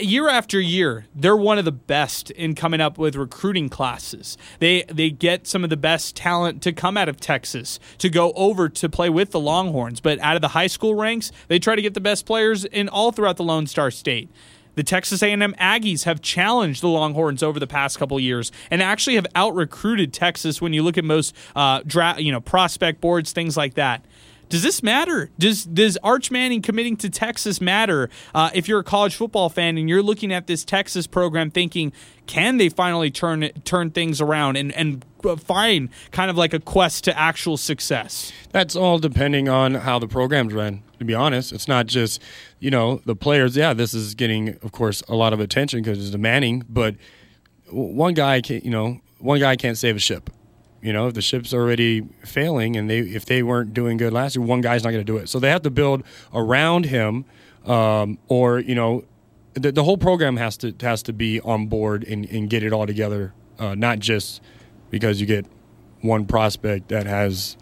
[0.00, 4.36] year after year, they're one of the best in coming up with recruiting classes.
[4.58, 8.32] They they get some of the best talent to come out of Texas to go
[8.32, 10.00] over to play with the Longhorns.
[10.00, 12.88] But out of the high school ranks, they try to get the best players in
[12.88, 14.30] all throughout the Lone Star State.
[14.78, 19.16] The Texas A&M Aggies have challenged the Longhorns over the past couple years and actually
[19.16, 23.32] have out recruited Texas when you look at most uh, dra- you know prospect boards,
[23.32, 24.04] things like that.
[24.48, 25.30] Does this matter?
[25.38, 28.08] Does does Arch Manning committing to Texas matter?
[28.34, 31.92] Uh, if you're a college football fan and you're looking at this Texas program, thinking,
[32.26, 35.04] can they finally turn turn things around and and
[35.38, 38.32] find kind of like a quest to actual success?
[38.50, 40.82] That's all depending on how the program's run.
[40.98, 42.22] To be honest, it's not just
[42.58, 43.56] you know the players.
[43.56, 46.94] Yeah, this is getting, of course, a lot of attention because it's a Manning, but
[47.70, 50.30] one guy can you know one guy can't save a ship.
[50.80, 54.36] You know, if the ship's already failing and they if they weren't doing good last
[54.36, 55.28] year, one guy's not going to do it.
[55.28, 57.24] So they have to build around him,
[57.66, 59.04] um, or you know,
[59.54, 62.72] the, the whole program has to has to be on board and, and get it
[62.72, 64.40] all together, uh, not just
[64.90, 65.46] because you get
[66.00, 67.56] one prospect that has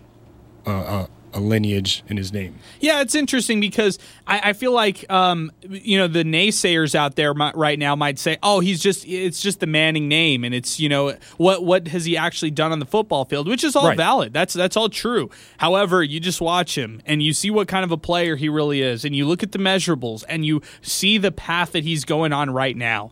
[0.66, 2.58] uh, a, lineage in his name.
[2.80, 7.34] Yeah, it's interesting because I, I feel like um, you know the naysayers out there
[7.34, 10.80] might, right now might say, "Oh, he's just it's just the Manning name, and it's
[10.80, 13.88] you know what what has he actually done on the football field?" Which is all
[13.88, 13.96] Right.
[13.96, 14.32] valid.
[14.32, 15.30] That's that's all true.
[15.58, 18.82] However, you just watch him and you see what kind of a player he really
[18.82, 22.32] is, and you look at the measurables and you see the path that he's going
[22.32, 23.10] on right now.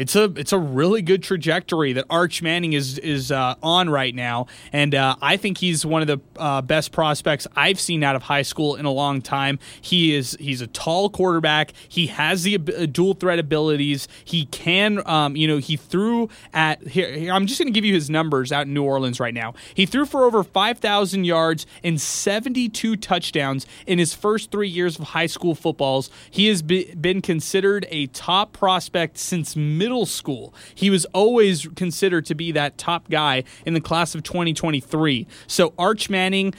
[0.00, 4.14] It's a it's a really good trajectory that Arch Manning is is uh, on right
[4.14, 8.16] now, and uh, I think he's one of the uh, best prospects I've seen out
[8.16, 9.58] of high school in a long time.
[9.78, 11.74] He is he's a tall quarterback.
[11.86, 14.08] He has the uh, dual threat abilities.
[14.24, 17.12] He can, um, you know, he threw at here.
[17.12, 19.52] here I'm just going to give you his numbers out in New Orleans right now.
[19.74, 24.98] He threw for over five thousand yards and 72 touchdowns in his first three years
[24.98, 26.08] of high school footballs.
[26.30, 30.54] He has be, been considered a top prospect since middle school.
[30.74, 35.26] He was always considered to be that top guy in the class of 2023.
[35.46, 36.54] So Arch Manning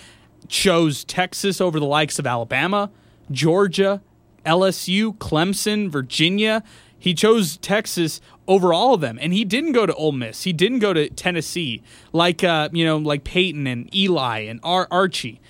[0.48, 2.92] chose Texas over the likes of Alabama,
[3.32, 4.02] Georgia,
[4.46, 6.64] LSU, Clemson, Virginia.
[6.98, 10.44] He chose Texas over all of them, and he didn't go to Ole Miss.
[10.44, 14.88] He didn't go to Tennessee, like uh, you know, like Peyton and Eli and Ar-
[14.92, 15.42] Archie.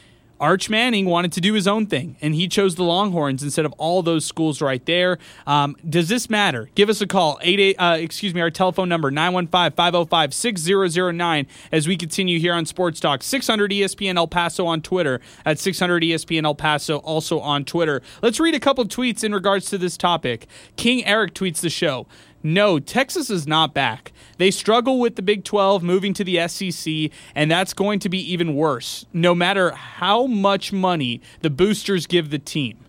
[0.41, 3.73] Arch Manning wanted to do his own thing, and he chose the Longhorns instead of
[3.73, 5.19] all those schools right there.
[5.45, 6.71] Um, does this matter?
[6.73, 7.37] Give us a call.
[7.43, 7.75] Eight eight.
[7.77, 8.41] Uh, excuse me.
[8.41, 13.21] Our telephone number 915-505-6009 as we continue here on Sports Talk.
[13.21, 18.01] 600 ESPN El Paso on Twitter at 600 ESPN El Paso also on Twitter.
[18.23, 20.47] Let's read a couple tweets in regards to this topic.
[20.75, 22.07] King Eric tweets the show.
[22.43, 24.11] No, Texas is not back.
[24.41, 28.17] They struggle with the Big 12 moving to the SEC, and that's going to be
[28.33, 32.79] even worse, no matter how much money the boosters give the team.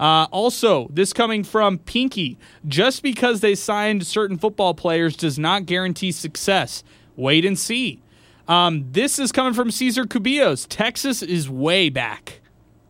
[0.00, 5.66] Uh, also, this coming from Pinky just because they signed certain football players does not
[5.66, 6.82] guarantee success.
[7.14, 8.02] Wait and see.
[8.48, 10.64] Um, this is coming from Caesar Cubillos.
[10.66, 12.40] Texas is way back.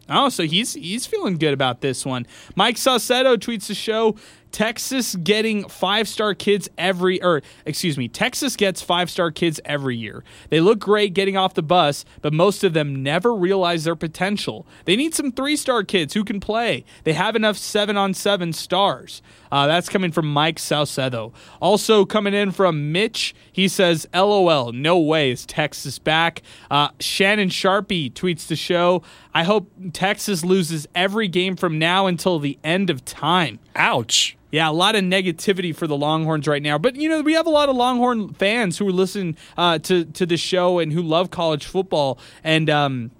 [0.08, 2.26] Oh, so he's he's feeling good about this one.
[2.54, 4.14] Mike Saucedo tweets the show.
[4.52, 9.96] Texas getting five star kids every, or excuse me, Texas gets five star kids every
[9.96, 10.22] year.
[10.50, 14.66] They look great getting off the bus, but most of them never realize their potential.
[14.84, 16.84] They need some three star kids who can play.
[17.04, 19.22] They have enough seven on seven stars.
[19.52, 21.32] Uh, that's coming from Mike Saucedo.
[21.60, 26.40] Also coming in from Mitch, he says, LOL, no way is Texas back.
[26.70, 29.02] Uh, Shannon Sharpie tweets the show.
[29.34, 33.58] I hope Texas loses every game from now until the end of time.
[33.76, 34.38] Ouch.
[34.50, 36.76] Yeah, a lot of negativity for the Longhorns right now.
[36.78, 40.26] But you know, we have a lot of Longhorn fans who listen uh, to to
[40.26, 42.18] the show and who love college football.
[42.44, 43.10] And um,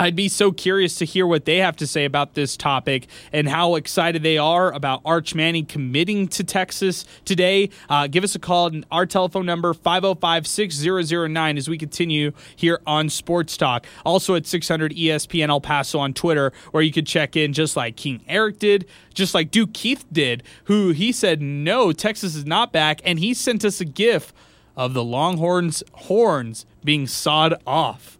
[0.00, 3.46] I'd be so curious to hear what they have to say about this topic and
[3.46, 7.68] how excited they are about Arch Manning committing to Texas today.
[7.90, 8.70] Uh, give us a call.
[8.90, 13.84] Our telephone number, 505 6009, as we continue here on Sports Talk.
[14.06, 17.96] Also at 600 ESPN El Paso on Twitter, where you could check in just like
[17.96, 22.72] King Eric did, just like Duke Keith did, who he said, no, Texas is not
[22.72, 23.02] back.
[23.04, 24.32] And he sent us a gif
[24.78, 28.16] of the Longhorns' horns being sawed off.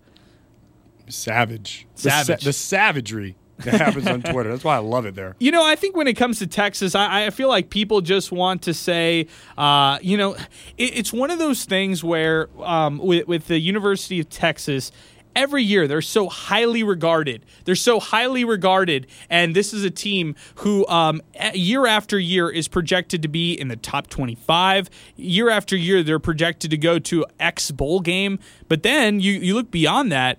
[1.10, 1.86] Savage.
[1.96, 4.50] The, sa- the savagery that happens on Twitter.
[4.50, 5.36] That's why I love it there.
[5.38, 8.32] You know, I think when it comes to Texas, I, I feel like people just
[8.32, 13.26] want to say, uh, you know, it, it's one of those things where um, with,
[13.26, 14.92] with the University of Texas,
[15.36, 17.44] every year they're so highly regarded.
[17.64, 21.22] They're so highly regarded, and this is a team who, um,
[21.54, 24.90] year after year, is projected to be in the top 25.
[25.16, 28.38] Year after year, they're projected to go to X bowl game.
[28.68, 30.38] But then you, you look beyond that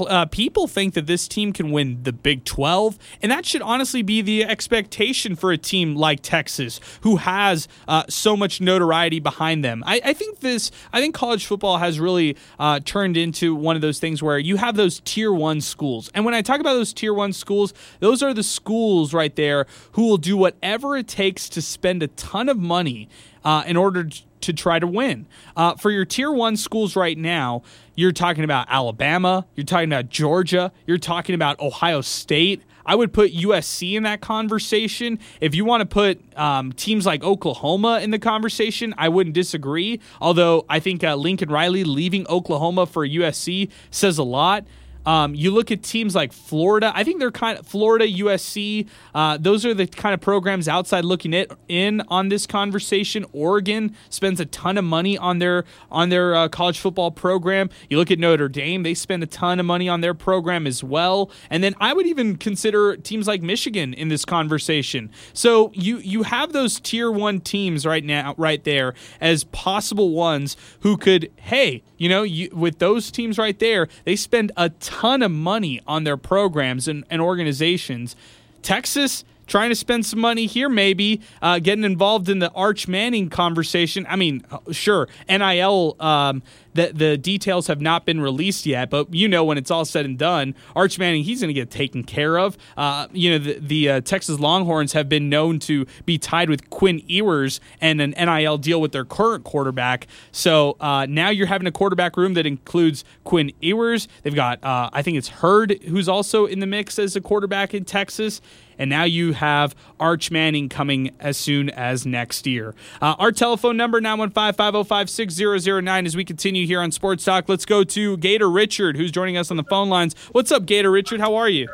[0.00, 4.02] uh, people think that this team can win the Big 12, and that should honestly
[4.02, 9.64] be the expectation for a team like Texas, who has uh, so much notoriety behind
[9.64, 9.82] them.
[9.86, 13.82] I, I think this, I think college football has really uh, turned into one of
[13.82, 16.92] those things where you have those tier one schools, and when I talk about those
[16.92, 21.48] tier one schools, those are the schools right there who will do whatever it takes
[21.50, 23.08] to spend a ton of money
[23.48, 24.06] uh, in order
[24.42, 25.26] to try to win.
[25.56, 27.62] Uh, for your tier one schools right now,
[27.94, 32.60] you're talking about Alabama, you're talking about Georgia, you're talking about Ohio State.
[32.84, 35.18] I would put USC in that conversation.
[35.40, 39.98] If you want to put um, teams like Oklahoma in the conversation, I wouldn't disagree.
[40.20, 44.66] Although I think uh, Lincoln Riley leaving Oklahoma for USC says a lot.
[45.08, 46.92] Um, you look at teams like Florida.
[46.94, 48.86] I think they're kind of Florida, USC.
[49.14, 53.24] Uh, those are the kind of programs outside looking it in on this conversation.
[53.32, 57.70] Oregon spends a ton of money on their on their uh, college football program.
[57.88, 60.84] You look at Notre Dame; they spend a ton of money on their program as
[60.84, 61.30] well.
[61.48, 65.10] And then I would even consider teams like Michigan in this conversation.
[65.32, 68.92] So you you have those tier one teams right now, right there,
[69.22, 71.32] as possible ones who could.
[71.36, 75.80] Hey, you know, you, with those teams right there, they spend a ton of money
[75.86, 78.16] on their programs and, and organizations.
[78.62, 83.28] Texas trying to spend some money here, maybe uh, getting involved in the Arch Manning
[83.28, 84.06] conversation.
[84.08, 85.96] I mean, sure, NIL.
[85.98, 86.42] Um,
[86.74, 90.04] the, the details have not been released yet, but you know when it's all said
[90.04, 92.56] and done, Arch Manning he's going to get taken care of.
[92.76, 96.70] Uh, you know the, the uh, Texas Longhorns have been known to be tied with
[96.70, 100.06] Quinn Ewers and an NIL deal with their current quarterback.
[100.30, 104.06] So uh, now you're having a quarterback room that includes Quinn Ewers.
[104.22, 107.74] They've got uh, I think it's Hurd who's also in the mix as a quarterback
[107.74, 108.40] in Texas
[108.78, 112.74] and now you have Arch Manning coming as soon as next year.
[113.02, 117.48] Uh, our telephone number 915-505-6009 as we continue here on Sports Talk.
[117.48, 120.14] Let's go to Gator Richard who's joining us on the phone lines.
[120.32, 121.20] What's up Gator Richard?
[121.20, 121.68] How are you?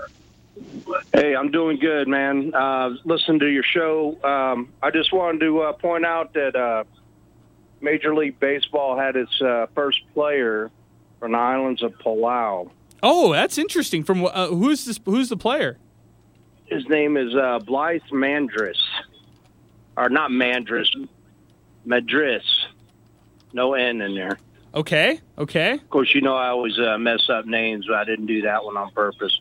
[1.13, 2.55] Hey, I'm doing good, man.
[2.55, 4.19] Uh, listen to your show.
[4.23, 6.85] Um, I just wanted to uh, point out that uh,
[7.81, 10.71] Major League Baseball had its uh, first player
[11.19, 12.71] from the islands of Palau.
[13.03, 14.05] Oh, that's interesting.
[14.05, 15.01] From uh, who's this?
[15.05, 15.79] Who's the player?
[16.67, 18.79] His name is uh, Bligh Mandris,
[19.97, 20.91] or not Mandris,
[21.87, 22.43] Madris.
[23.53, 24.39] No N in there.
[24.75, 25.21] Okay.
[25.39, 25.75] Okay.
[25.75, 28.65] Of course, you know I always uh, mess up names, but I didn't do that
[28.65, 29.41] one on purpose.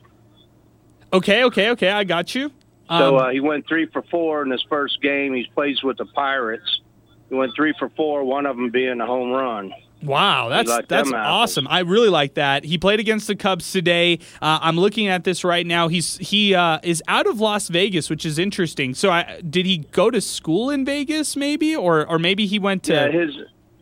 [1.11, 1.43] Okay.
[1.45, 1.71] Okay.
[1.71, 1.89] Okay.
[1.89, 2.51] I got you.
[2.89, 5.34] So Um, uh, he went three for four in his first game.
[5.34, 6.82] He plays with the Pirates.
[7.30, 9.74] He went three for four, one of them being a home run.
[10.03, 11.67] Wow, that's like that's awesome.
[11.69, 12.65] I really like that.
[12.65, 14.19] He played against the Cubs today.
[14.41, 15.87] Uh, I'm looking at this right now.
[15.87, 18.93] He's he uh, is out of Las Vegas, which is interesting.
[18.93, 22.83] So, I, did he go to school in Vegas, maybe, or or maybe he went
[22.83, 22.93] to?
[22.93, 23.35] Yeah, his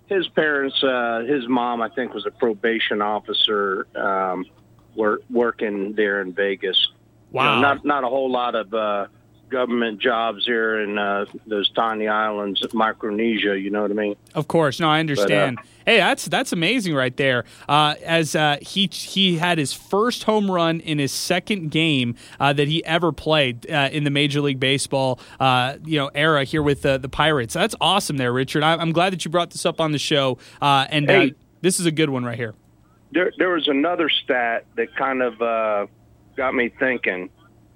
[0.07, 4.45] his parents, uh, his mom, I think, was a probation officer, um,
[4.95, 6.89] wor- working there in Vegas.
[7.31, 9.07] You know, wow, not not a whole lot of uh,
[9.51, 13.59] government jobs here in uh, those tiny islands of Micronesia.
[13.59, 14.15] You know what I mean?
[14.33, 14.79] of course.
[14.79, 15.59] No, I understand.
[15.85, 17.43] hey, that's that's amazing right there.
[17.69, 22.53] Uh, as uh, he he had his first home run in his second game uh,
[22.53, 26.63] that he ever played uh, in the Major League Baseball uh, you know era here
[26.63, 27.53] with the the Pirates.
[27.53, 28.63] That's awesome, there, Richard.
[28.63, 30.37] I, I'm glad that you brought this up on the show.
[30.61, 31.33] Uh, and uh, Hey.
[31.61, 32.55] this is a good one right here.
[33.11, 35.87] There, there was another stat that kind of uh,
[36.37, 37.29] got me thinking.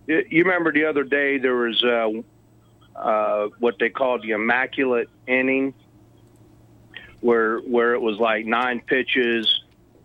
[0.07, 2.09] You remember the other day there was uh,
[2.97, 5.73] uh, what they called the immaculate inning,
[7.21, 9.63] where where it was like nine pitches,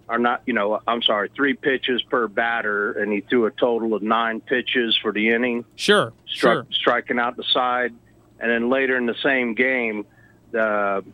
[0.08, 3.94] or not, you know, I'm sorry, three pitches per batter, and he threw a total
[3.94, 6.66] of nine pitches for the inning, Sure, sure.
[6.70, 7.92] striking out the side,
[8.38, 10.06] and then later in the same game,
[10.50, 11.04] the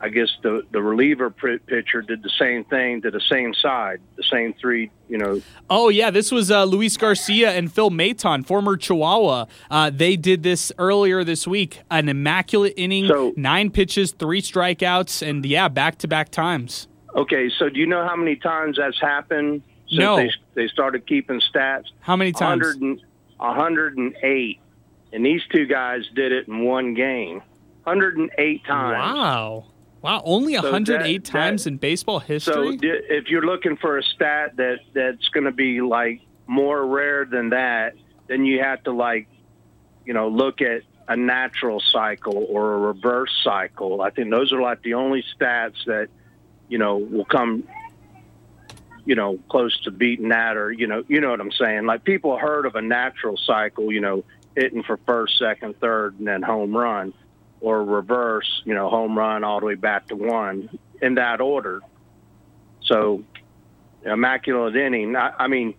[0.00, 4.22] I guess the the reliever pitcher did the same thing to the same side, the
[4.22, 5.40] same three, you know.
[5.68, 9.46] Oh yeah, this was uh, Luis Garcia and Phil Maton, former Chihuahua.
[9.70, 11.80] Uh, they did this earlier this week.
[11.90, 16.86] An immaculate inning, So- nine pitches, three strikeouts, and yeah, back to back times.
[17.16, 20.16] Okay, so do you know how many times that's happened since No.
[20.16, 21.86] they they started keeping stats?
[22.00, 22.62] How many times?
[22.62, 23.00] 100 and,
[23.38, 24.60] 108,
[25.12, 27.42] and these two guys did it in one game.
[27.84, 29.14] 108 times.
[29.16, 29.64] Wow.
[30.08, 32.54] Wow, only So 108 that- times that- in baseball history?
[32.54, 37.26] So if you're looking for a stat that that's going to be like more rare
[37.26, 37.92] than that,
[38.26, 39.28] then you have to like,
[40.06, 44.00] you know, look at a natural cycle or a reverse cycle.
[44.00, 46.08] I think those are like the only stats that,
[46.70, 47.64] you know, will come,
[49.04, 51.84] you know, close to beating that or you know, you know what I'm saying.
[51.84, 54.24] Like people heard of a natural cycle, you know,
[54.56, 57.12] hitting for first, second, third, and then home run,
[57.60, 60.68] or reverse, you know, home run all the way back to one
[61.00, 61.80] in that order.
[62.80, 63.24] So,
[64.04, 65.16] immaculate inning.
[65.16, 65.74] I, I mean,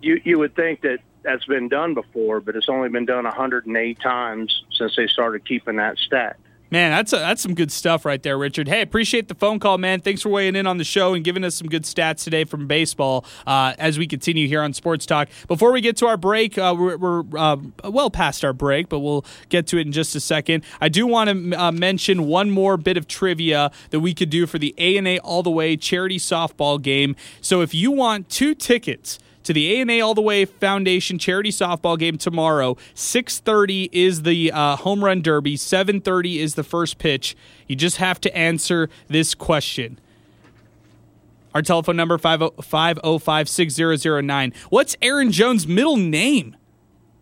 [0.00, 4.00] you you would think that that's been done before, but it's only been done 108
[4.00, 6.38] times since they started keeping that stat.
[6.68, 8.66] Man, that's a, that's some good stuff right there, Richard.
[8.66, 10.00] Hey, appreciate the phone call, man.
[10.00, 12.66] Thanks for weighing in on the show and giving us some good stats today from
[12.66, 15.28] baseball uh, as we continue here on Sports Talk.
[15.46, 18.98] Before we get to our break, uh, we're, we're uh, well past our break, but
[18.98, 20.64] we'll get to it in just a second.
[20.80, 24.46] I do want to uh, mention one more bit of trivia that we could do
[24.46, 27.14] for the A and A All the Way charity softball game.
[27.40, 31.98] So if you want two tickets to the A&A All the Way Foundation charity softball
[31.98, 32.76] game tomorrow.
[32.94, 35.56] 6:30 is the uh, home run derby.
[35.56, 37.36] 7:30 is the first pitch.
[37.66, 39.98] You just have to answer this question.
[41.54, 44.52] Our telephone number 505 6009.
[44.68, 46.56] What's Aaron Jones' middle name?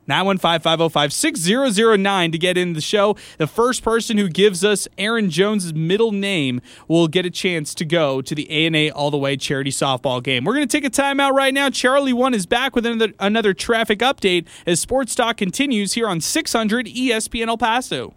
[0.08, 3.16] 915-505-6009 to get in the show.
[3.38, 7.84] The first person who gives us Aaron Jones' middle name will get a chance to
[7.84, 10.44] go to the A&A All The Way charity softball game.
[10.44, 11.70] We're going to take a timeout right now.
[11.70, 16.20] Charlie One is back with another, another traffic update as Sports Talk continues here on
[16.20, 18.14] 600 ESPN El Paso.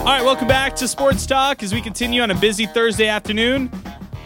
[0.00, 3.70] All right, welcome back to Sports Talk as we continue on a busy Thursday afternoon.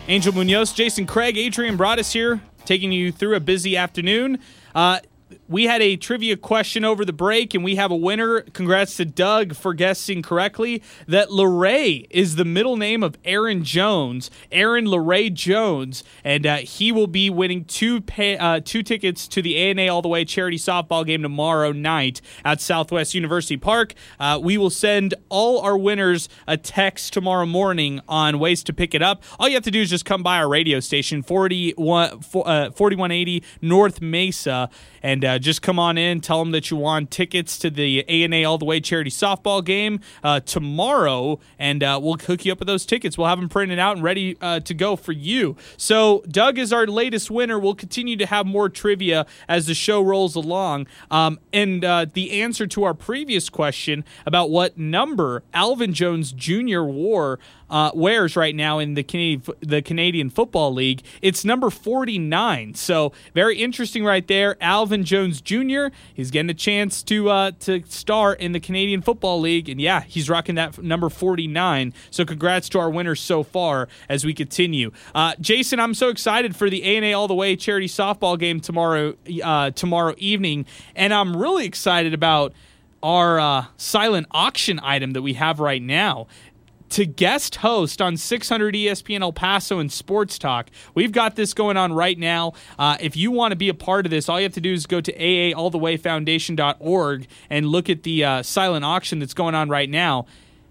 [0.07, 4.39] Angel Munoz, Jason Craig, Adrian Broadus here, taking you through a busy afternoon.
[4.75, 5.01] Uh,
[5.49, 8.41] we had a trivia question over the break, and we have a winner.
[8.41, 14.31] Congrats to Doug for guessing correctly that Larray is the middle name of Aaron Jones,
[14.51, 19.43] Aaron Larray Jones, and uh, he will be winning two pay, uh, two tickets to
[19.43, 23.95] the A&A All the Way charity softball game tomorrow night at Southwest University Park.
[24.19, 28.95] Uh, we will send all our winners a text tomorrow morning on ways to pick
[28.95, 29.23] it up.
[29.39, 33.47] All you have to do is just come by our radio station, 41, 4180 uh,
[33.61, 34.71] North Mesa
[35.03, 36.21] and uh, just come on in.
[36.21, 40.01] Tell them that you want tickets to the A&A All the Way charity softball game
[40.23, 43.19] uh, tomorrow, and uh, we'll hook you up with those tickets.
[43.19, 45.57] We'll have them printed out and ready uh, to go for you.
[45.77, 47.59] So Doug is our latest winner.
[47.59, 50.87] We'll continue to have more trivia as the show rolls along.
[51.11, 56.83] Um, and uh, the answer to our previous question about what number Alvin Jones Jr.
[56.83, 61.03] wore uh, wears right now in the Canadian, the Canadian Football League.
[61.23, 62.75] It's number 49.
[62.75, 64.57] So very interesting right there.
[64.61, 65.87] Alvin Jones Jr.
[66.13, 70.03] He's getting a chance to uh, to start in the Canadian Football League, and yeah,
[70.03, 71.93] he's rocking that number 49.
[72.11, 74.93] So congrats to our winners so far as we continue.
[75.15, 79.15] Uh, Jason, I'm so excited for the A&A All the Way charity softball game tomorrow
[79.43, 82.53] uh, tomorrow evening, and I'm really excited about
[83.03, 86.27] our uh, silent auction item that we have right now
[86.91, 90.71] to guest host on 600 ESPN El Paso and Sports Talk.
[90.95, 92.53] We've got this going on right now.
[92.79, 94.73] Uh, if you want to be a part of this, all you have to do
[94.73, 99.91] is go to aallthewayfoundation.org and look at the uh, silent auction that's going on right
[99.91, 100.27] now.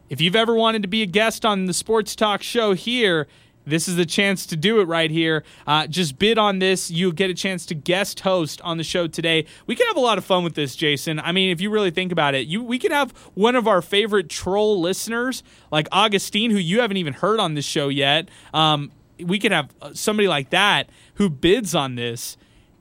[0.09, 3.27] If you've ever wanted to be a guest on the Sports Talk show here,
[3.65, 5.43] this is the chance to do it right here.
[5.65, 6.91] Uh, just bid on this.
[6.91, 9.45] You'll get a chance to guest host on the show today.
[9.67, 11.19] We can have a lot of fun with this, Jason.
[11.19, 13.81] I mean, if you really think about it, you we could have one of our
[13.81, 18.29] favorite troll listeners, like Augustine, who you haven't even heard on this show yet.
[18.53, 22.37] Um, we could have uh, somebody like that who bids on this.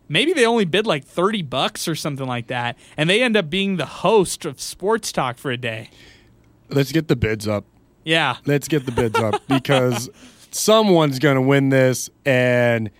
[0.08, 3.48] Maybe they only bid like 30 bucks or something like that, and they end up
[3.48, 5.90] being the host of Sports Talk for a day.
[6.68, 7.64] Let's get the bids up.
[8.04, 8.36] Yeah.
[8.46, 10.10] Let's get the bids up because
[10.54, 12.90] someone's going to win this, and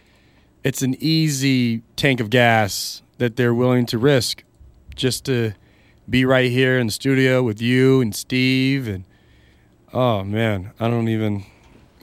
[0.65, 4.45] it's an easy tank of gas that they're willing to risk
[4.95, 5.53] just to
[6.09, 8.89] be right here in the studio with you and Steve.
[8.89, 9.05] And
[9.93, 11.45] oh man, I don't even.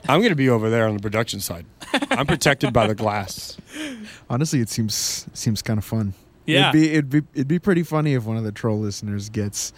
[0.08, 1.66] I'm going to be over there on the production side.
[2.12, 3.58] I'm protected by the glass.
[4.30, 6.14] Honestly, it seems seems kind of fun.
[6.46, 6.70] Yeah.
[6.70, 9.74] it'd be it'd be it'd be pretty funny if one of the troll listeners gets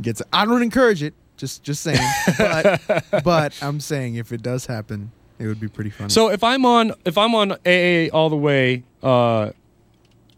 [0.00, 0.22] gets.
[0.32, 1.14] I don't encourage it.
[1.40, 1.98] Just just saying,
[2.36, 2.82] but
[3.24, 6.10] but I'm saying if it does happen, it would be pretty funny.
[6.10, 9.52] So if I'm on if I'm on AA all the way uh,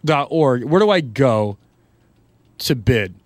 [0.04, 1.58] dot org, where do I go
[2.58, 3.16] to bid?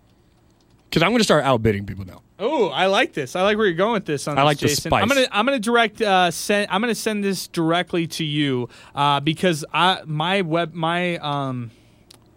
[0.89, 2.22] Because I'm going to start outbidding people now.
[2.39, 3.37] Oh, I like this.
[3.37, 4.27] I like where you're going with this.
[4.27, 4.91] On I this, like the Jason.
[4.91, 5.03] spice.
[5.03, 9.20] I'm gonna I'm gonna direct uh, send I'm gonna send this directly to you uh,
[9.20, 11.72] because I my web my um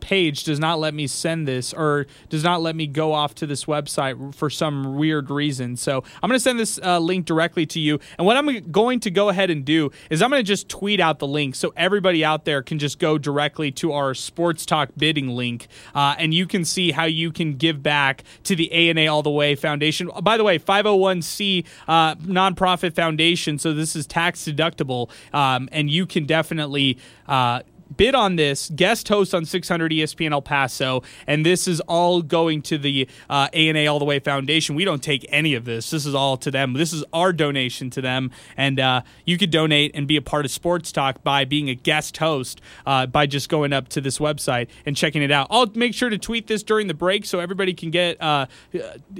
[0.09, 3.45] page does not let me send this or does not let me go off to
[3.45, 5.77] this website for some weird reason.
[5.77, 7.99] So I'm going to send this uh, link directly to you.
[8.17, 10.99] And what I'm going to go ahead and do is I'm going to just tweet
[10.99, 14.89] out the link so everybody out there can just go directly to our Sports Talk
[14.97, 19.07] bidding link, uh, and you can see how you can give back to the A&A
[19.07, 20.09] All the Way Foundation.
[20.23, 26.07] By the way, 501c uh, nonprofit foundation, so this is tax deductible, um, and you
[26.07, 26.97] can definitely.
[27.27, 27.61] Uh,
[27.95, 32.61] bid on this guest host on 600 espn el paso and this is all going
[32.63, 34.75] to the uh, A&A all the way foundation.
[34.75, 35.89] We don't take any of this.
[35.89, 36.73] This is all to them.
[36.73, 38.31] This is our donation to them.
[38.57, 41.75] And uh, you could donate and be a part of sports talk by being a
[41.75, 45.47] guest host uh, by just going up to this website and checking it out.
[45.49, 48.47] I'll make sure to tweet this during the break so everybody can get uh,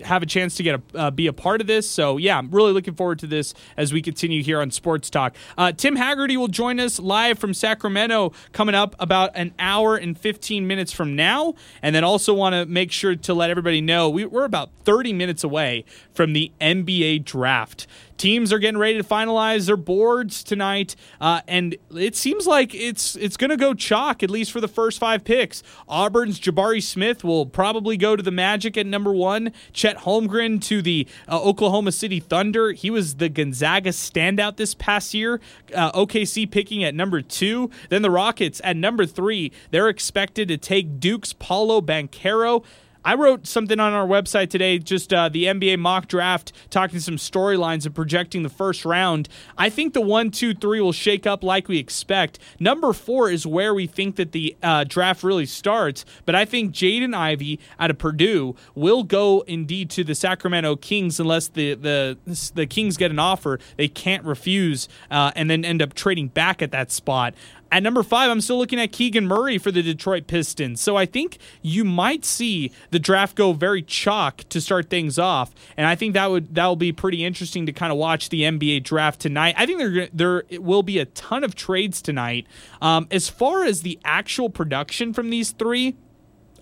[0.04, 1.90] have a chance to get a, uh, be a part of this.
[1.90, 5.36] So yeah i'm really looking forward to this as we continue here on sports talk.
[5.58, 10.20] Uh, tim haggerty will join us live from sacramento coming up about an hour and
[10.20, 11.54] 15 minutes from now.
[11.82, 15.14] And then also want to make sure to let everybody know we, we're about 30
[15.14, 17.88] minutes away from the NBA draft.
[18.20, 23.16] Teams are getting ready to finalize their boards tonight, uh, and it seems like it's
[23.16, 25.64] it's going to go chalk at least for the first five picks.
[25.88, 29.52] Auburn's Jabari Smith will probably go to the Magic at number one.
[29.74, 32.74] Chet Holmgren to the uh, Oklahoma City Thunder.
[32.74, 35.40] He was the Gonzaga standout this past year.
[35.74, 37.72] Uh, OKC picking at number two.
[37.90, 39.52] Then the Rockets at number three.
[39.72, 42.64] They're expected to take Duke's Paolo Banchero.
[43.04, 47.16] I wrote something on our website today, just uh, the NBA mock draft, talking some
[47.16, 49.30] storylines and projecting the first round.
[49.58, 52.40] I think the one, two, three will shake up like we expect.
[52.60, 56.74] Number four is where we think that the uh, draft really starts, but I think
[56.74, 62.18] Jaden Ivey out of Purdue will go indeed to the Sacramento Kings unless the the
[62.54, 66.62] the Kings get an offer they can't refuse, uh, and then end up trading back
[66.62, 67.34] at that spot.
[67.72, 70.82] At number five, I'm still looking at Keegan Murray for the Detroit Pistons.
[70.82, 75.54] So I think you might see the draft go very chalk to start things off,
[75.78, 78.42] and I think that would that will be pretty interesting to kind of watch the
[78.42, 79.56] NBA draft tonight.
[79.58, 82.48] I think there there will be a ton of trades tonight.
[82.82, 85.96] Um, as far as the actual production from these three,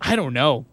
[0.01, 0.65] I don't know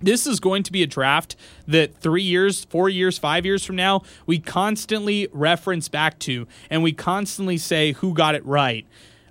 [0.00, 3.76] this is going to be a draft that three years, four years, five years from
[3.76, 8.86] now, we constantly reference back to and we constantly say who got it right.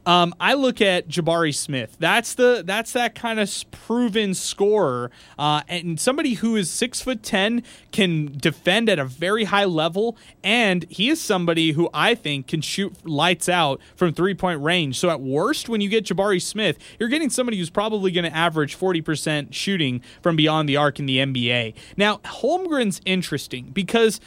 [0.07, 1.97] Um, I look at Jabari Smith.
[1.99, 7.21] That's the that's that kind of proven scorer, uh, and somebody who is six foot
[7.23, 12.47] ten can defend at a very high level, and he is somebody who I think
[12.47, 14.97] can shoot lights out from three point range.
[14.97, 18.35] So at worst, when you get Jabari Smith, you're getting somebody who's probably going to
[18.35, 21.73] average forty percent shooting from beyond the arc in the NBA.
[21.97, 24.21] Now Holmgren's interesting because.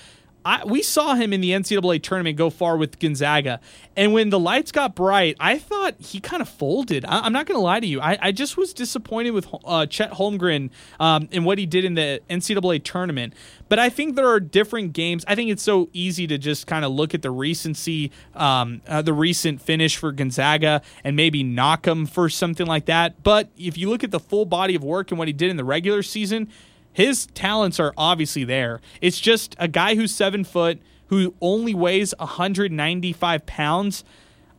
[0.45, 3.61] I, we saw him in the NCAA tournament go far with Gonzaga,
[3.97, 7.05] and when the lights got bright, I thought he kind of folded.
[7.05, 8.01] I, am not going to lie to you.
[8.01, 11.95] I, I, just was disappointed with uh, Chet Holmgren um, and what he did in
[11.95, 13.35] the NCAA tournament.
[13.69, 15.25] But I think there are different games.
[15.29, 19.03] I think it's so easy to just kind of look at the recency, um, uh,
[19.03, 23.23] the recent finish for Gonzaga, and maybe knock him for something like that.
[23.23, 25.57] But if you look at the full body of work and what he did in
[25.57, 26.49] the regular season,
[26.93, 28.81] his talents are obviously there.
[29.01, 34.05] It's just a guy who's seven foot, who only weighs 195 pounds.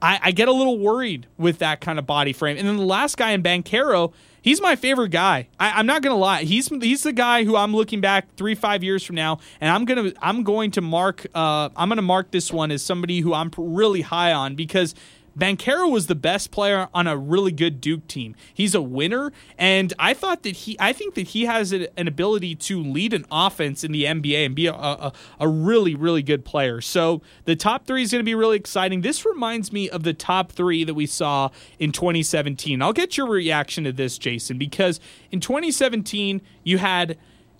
[0.01, 2.57] I, I, get a little worried with that kind of body frame.
[2.57, 4.11] And then the last guy in Banchero,
[4.41, 5.47] he's my favorite guy.
[5.59, 6.43] I, am not gonna lie.
[6.43, 9.85] He's he's the guy who I'm looking back three five years from now, and I'm
[9.85, 13.51] gonna I'm going to mark uh, I'm gonna mark this one as somebody who I'm
[13.57, 14.95] really high on because
[15.37, 18.35] Banchero was the best player on a really good Duke team.
[18.53, 22.55] He's a winner, and I thought that he, I think that he has an ability
[22.55, 26.43] to lead an offense in the NBA and be a, a, a really, really good
[26.43, 26.81] player.
[26.81, 29.01] So the top three is going to be really exciting.
[29.01, 32.81] This reminds me of the top three that we saw in 2017.
[32.81, 34.99] I'll get your reaction to this, Jason, because
[35.31, 37.17] in 2017 you had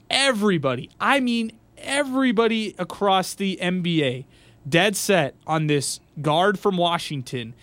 [0.10, 0.90] everybody.
[1.00, 4.26] I mean, everybody across the NBA
[4.68, 7.54] dead set on this guard from Washington,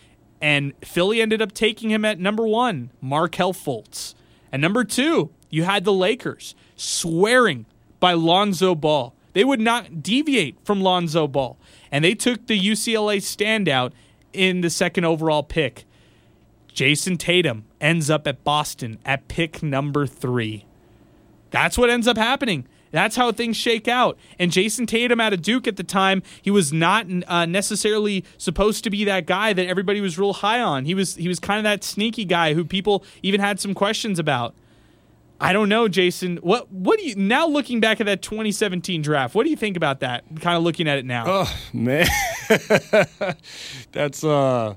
[0.41, 4.15] and Philly ended up taking him at number one, Markelle Fultz.
[4.53, 7.67] And number two, you had the Lakers swearing
[8.01, 9.15] by Lonzo Ball.
[9.33, 11.59] They would not deviate from Lonzo Ball.
[11.91, 13.93] And they took the UCLA standout
[14.33, 15.85] in the second overall pick.
[16.73, 20.65] Jayson Tatum ends up at Boston at pick number three.
[21.51, 22.67] That's what ends up happening.
[22.91, 24.19] That's how things shake out.
[24.39, 28.85] And Jayson Tatum out of Duke at the time, he was not uh, necessarily supposed
[28.85, 30.85] to be that guy that everybody was real high on.
[30.85, 34.19] He was he was kind of that sneaky guy who people even had some questions
[34.19, 34.55] about.
[35.41, 36.39] I don't know, Jason.
[36.39, 39.35] What what do you now looking back at that 2017 draft?
[39.35, 40.25] What do you think about that?
[40.41, 41.25] Kind of looking at it now.
[41.27, 42.09] Oh man,
[43.93, 44.75] that's uh,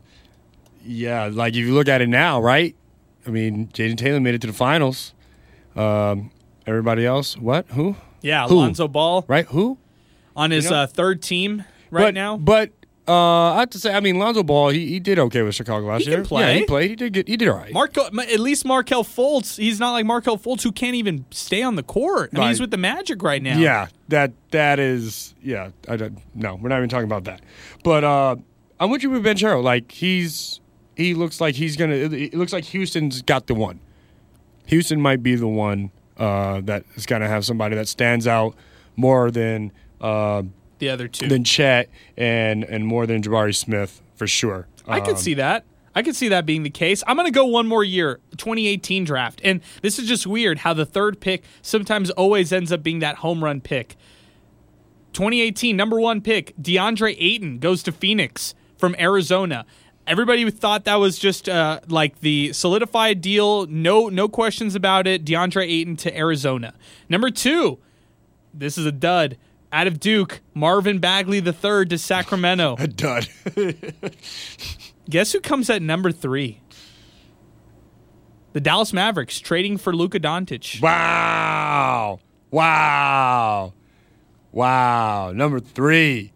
[0.85, 1.29] yeah.
[1.31, 2.75] Like if you look at it now, right?
[3.25, 5.13] I mean, Jayden Tatum made it to the finals.
[5.75, 6.31] Um,
[6.67, 7.65] Everybody else, what?
[7.69, 7.95] Who?
[8.21, 8.55] Yeah, Who?
[8.55, 9.45] Lonzo Ball Right?
[9.47, 9.77] Who?
[10.35, 12.37] on his You know- uh, third team right but, now.
[12.37, 12.71] But
[13.07, 15.87] uh, I have to say, I mean, Lonzo Ball, he, he did okay with Chicago
[15.87, 16.19] last He year.
[16.19, 16.53] can play.
[16.53, 16.89] Yeah, he played.
[16.91, 17.27] He did good.
[17.27, 17.73] He did all right.
[17.73, 21.75] Marco, at least Markelle Fultz, he's not like Markelle Fultz who can't even stay on
[21.75, 22.29] the court.
[22.33, 23.57] I mean, he's with the Magic right now.
[23.57, 25.71] Yeah, that that is yeah.
[25.89, 27.41] I don't, no, we're not even talking about that.
[27.83, 28.35] But uh,
[28.79, 29.61] I'm with you with Banchero.
[29.63, 30.61] Like he's
[30.95, 31.95] he looks like he's gonna.
[31.95, 33.79] It, it looks like Houston's got the one.
[34.67, 35.91] Houston might be the one
[36.21, 38.55] uh, that is gonna have somebody that stands out
[38.95, 40.43] more than uh,
[40.79, 41.27] the other two.
[41.27, 44.67] than Chet and and more than Jabari Smith for sure.
[44.87, 45.65] I could Um, see that.
[45.93, 47.03] I could see that being the case.
[47.05, 49.41] I'm going to go one more year, 2018 draft.
[49.43, 53.17] And this is just weird how the third pick sometimes always ends up being that
[53.17, 53.97] home run pick.
[55.13, 59.65] 2018, number one pick, DeAndre Ayton goes to Phoenix from Arizona.
[60.11, 63.65] Everybody who thought that was just uh, like the solidified deal.
[63.67, 65.23] No, no questions about it.
[65.23, 66.73] DeAndre Ayton to Arizona.
[67.07, 67.79] Number two,
[68.53, 69.37] this is a dud.
[69.71, 72.75] out of Duke, Marvin Bagley III to Sacramento.
[72.79, 73.29] A dud.
[75.09, 76.59] Guess who comes at number three?
[78.51, 80.81] The Dallas Mavericks trading for Luka Doncic.
[80.81, 82.19] wow.
[82.51, 83.71] Wow.
[84.51, 85.31] Wow.
[85.31, 86.33] Number three.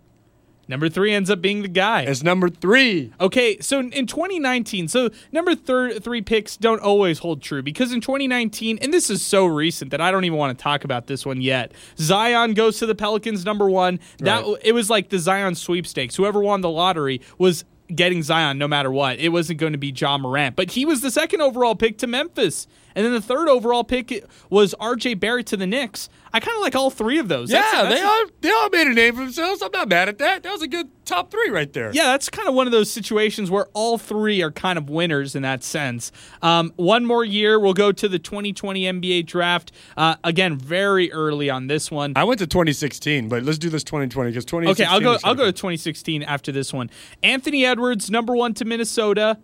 [0.68, 2.02] Number three ends up being the guy.
[2.04, 3.14] It's number three.
[3.22, 8.02] Okay, so in 2019, so number thir- three picks don't always hold true because in
[8.02, 11.26] 2019, and this is so recent that I don't even want to talk about this
[11.26, 11.72] one yet.
[11.98, 14.00] Zion goes to the Pelicans, number one.
[14.20, 14.56] That Right.
[14.64, 16.16] it was like the Zion sweepstakes.
[16.16, 17.64] Whoever won the lottery was
[17.94, 19.20] getting Zion no matter what.
[19.20, 22.08] It wasn't going to be Ja Morant, but he was the second overall pick to
[22.08, 22.66] Memphis,
[22.96, 25.14] and then the third overall pick was R.J.
[25.16, 26.10] Barrett to the Knicks.
[26.36, 27.50] I kind of like all three of those.
[27.50, 29.62] Yeah, That's- that's they all they all made a name for themselves.
[29.62, 30.44] I'm not mad at that.
[30.44, 31.92] That was a good top three right there.
[31.94, 35.34] Yeah, that's kind of one of those situations where all three are kind of winners
[35.34, 36.12] in that sense.
[36.42, 39.72] Um, one more year, we'll go to the 2020 NBA draft.
[39.96, 42.12] Uh, again, very early on this one.
[42.18, 44.86] I went to 2016, but let's do this 2020 because 2016.
[44.86, 45.18] Okay, I'll go.
[45.24, 46.90] I'll go to 2016 after this one.
[47.24, 49.38] Anthony Edwards, number one to Minnesota.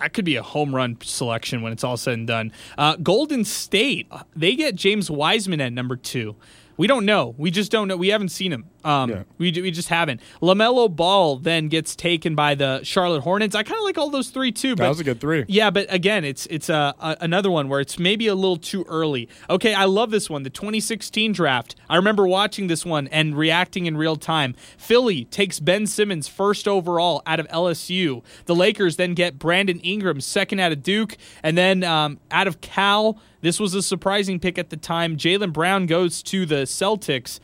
[0.00, 2.52] That could be a home run selection when it's all said and done.
[2.76, 6.36] Uh, Golden State, they get James Wiseman at number two.
[6.76, 7.34] We don't know.
[7.38, 7.96] We just don't know.
[7.96, 8.66] We haven't seen him.
[8.84, 9.22] Um, Yeah.
[9.38, 10.20] we, we just haven't.
[10.42, 13.54] Lamelo Ball then gets taken by the Charlotte Hornets.
[13.56, 14.76] I kind of like all those three too.
[14.76, 15.44] But That was a good three.
[15.48, 18.84] yeah, but again, it's it's a, a another one where it's maybe a little too
[18.88, 19.28] early.
[19.50, 21.74] Okay, I love this one, the 2016 draft.
[21.88, 24.54] I remember watching this one and reacting in real time.
[24.76, 28.22] Philly takes Ben Simmons first overall out of LSU.
[28.44, 32.60] The Lakers then get Brandon Ingram second out of Duke, and then um, out of
[32.60, 33.18] Cal.
[33.46, 35.16] This was a surprising pick at the time.
[35.16, 37.38] Jaylen Brown goes to the Celtics.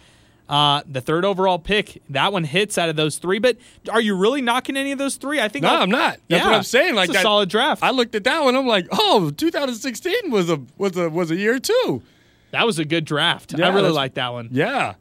[0.49, 3.39] Uh, the third overall pick, that one hits out of those three.
[3.39, 3.57] But
[3.89, 5.39] are you really knocking any of those three?
[5.41, 6.19] I think No, I'll- I'm not.
[6.29, 6.97] That's Yeah, what I'm saying.
[6.97, 7.85] Like that, solid draft.
[7.85, 8.57] I looked at that one.
[8.57, 12.03] I'm like, oh, 2016 was a was a was a year too.
[12.51, 13.55] That was a good draft.
[13.57, 14.49] Yeah, I really like that one.
[14.51, 14.95] Yeah.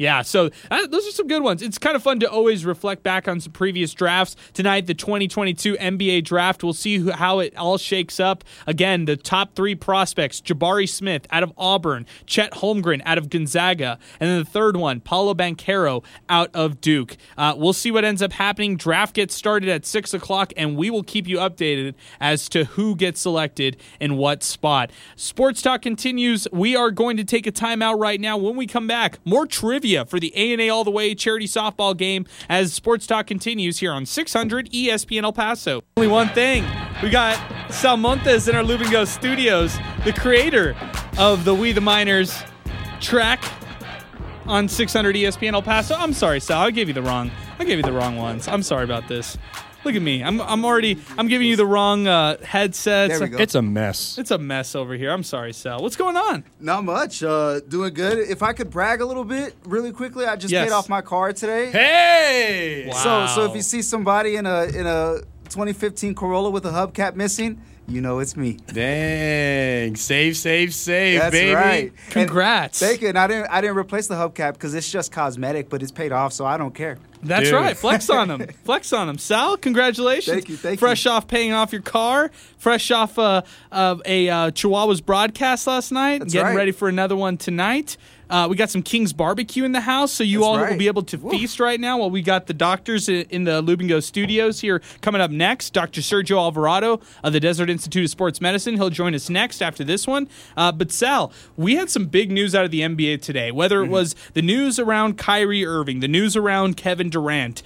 [0.00, 1.60] Yeah, so uh, those are some good ones.
[1.60, 4.34] It's kind of fun to always reflect back on some previous drafts.
[4.54, 6.64] Tonight, the 2022 NBA draft.
[6.64, 8.42] We'll see who, how it all shakes up.
[8.66, 13.98] Again, the top three prospects Jabari Smith out of Auburn, Chet Holmgren out of Gonzaga,
[14.18, 17.18] and then the third one, Paolo Banchero out of Duke.
[17.36, 18.78] Uh, we'll see what ends up happening.
[18.78, 22.96] Draft gets started at 6 o'clock, and we will keep you updated as to who
[22.96, 24.92] gets selected in what spot.
[25.14, 26.48] Sports Talk continues.
[26.50, 28.38] We are going to take a timeout right now.
[28.38, 32.26] When we come back, more trivia for the A&A All the Way charity softball game
[32.48, 35.82] as Sports Talk continues here on 600 ESPN El Paso.
[35.96, 36.64] Only one thing.
[37.02, 37.38] We got
[37.72, 40.76] Sal Montes in our Lubingo studios, the creator
[41.18, 42.42] of the We the Miners
[43.00, 43.42] track
[44.46, 45.94] on 600 ESPN El Paso.
[45.94, 46.60] I'm sorry, Sal.
[46.60, 47.30] I gave you the wrong.
[47.58, 48.48] I gave you the wrong ones.
[48.48, 49.36] I'm sorry about this.
[49.84, 50.22] Look at me.
[50.22, 53.18] I'm I'm already I'm giving you the wrong uh, headsets.
[53.18, 53.38] There we go.
[53.38, 54.18] It's a mess.
[54.18, 55.10] It's a mess over here.
[55.10, 55.80] I'm sorry, Sal.
[55.82, 56.44] What's going on?
[56.60, 57.22] Not much.
[57.22, 58.18] Uh, doing good.
[58.18, 60.66] If I could brag a little bit, really quickly, I just Yes.
[60.66, 61.70] paid off my car today.
[61.70, 62.86] Hey.
[62.88, 63.26] Wow.
[63.26, 67.14] So, so if you see somebody in a in a 2015 Corolla with a hubcap
[67.14, 67.60] missing,
[67.90, 68.58] you know it's me.
[68.72, 69.96] Dang.
[69.96, 71.54] Save, save, save, That's baby.
[71.54, 71.92] right.
[72.04, 72.78] And Congrats.
[72.78, 73.08] Thank you.
[73.08, 76.12] And I didn't I didn't replace the hubcap because it's just cosmetic, but it's paid
[76.12, 76.98] off, so I don't care.
[77.22, 77.54] That's Dude.
[77.54, 77.76] right.
[77.76, 78.46] Flex on them.
[78.64, 79.18] Flex on them.
[79.18, 80.34] Sal, congratulations.
[80.34, 80.78] Thank you, thank you.
[80.78, 81.10] fresh you.
[81.10, 82.30] off paying off your car.
[82.56, 86.20] Fresh off uh, of a uh, Chihuahuas broadcast last night.
[86.20, 86.56] That's getting right.
[86.56, 87.96] ready for another one tonight.
[88.30, 90.86] Uh, we got some King's barbecue in the house, so you That's all will be
[90.86, 91.32] able to Woof.
[91.32, 95.30] feast right now while we got the doctors in the Lubingo studios here coming up
[95.30, 95.72] next.
[95.72, 96.00] Dr.
[96.00, 98.76] Sergio Alvarado of the Desert Institute of Sports Medicine.
[98.76, 100.28] He'll join us next after this one.
[100.56, 103.84] Uh, but Sal, we had some big news out of the NBA today, whether it
[103.84, 103.92] Mm-hmm.
[103.92, 107.62] was the news around Kyrie Irving, the news around Kevin Durant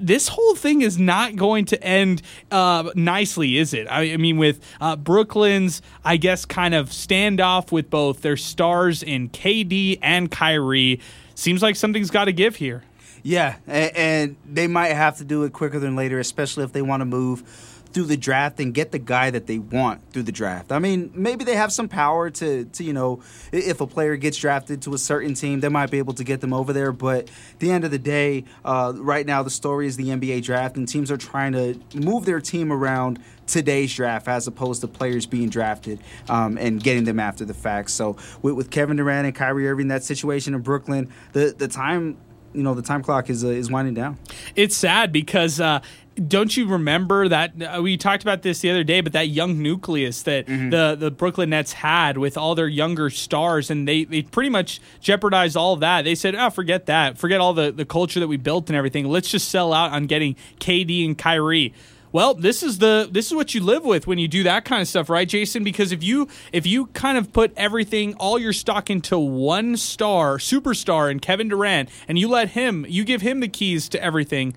[0.00, 3.86] this whole thing is not going to end uh, nicely, is it?
[3.88, 9.02] I, I mean, with uh, Brooklyn's, I guess, kind of standoff with both their stars
[9.02, 11.00] in KD and Kyrie,
[11.34, 12.82] seems like something's got to give here.
[13.22, 16.82] Yeah, and, and they might have to do it quicker than later, especially if they
[16.82, 20.32] want to move through the draft and get the guy that they want through the
[20.32, 20.72] draft.
[20.72, 24.36] I mean, maybe they have some power to, to you know, if a player gets
[24.36, 26.92] drafted to a certain team, they might be able to get them over there.
[26.92, 30.76] But the end of the day, uh, right now the story is the NBA draft,
[30.76, 35.24] and teams are trying to move their team around today's draft as opposed to players
[35.24, 35.98] being drafted
[36.28, 37.90] um, and getting them after the fact.
[37.90, 42.18] So with, with Kevin Durant and Kyrie Irving, that situation in Brooklyn, the the time
[42.52, 44.18] you know the time clock is uh, is winding down.
[44.54, 45.80] It's sad because uh,
[46.26, 49.00] don't you remember that uh, we talked about this the other day?
[49.00, 53.70] But that young nucleus that the the Brooklyn Nets had with all their younger stars,
[53.70, 56.02] and they they pretty much jeopardized all of that.
[56.02, 57.18] They said, "Oh, forget that.
[57.18, 59.06] Forget all the the culture that we built and everything.
[59.06, 61.72] Let's just sell out on getting KD and Kyrie."
[62.10, 64.80] Well, this is the this is what you live with when you do that kind
[64.80, 65.62] of stuff, right, Jason?
[65.62, 70.38] Because if you if you kind of put everything, all your stock into one star,
[70.38, 74.54] superstar, and Kevin Durant, and you let him, you give him the keys to everything.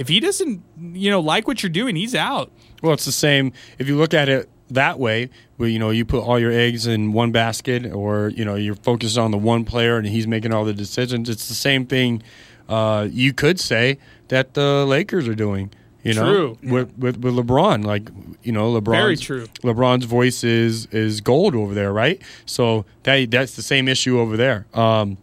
[0.00, 0.62] If he doesn't,
[0.94, 2.50] you know, like what you're doing, he's out.
[2.82, 3.52] Well, it's the same.
[3.78, 5.28] If you look at it that way,
[5.58, 8.76] where you know you put all your eggs in one basket, or you know you're
[8.76, 11.28] focused on the one player and he's making all the decisions.
[11.28, 12.22] It's the same thing.
[12.66, 13.98] Uh, you could say
[14.28, 15.70] that the Lakers are doing.
[16.02, 16.58] You know, True.
[16.62, 18.08] with, with with LeBron, like
[18.42, 18.92] you know, LeBron.
[18.92, 19.48] Very true.
[19.62, 22.22] LeBron's voice is is gold over there, right?
[22.46, 24.64] So that that's the same issue over there.
[24.72, 25.18] Um,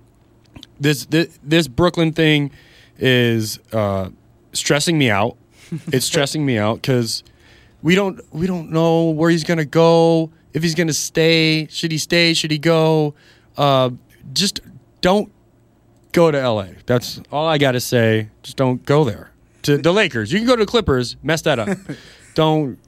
[0.80, 2.52] this this, this Brooklyn thing
[3.00, 4.10] is uh,
[4.58, 5.38] stressing me out.
[5.88, 7.24] It's stressing me out because
[7.82, 10.32] we don't we don't know where he's gonna go.
[10.54, 12.34] If he's gonna stay, should he stay?
[12.34, 13.14] Should he go?
[13.58, 13.92] Uh,
[14.34, 14.62] just
[15.02, 15.32] don't
[16.12, 16.68] go to LA.
[16.86, 18.30] That's all I gotta say.
[18.44, 19.32] Just don't go there.
[19.64, 21.18] To the Lakers, you can go to the Clippers.
[21.22, 21.78] Mess that up.
[22.34, 22.80] don't.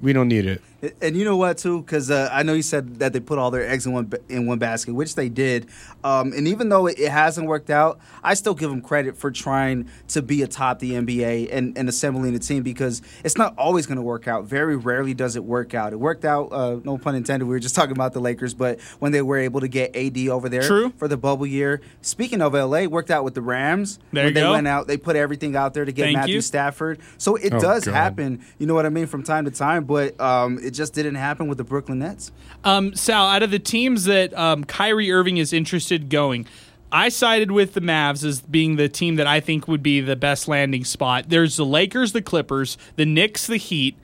[0.00, 0.60] We don't need it.
[1.00, 3.50] And you know what, too, because uh, I know you said that they put all
[3.50, 5.66] their eggs in one in one basket, which they did.
[6.02, 9.30] Um, and even though it, it hasn't worked out, I still give them credit for
[9.30, 13.86] trying to be atop the NBA and, and assembling a team because it's not always
[13.86, 14.44] going to work out.
[14.44, 15.92] Very rarely does it work out.
[15.92, 17.46] It worked out, uh, no pun intended.
[17.46, 20.18] We were just talking about the Lakers, but when they were able to get AD
[20.28, 20.92] over there True.
[20.98, 21.80] for the bubble year.
[22.02, 23.98] Speaking of LA, it worked out with the Rams.
[24.12, 24.52] There when you they go.
[24.52, 26.40] went out, they put everything out there to get Thank Matthew you.
[26.40, 27.00] Stafford.
[27.18, 27.94] So it Oh, does God.
[27.94, 28.44] happen.
[28.58, 31.48] You know what I mean from time to time, but um, it just didn't happen
[31.48, 32.32] with the Brooklyn Nets.
[32.64, 36.46] Um, Sal, out of the teams that um, Kyrie Irving is interested going,
[36.92, 40.16] I sided with the Mavs as being the team that I think would be the
[40.16, 41.24] best landing spot.
[41.28, 43.96] There's the Lakers, the Clippers, the Knicks, the Heat,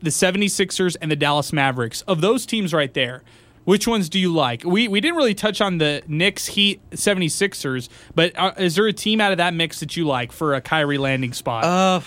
[0.00, 2.00] the 76ers, and the Dallas Mavericks.
[2.02, 3.22] Of those teams right there,
[3.64, 4.64] which ones do you like?
[4.64, 8.92] We we didn't really touch on the Knicks, Heat, 76ers, but uh, is there a
[8.92, 11.64] team out of that mix that you like for a Kyrie landing spot?
[11.64, 12.00] Uh,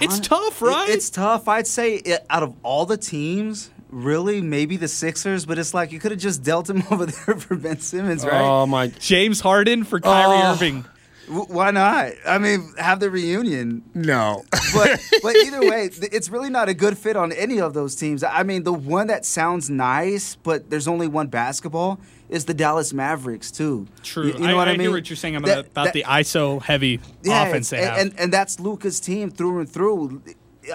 [0.00, 0.88] it's hon- tough, right?
[0.88, 1.48] It- it's tough.
[1.48, 5.92] I'd say it, out of all the teams, really, maybe the Sixers, but it's like
[5.92, 8.40] you could have just dealt him over there for Ben Simmons, right?
[8.40, 8.88] Oh my!
[8.88, 10.52] James Harden for Kyrie Oh.
[10.52, 10.84] Irving.
[11.26, 12.12] W- Why not?
[12.26, 13.82] I mean, have the reunion.
[13.94, 14.44] No.
[14.74, 17.94] But but either way, th- it's really not a good fit on any of those
[17.94, 18.22] teams.
[18.22, 21.98] I mean, the one that sounds nice, but there's only one basketball
[22.34, 23.86] is the Dallas Mavericks too.
[24.02, 24.26] True.
[24.26, 24.80] You, you know I, what I, I mean?
[24.82, 27.98] hear what you're saying about, That- about that- the ISO heavy offense they and, have.
[27.98, 30.22] And, and that's Luka's team through and through.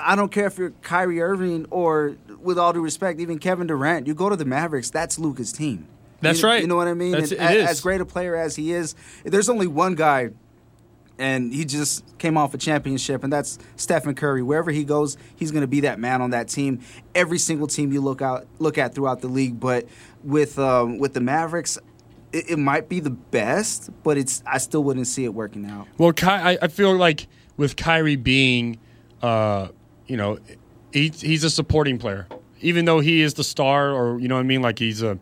[0.01, 4.07] I don't care if you're Kyrie Irving or, with all due respect, even Kevin Durant.
[4.07, 5.87] You go to the Mavericks, that's Luka's team.
[6.21, 6.61] That's You- right.
[6.61, 7.11] You know what I mean?
[7.11, 7.69] That's- And it a- is.
[7.71, 10.29] As great a player as he is, there's only one guy,
[11.17, 14.41] and he just came off a championship, and that's Stephen Curry.
[14.41, 16.79] Wherever he goes, he's going to be that man on that team.
[17.13, 19.85] Every single team you look out look at throughout the league, but
[20.23, 21.77] with um, with the Mavericks.
[22.31, 25.87] It, it might be the best, but it's I still wouldn't see it working out.
[25.97, 27.27] Well, Ky- I, I feel like
[27.57, 28.79] with Kyrie being,
[29.21, 29.69] uh,
[30.07, 30.37] you know,
[30.93, 32.27] he, he's a supporting player,
[32.61, 34.61] even though he is the star, or you know what I mean.
[34.61, 35.17] Like he's a,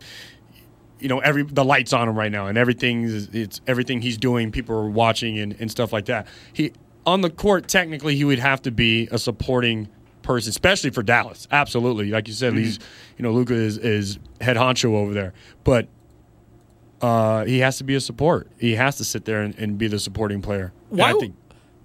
[1.00, 4.18] you know, every the lights on him right now, and everything is it's everything he's
[4.18, 4.52] doing.
[4.52, 6.26] People are watching and, and stuff like that.
[6.52, 6.72] He
[7.06, 9.88] on the court, technically, he would have to be a supporting
[10.28, 11.48] person, especially for Dallas.
[11.50, 12.78] Absolutely, like you said, he's
[13.16, 15.32] you know, Luka is is head honcho over there,
[15.64, 15.88] but
[17.00, 18.46] uh, he has to be a support.
[18.58, 20.72] He has to sit there and, and be the supporting player.
[20.90, 21.34] Why, I think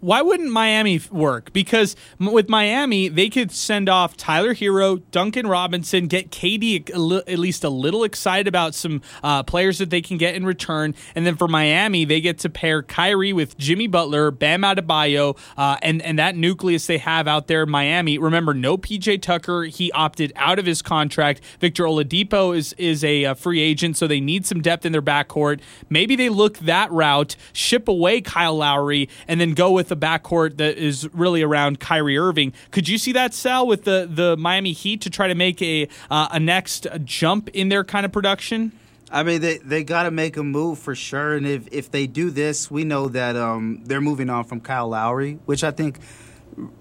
[0.04, 1.54] why wouldn't Miami work?
[1.54, 6.90] Because with Miami, they could send off Tyler Herro, Duncan Robinson, get KD
[7.26, 10.94] at least a little excited about some uh, players that they can get in return.
[11.16, 15.78] And then for Miami, they get to pair Kyrie with Jimmy Butler, Bam Adebayo, uh,
[15.82, 18.18] and, and that nucleus they have out there in Miami.
[18.18, 19.64] Remember, no PJ Tucker.
[19.64, 21.40] He opted out of his contract.
[21.62, 25.02] Victor Oladipo is, is a, uh free agent, so they need some depth in their
[25.02, 25.62] backcourt.
[25.90, 30.58] Maybe they look that route, ship away Kyle Lowry, and then go with a backcourt
[30.58, 32.52] that is really around Kyrie Irving.
[32.72, 35.88] Could you see that, Sal, with the, the Miami Heat to try to make a,
[36.12, 38.74] uh, a next jump in their kind of production?
[39.12, 42.08] I mean, they they got to make a move for sure, and if if they
[42.08, 46.00] do this, we know that um, they're moving on from Kyle Lowry, which I think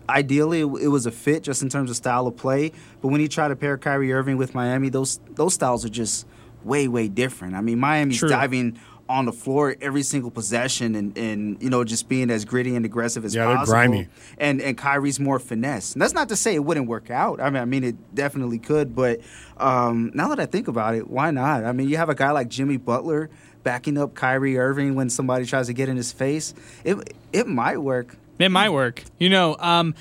[0.08, 2.72] ideally it, it was a fit just in terms of style of play.
[3.02, 6.26] But when you try to pair Kyrie Irving with Miami, those those styles are just
[6.64, 7.54] way way different.
[7.54, 8.30] I mean, Miami's True.
[8.30, 8.78] diving
[9.12, 12.86] on the floor every single possession and, and you know just being as gritty and
[12.86, 14.08] aggressive as Yeah, they're grimy.
[14.38, 15.92] And and Kyrie's more finesse.
[15.92, 17.38] And that's not to say it wouldn't work out.
[17.38, 18.96] I mean, I mean it definitely could.
[18.96, 19.20] But
[19.58, 21.62] um, now that I think about it, why not?
[21.64, 23.28] I mean, you have a guy like Jimmy Butler
[23.62, 26.54] backing up Kyrie Irving when somebody tries to get in his face.
[26.82, 28.16] It it might work.
[28.38, 29.04] It might work.
[29.18, 29.94] You know, um,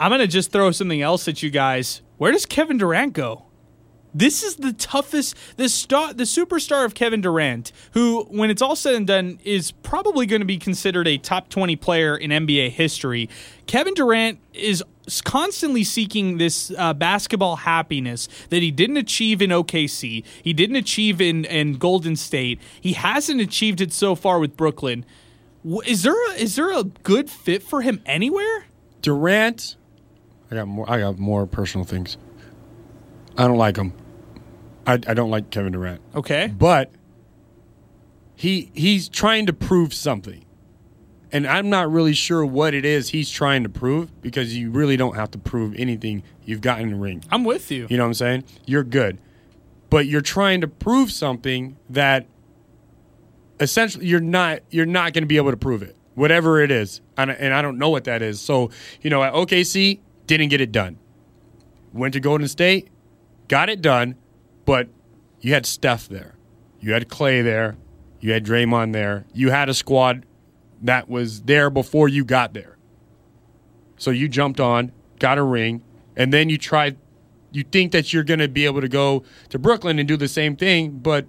[0.00, 2.00] I'm going to just throw something else at you guys.
[2.16, 3.45] Where does Kevin Durant go?
[4.16, 5.36] This is the toughest.
[5.58, 9.72] The star, the superstar of Kevin Durant, who, when it's all said and done, is
[9.72, 13.28] probably going to be considered a top twenty player in NBA history.
[13.66, 14.82] Kevin Durant is
[15.26, 20.24] constantly seeking this uh, basketball happiness that he didn't achieve in OKC.
[20.42, 22.58] He didn't achieve in in Golden State.
[22.80, 25.04] He hasn't achieved it so far with Brooklyn.
[25.84, 28.64] Is there a, is there a good fit for him anywhere?
[29.02, 29.76] Durant,
[30.50, 30.90] I got more.
[30.90, 32.16] I got more personal things.
[33.36, 33.92] I don't like him.
[34.86, 36.46] I, I don't like Kevin Durant, Okay.
[36.56, 36.90] but
[38.34, 40.44] he he's trying to prove something,
[41.32, 44.96] and I'm not really sure what it is he's trying to prove because you really
[44.96, 46.22] don't have to prove anything.
[46.44, 47.24] You've gotten in the ring.
[47.30, 47.86] I'm with you.
[47.90, 48.44] You know what I'm saying?
[48.66, 49.18] You're good.
[49.90, 52.26] But you're trying to prove something that
[53.60, 55.96] essentially you're not you're not going to be able to prove it.
[56.14, 57.00] Whatever it is.
[57.18, 58.40] And, and I don't know what that is.
[58.40, 58.70] So,
[59.02, 60.98] you know, at OKC didn't get it done.
[61.92, 62.88] Went to Golden State,
[63.48, 64.16] got it done,
[64.66, 64.88] but
[65.40, 66.34] you had Steph there.
[66.80, 67.76] You had Clay there.
[68.20, 69.24] You had Draymond there.
[69.32, 70.26] You had a squad
[70.82, 72.76] that was there before you got there.
[73.96, 75.82] So you jumped on, got a ring,
[76.16, 76.98] and then you tried.
[77.52, 80.28] You think that you're going to be able to go to Brooklyn and do the
[80.28, 81.26] same thing, but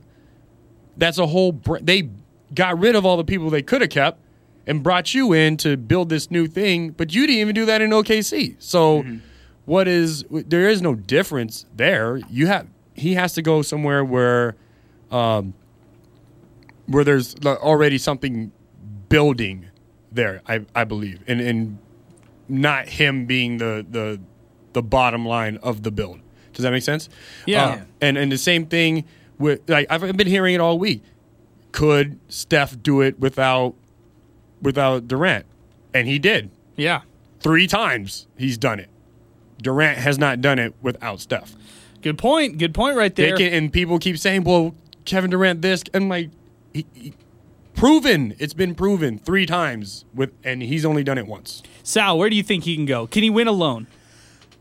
[0.97, 1.53] that's a whole.
[1.53, 2.09] Br- they
[2.53, 4.19] got rid of all the people they could have kept
[4.65, 7.81] and brought you in to build this new thing, but you didn't even do that
[7.81, 8.55] in OKC.
[8.59, 9.17] So, mm-hmm.
[9.65, 12.17] what is there is no difference there.
[12.29, 14.55] You have he has to go somewhere where,
[15.11, 15.53] um,
[16.87, 18.51] where there's already something
[19.09, 19.67] building
[20.11, 20.41] there.
[20.47, 21.77] I I believe, and and
[22.49, 24.19] not him being the the
[24.73, 26.19] the bottom line of the build.
[26.53, 27.09] Does that make sense?
[27.45, 27.65] Yeah.
[27.65, 29.05] Uh, and and the same thing
[29.37, 31.03] with like I've been hearing it all week.
[31.71, 33.75] Could Steph do it without
[34.61, 35.45] without Durant?
[35.93, 36.49] And he did.
[36.75, 37.01] Yeah.
[37.39, 38.89] Three times he's done it.
[39.61, 41.55] Durant has not done it without Steph.
[42.07, 42.57] Good point.
[42.57, 43.35] Good point right there.
[43.35, 44.73] can- and people keep saying, "Well,
[45.05, 46.29] Kevin Durant this," and like,
[46.73, 47.13] he, he-
[47.75, 48.33] proven.
[48.39, 51.63] It's been proven three times with, and he's only done it once.
[51.83, 53.07] Sal, where do you think he can go?
[53.07, 53.87] Can he win alone?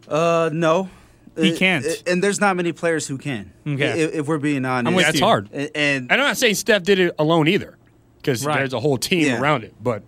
[0.08, 0.88] Uh, no.
[1.36, 1.84] He can't.
[1.84, 3.52] uh, and there's not many players who can.
[3.66, 4.02] Okay.
[4.02, 4.88] If, if we're being honest.
[4.88, 5.26] I'm with That's you.
[5.26, 5.50] hard.
[5.52, 7.76] And, and I'm not saying Steph did it alone either,
[8.16, 8.56] because Right.
[8.58, 9.40] there's a whole team Yeah.
[9.40, 9.74] around it.
[9.80, 10.02] But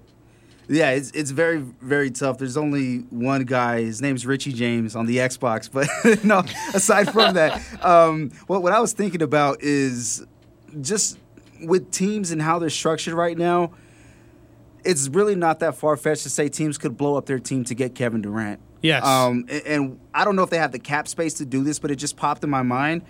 [0.69, 2.39] Yeah, it's it's very very tough.
[2.39, 3.82] There's only one guy.
[3.82, 5.70] His name's Richie James on the Xbox.
[5.70, 6.40] But no,
[6.74, 10.27] aside from that, um, what what I was thinking about is
[10.81, 11.19] just
[11.62, 13.73] with teams and how they're structured right now.
[14.85, 17.74] It's really not that far fetched to say teams could blow up their team to
[17.74, 18.61] get Kevin Durant.
[18.81, 19.05] Yes.
[19.05, 21.78] Um, and, and I don't know if they have the cap space to do this,
[21.78, 23.03] but it just popped in my mind.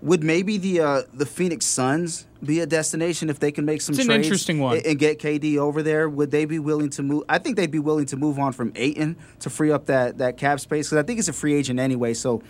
[0.00, 3.94] Would maybe the uh, the Phoenix Suns be a destination if they can make some
[3.94, 4.80] It's an trades interesting one.
[4.84, 6.08] and- get KD over there?
[6.08, 7.24] Would they be willing to move?
[7.28, 10.36] I think they'd be willing to move on from Ayton to free up that that
[10.36, 12.14] cap space because I think he's a free agent anyway.
[12.14, 12.42] So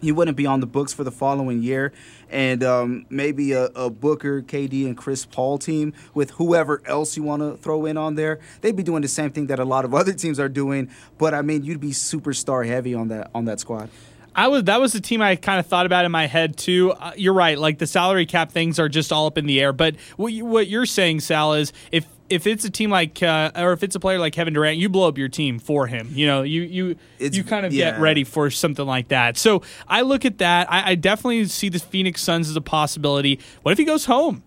[0.00, 1.92] he wouldn't be on the books for the following year,
[2.30, 7.24] and um, maybe a, a Booker, KD, and Chris Paul team with whoever else you
[7.24, 8.38] want to throw in on there.
[8.60, 10.88] They'd be doing the same thing that a lot of other teams are doing,
[11.18, 13.90] but I mean, you'd be superstar heavy on that on that squad.
[14.38, 16.92] I was that was the team I kind of thought about in my head too.
[16.92, 19.72] Uh, you're right, like the salary cap things are just all up in the air.
[19.72, 23.50] But what you, what you're saying, Sal, is if if it's a team like uh,
[23.56, 26.08] or if it's a player like Kevin Durant, you blow up your team for him.
[26.12, 27.92] You know, you you It's- you kind of yeah.
[27.92, 29.36] get ready for something like that.
[29.36, 30.70] So I look at that.
[30.70, 33.40] I, I definitely see the Phoenix Suns as a possibility.
[33.62, 34.42] What if he goes home?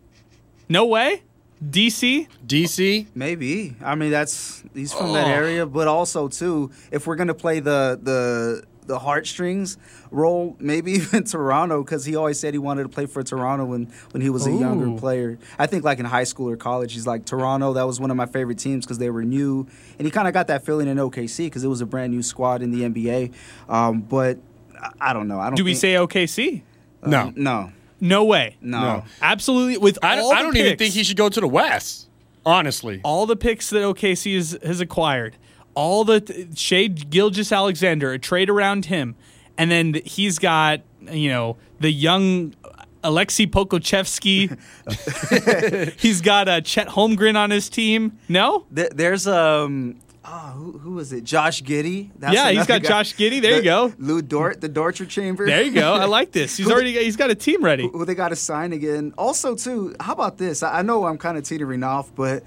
[0.69, 1.23] No way.
[1.69, 2.27] DC.
[2.47, 3.75] DC, Maybe.
[3.83, 5.31] I mean, that's he's from that Oh.
[5.31, 9.77] area, but also too, if we're gonna play the the the heartstrings
[10.09, 13.91] role, maybe even Toronto, because he always said he wanted to play for Toronto when
[14.11, 14.59] when he was a Ooh.
[14.59, 15.37] younger player.
[15.59, 17.73] I think like in high school or college, he's like Toronto.
[17.73, 19.67] That was one of my favorite teams because they were new,
[19.99, 22.23] and he kind of got that feeling in OKC because it was a brand new
[22.23, 23.33] squad in the NBA.
[23.69, 24.37] Um, but
[24.79, 25.39] I- I don't know.
[25.39, 25.55] I don't.
[25.55, 26.61] Do we think- say OKC?
[27.05, 27.71] no, no?
[27.99, 28.57] No way.
[28.61, 28.81] No.
[28.81, 29.03] No.
[29.21, 29.77] Absolutely.
[29.77, 32.07] With I, don't- I don't even think he should go to the West.
[32.43, 35.35] Honestly, all the picks that OKC has, has acquired,
[35.75, 39.15] all the Shai Gilgeous-Alexander, a trade around him,
[39.57, 42.53] and then he's got you know the young
[43.03, 44.57] Aleksej Pokusevski.
[45.99, 48.17] he's got uh, Chet Holmgren on his team.
[48.29, 49.99] No, There, there's um.
[50.23, 51.23] Oh, who, was it?
[51.23, 52.11] Josh Giddey.
[52.15, 52.89] That's Yeah, he's got guy.
[52.89, 53.41] Josh Giddey.
[53.41, 53.91] There you go.
[53.97, 55.47] Lu Dort, the Dorture Chamber.
[55.47, 55.95] there you go.
[55.95, 56.57] I like this.
[56.57, 57.89] He's already got, he's got a team ready.
[57.91, 59.15] Who they got to sign again?
[59.17, 59.95] Also, too.
[59.99, 60.61] How about this?
[60.61, 62.43] I I know I'm kind of teetering off, but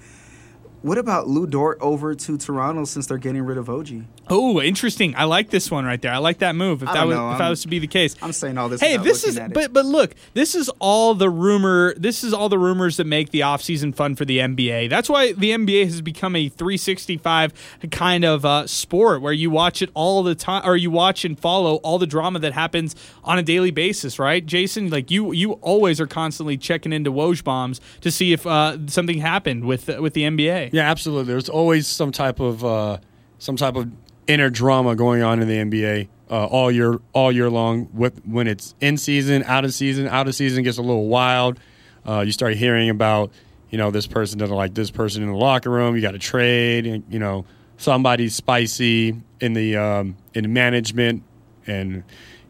[0.85, 4.03] what about Lu Dort over to Toronto since they're getting rid of OG?
[4.29, 5.15] Oh, interesting.
[5.15, 6.13] I like this one right there.
[6.13, 6.83] I like that move.
[6.83, 7.31] If I that was know.
[7.31, 8.15] if that was to be the case.
[8.21, 8.81] I'm saying all this.
[8.81, 11.95] Hey, this is but but look, this is all the rumor.
[11.95, 14.91] This is all the rumors that make the offseason fun for the NBA.
[14.91, 17.53] That's why the NBA has become a 365
[17.89, 21.39] kind of uh, sport where you watch it all the time, or you watch and
[21.39, 24.19] follow all the drama that happens on a daily basis.
[24.19, 24.91] Right, Jason?
[24.91, 29.17] Like you, you always are constantly checking into Woj bombs to see if uh, something
[29.17, 30.74] happened with with the NBA.
[30.75, 31.31] Yeah, absolutely.
[31.31, 32.97] There's always some type of uh,
[33.39, 33.89] some type of
[34.27, 37.87] inner drama going on in the NBA uh, all year all year long.
[37.93, 41.61] With when it's in season, out of season, out of season gets a little wild.
[42.05, 43.31] Uh, you start hearing about
[43.69, 45.95] you know this person doesn't like this person in the locker room.
[45.95, 47.45] You got to trade, and you know
[47.77, 51.23] somebody's spicy in the um, in management,
[51.65, 52.03] and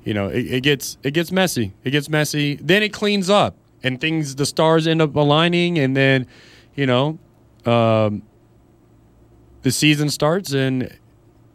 [0.03, 1.73] you know it, it gets it gets messy.
[1.83, 2.55] It gets messy.
[2.55, 6.25] Then it cleans up, and things the stars end up aligning, and then
[6.73, 7.19] you know.
[7.65, 8.23] Um,
[9.61, 10.95] the season starts and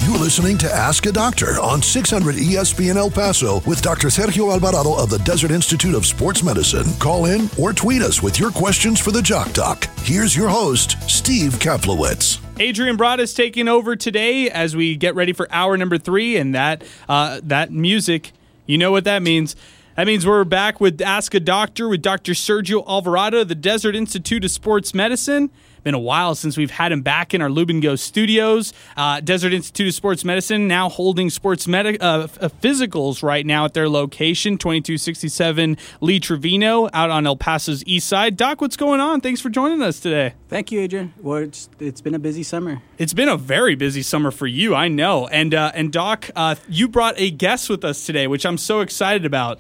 [0.06, 4.08] You're listening to Ask a Doctor on 600 ESPN El Paso with Dr.
[4.08, 6.86] Sergio Alvarado of the Desert Institute of Sports Medicine.
[7.00, 9.88] Call in or tweet us with your questions for the Jock Doc.
[10.00, 12.40] Here's your host, Steve Kaplowitz.
[12.60, 16.84] Adrian Broaddus taking over today as we get ready for hour number three, and that
[17.08, 18.32] uh, that music,
[18.66, 19.56] you know what that means.
[19.98, 22.32] That means we're back with Ask a Doctor with Dr.
[22.32, 25.52] Sergio Alvarado, the Desert Institute of Sports Medicine.
[25.84, 28.72] Been a while since we've had him back in our Lubin studios.
[28.96, 32.28] Uh, Desert Institute of Sports Medicine now holding sports medi- uh, uh,
[32.62, 38.38] physicals right now at their location, 2267 Lee Trevino, out on El Paso's east side.
[38.38, 39.20] Doc, what's going on?
[39.20, 40.36] Thanks for joining us today.
[40.48, 41.14] Thank you, Adrian.
[41.20, 42.82] Well, it's, it's been a busy summer.
[42.98, 45.28] It's been a very busy summer for you, I know.
[45.28, 48.80] And uh, and Doc, uh, you brought a guest with us today, which I'm so
[48.80, 49.60] excited about.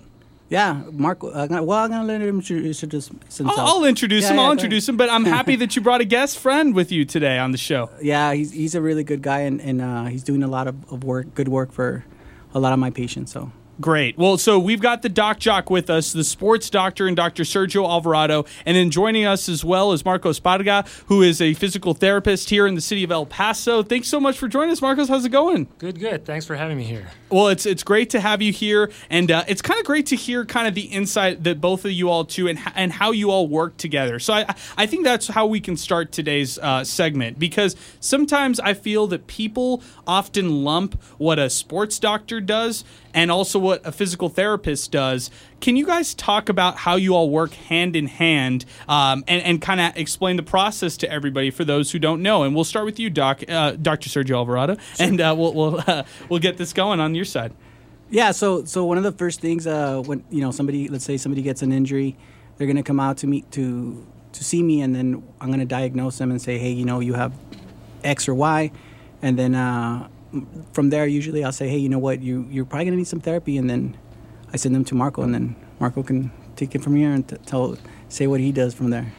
[0.51, 1.23] Yeah, Mark.
[1.23, 3.09] Uh, well, I'm gonna let him introduce himself.
[3.57, 4.35] I'll, I'll introduce Yeah, him.
[4.35, 4.97] yeah, I'll introduce him.
[4.97, 7.89] But I'm happy that you brought a guest friend with you today on the show.
[8.01, 10.75] Yeah, he's he's a really good guy, and and uh, he's doing a lot of,
[10.91, 12.03] of work, good work for
[12.53, 13.31] a lot of my patients.
[13.31, 13.49] So
[13.81, 14.15] Great.
[14.15, 17.41] Well, so we've got the Doc Jock with us, the sports doctor and Dr.
[17.41, 21.95] Sergio Alvarado, and then joining us as well is Marcos Parga, who is a physical
[21.95, 23.81] therapist here in the city of El Paso.
[23.81, 25.09] Thanks so much for joining us, Marcos.
[25.09, 25.67] How's it going?
[25.79, 26.25] Good, good.
[26.25, 27.07] Thanks for having me here.
[27.31, 30.15] Well, it's it's great to have you here, and uh, it's kind of great to
[30.15, 33.31] hear kind of the insight that both of you all too, and and how you
[33.31, 34.19] all work together.
[34.19, 38.75] So I I think that's how we can start today's uh, segment because sometimes I
[38.75, 44.29] feel that people often lump what a sports doctor does and also what a physical
[44.29, 45.29] therapist does.
[45.59, 49.61] Can you guys talk about how you all work hand in hand um, and, and
[49.61, 52.43] kind of explain the process to everybody for those who don't know?
[52.43, 54.09] And we'll start with you, Doc, uh, Dr.
[54.09, 57.53] Sergio Alvarado, and uh, we'll we'll uh, we'll get this going on your side.
[58.09, 61.17] yeah, so so one of the first things uh, when you know somebody, let's say
[61.17, 62.17] somebody gets an injury,
[62.57, 66.17] they're gonna come out to me to to see me, and then I'm gonna diagnose
[66.17, 67.33] them and say, hey, you know, you have
[68.03, 68.71] X or Y,
[69.21, 70.07] and then uh,
[70.73, 73.21] from there, usually I'll say, hey, you know what, you you're probably gonna need some
[73.21, 73.97] therapy, and then
[74.53, 77.37] I send them to Marco, and then Marco can take it from here and t-
[77.45, 77.77] tell
[78.09, 79.11] say what he does from there.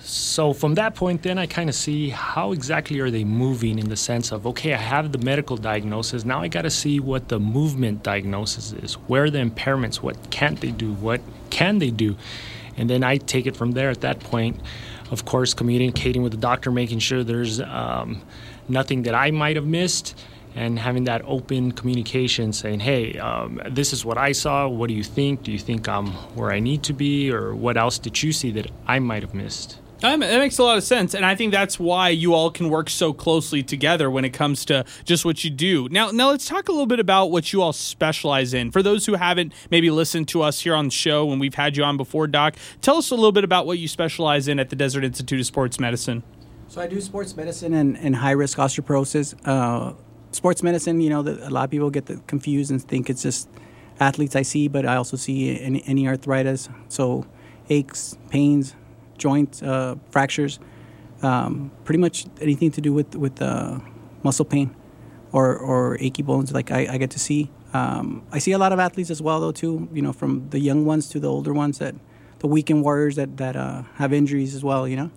[0.00, 3.88] So from that point, then I kind of see how exactly are they moving in
[3.88, 6.24] the sense of okay, I have the medical diagnosis.
[6.24, 8.94] Now I got to see what the movement diagnosis is.
[8.94, 9.96] Where are the impairments?
[9.96, 10.92] What can't they do?
[10.92, 11.20] What
[11.50, 12.16] can they do?
[12.76, 13.90] And then I take it from there.
[13.90, 14.60] At that point,
[15.10, 18.22] of course, communicating with the doctor, making sure there's um,
[18.68, 20.14] nothing that I might have missed.
[20.56, 24.66] And having that open communication, saying, "Hey, um, this is what I saw.
[24.66, 25.42] What do you think?
[25.42, 28.50] Do you think I'm where I need to be, or what else did you see
[28.52, 31.52] that I might have missed?" Um, that makes a lot of sense, and I think
[31.52, 35.42] that's why you all can work so closely together when it comes to just what
[35.42, 35.88] you do.
[35.90, 38.70] Now, now let's talk a little bit about what you all specialize in.
[38.70, 41.78] For those who haven't maybe listened to us here on the show when we've had
[41.78, 44.68] you on before, Doc, tell us a little bit about what you specialize in at
[44.68, 46.22] the Desert Institute of Sports Medicine.
[46.68, 49.34] So I do sports medicine and, and high risk osteoporosis.
[49.46, 49.94] Uh,
[50.36, 53.22] sports medicine, you know, the, a lot of people get the, confused and think it's
[53.22, 53.48] just
[53.98, 56.68] athletes I see, but I also see any, any arthritis.
[56.88, 57.26] So
[57.68, 58.74] aches, pains,
[59.16, 60.60] joint uh, fractures,
[61.22, 63.78] um, pretty much anything to do with with uh,
[64.22, 64.76] muscle pain
[65.32, 66.52] or or achy bones.
[66.52, 67.50] Like I, I get to see.
[67.72, 69.88] Um, I see a lot of athletes as well, though too.
[69.92, 71.94] You know, from the young ones to the older ones that
[72.40, 74.86] the weekend warriors that that uh, have injuries as well.
[74.86, 75.10] You know.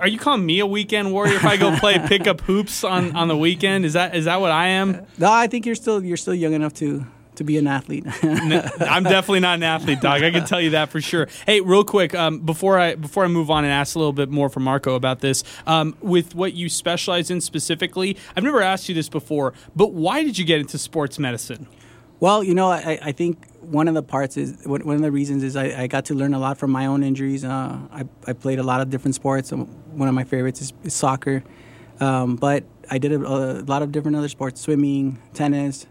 [0.00, 3.28] Are you calling me a weekend warrior if I go play pickup hoops on, on
[3.28, 3.84] the weekend?
[3.84, 5.06] Is that is that what I am?
[5.18, 7.06] No, I think you're still you're still young enough to
[7.36, 8.04] to be an athlete.
[8.22, 10.22] I'm definitely not an athlete, dog.
[10.22, 11.28] I can tell you that for sure.
[11.46, 14.30] Hey, real quick, um, before I before I move on and ask a little bit
[14.30, 18.88] more from Marco about this, um, with what you specialize in specifically, I've never asked
[18.88, 21.66] you this before, but why did you get into sports medicine?
[22.20, 25.42] Well, you know, I, I think one of the parts is one of the reasons
[25.42, 27.44] is I, I got to learn a lot from my own injuries.
[27.44, 29.52] Uh, I, I played a lot of different sports.
[29.52, 29.66] Um,
[29.96, 31.42] one of my favorites is, is soccer,
[32.00, 35.86] um, but I did a, a, lot of different other sports: swimming, tennis,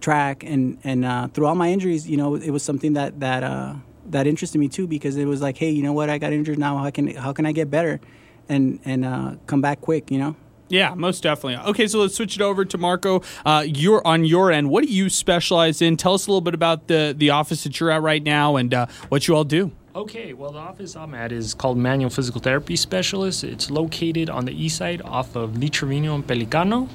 [0.00, 3.42] track, and and uh, through all my injuries, you know, it was something that that
[3.42, 3.74] uh,
[4.06, 6.10] that interested me too because it was like, hey, you know what?
[6.10, 6.78] I got injured now.
[6.78, 8.00] How can how can I get better,
[8.48, 10.10] and and uh, come back quick?
[10.10, 10.36] You know.
[10.72, 11.62] Yeah, most definitely.
[11.70, 13.20] Okay, so let's switch it over to Marco.
[13.44, 14.70] Uh, you're on your end.
[14.70, 15.98] What do you specialize in?
[15.98, 18.72] Tell us a little bit about the the office that you're at right now and
[18.72, 19.70] uh, what you all do.
[19.94, 23.44] Okay, well, the office I'm at is called Manual Physical Therapy Specialist.
[23.44, 26.88] It's located on the east side off of Lee and Pellicano.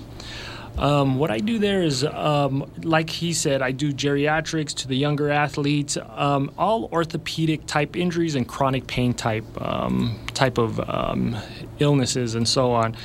[0.80, 4.96] Um, what I do there is, um, like he said, I do geriatrics to the
[4.96, 11.38] younger athletes, um, all orthopedic type injuries and chronic pain type um, type of um,
[11.78, 12.96] illnesses and so on.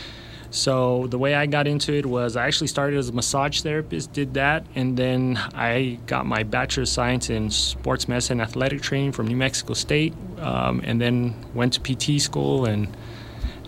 [0.52, 4.12] So the way I got into it was I actually started as a massage therapist,
[4.12, 9.12] did that, and then I got my bachelor of science in sports medicine athletic training
[9.12, 12.94] from New Mexico State, um, and then went to PT school and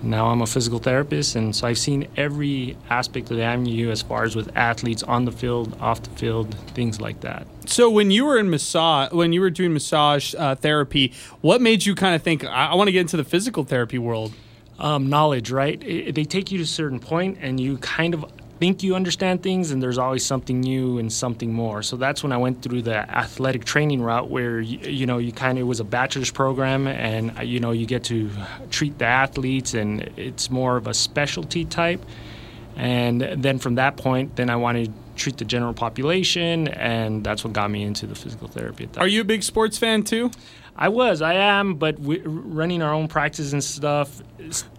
[0.03, 4.03] now I'm a physical therapist, and so I've seen every aspect of the AMU as
[4.03, 7.47] far as with athletes on the field, off the field, things like that.
[7.65, 11.87] So when you were in massage, when you were doing massage uh, therapy, what made
[11.87, 14.35] you kind of think I, I want to get into the physical therapy world?
[14.79, 15.81] Um, knowledge, right?
[15.83, 18.25] It, they take you to a certain point, and you kind of
[18.59, 21.83] think you understand things and there's always something new and something more.
[21.83, 25.33] So that's when i went through the athletic training route where you, you know you
[25.33, 28.31] kind of it was a bachelor's program and uh, you know you get to
[28.71, 32.05] treat the athletes and it's more of a specialty type.
[32.77, 37.45] And then from that point then i wanted to treat the general population and that's
[37.45, 40.29] what got me into the physical therapy are you a big sports fan too
[40.77, 44.23] I was, I am, but running our own practice and stuff,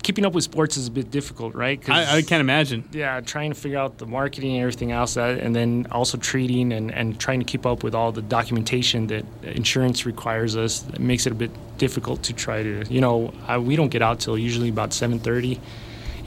[0.04, 1.82] keeping up with sports is a bit difficult, right?
[1.90, 2.84] I, I, can't imagine.
[2.92, 6.74] Yeah, trying to figure out the marketing and everything else, that, and then also treating
[6.74, 10.86] and, and trying to keep up with all the documentation that insurance requires us.
[10.90, 14.02] It makes it a bit difficult to try to, you know, I, we don't get
[14.02, 15.60] out till usually about seven thirty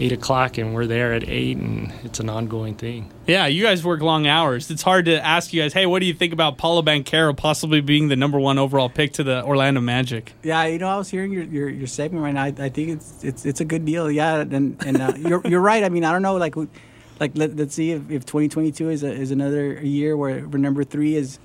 [0.00, 3.12] eight o'clock and we're there at eight and it's an ongoing thing.
[3.26, 4.70] Yeah, you guys work long hours.
[4.70, 7.80] It's hard to ask you guys, hey, what do you think about Paolo Banchero possibly
[7.80, 10.32] being the number one overall pick to the Orlando Magic?
[10.42, 12.44] Yeah, you know, I was hearing your, your, your segment right now.
[12.44, 14.10] I, I, think it's it's it's a good deal.
[14.10, 15.82] Yeah, and and uh, you're you're right.
[15.82, 16.54] I mean, I don't know, like
[17.20, 21.16] like let, us see if, if 2022 is a, is another year where number three
[21.16, 21.38] is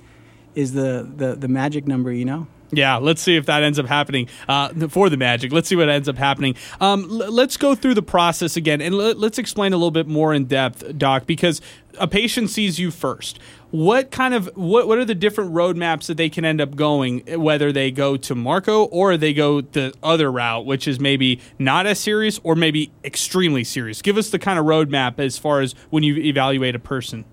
[0.54, 2.12] is the, the the magic number.
[2.12, 2.46] You know.
[2.76, 5.52] Yeah, let's see if that ends up happening uh, for the Magic.
[5.52, 6.54] Let's see what ends up happening.
[6.80, 10.06] Um, l- let's go through the process again and l- let's explain a little bit
[10.06, 11.60] more in depth, Doc, because
[11.98, 13.38] a patient sees you first.
[13.70, 17.20] What kind of what what are the different roadmaps that they can end up going,
[17.40, 21.86] whether they go to Marco or they go the other route, which is maybe not
[21.86, 24.00] as serious or maybe extremely serious?
[24.00, 27.24] Give us the kind of roadmap as far as when you evaluate a person.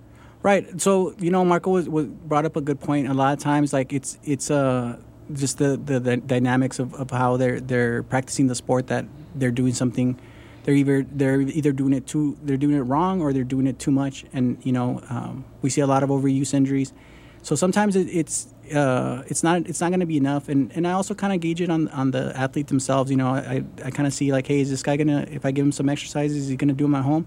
[0.41, 0.81] Right.
[0.81, 3.07] So you know, Marco was, was brought up a good point.
[3.07, 4.95] A lot of times, like it's it's a uh
[5.33, 9.05] just the, the, the dynamics of, of how they're they're practicing the sport that
[9.35, 10.19] they're doing something
[10.63, 13.79] they're either they're either doing it too they're doing it wrong or they're doing it
[13.79, 14.25] too much.
[14.33, 16.93] And you know um, we see a lot of overuse injuries.
[17.41, 20.49] So sometimes it, it's uh, it's not it's not going to be enough.
[20.49, 23.09] And, and I also kind of gauge it on on the athlete themselves.
[23.09, 25.51] You know I, I kind of see like hey is this guy gonna if I
[25.51, 27.25] give him some exercises is he gonna do them at home?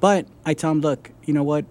[0.00, 1.64] But I tell him look you know what?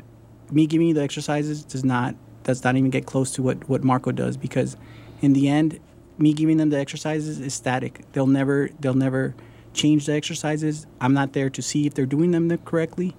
[0.49, 3.83] Me giving you the exercises does not does not even get close to what what
[3.83, 4.77] Marco does because
[5.21, 5.79] in the end,
[6.17, 8.05] me giving them the exercises is static.
[8.13, 9.35] They'll never they'll never
[9.73, 10.87] change the exercises.
[10.99, 13.15] I'm not there to see if they're doing them correctly,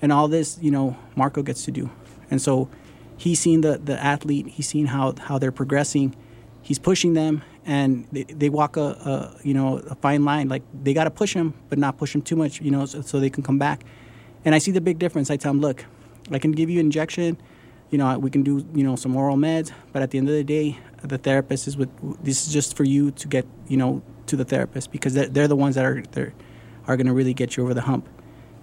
[0.00, 1.90] and all this you know Marco gets to do,
[2.30, 2.68] and so
[3.16, 4.46] he's seen the the athlete.
[4.48, 6.16] He's seen how how they're progressing.
[6.62, 10.48] He's pushing them, and they, they walk a, a you know a fine line.
[10.48, 13.00] Like they got to push them, but not push them too much, you know, so,
[13.02, 13.84] so they can come back.
[14.44, 15.30] And I see the big difference.
[15.30, 15.84] I tell them, look,
[16.30, 17.36] I can give you injection
[17.90, 20.34] you know, we can do, you know, some oral meds, but at the end of
[20.34, 21.88] the day, the therapist is with,
[22.22, 25.48] this is just for you to get, you know, to the therapist because they're, they're
[25.48, 26.34] the ones that are, they're,
[26.86, 28.08] are going to really get you over the hump.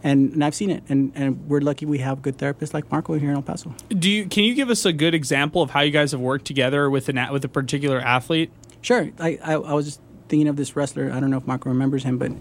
[0.03, 3.15] And, and I've seen it, and, and we're lucky we have good therapists like Marco
[3.15, 3.73] here in El Paso.
[3.89, 6.45] Do you can you give us a good example of how you guys have worked
[6.45, 8.52] together with an a- with a particular athlete?
[8.81, 9.10] Sure.
[9.19, 11.11] I, I, I was just thinking of this wrestler.
[11.11, 12.31] I don't know if Marco remembers him, but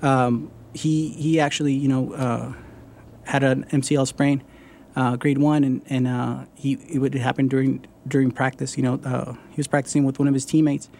[0.00, 2.52] um, he he actually you know uh,
[3.24, 4.44] had an MCL sprain,
[4.98, 8.76] uh, grade one, and and uh, he it would happen during during practice.
[8.76, 10.90] You know, uh, he was practicing with one of his teammates,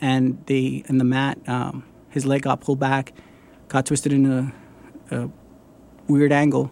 [0.00, 3.12] and they in the mat, um, his leg got pulled back,
[3.66, 4.52] got twisted in a,
[5.10, 5.30] a
[6.06, 6.70] weird angle.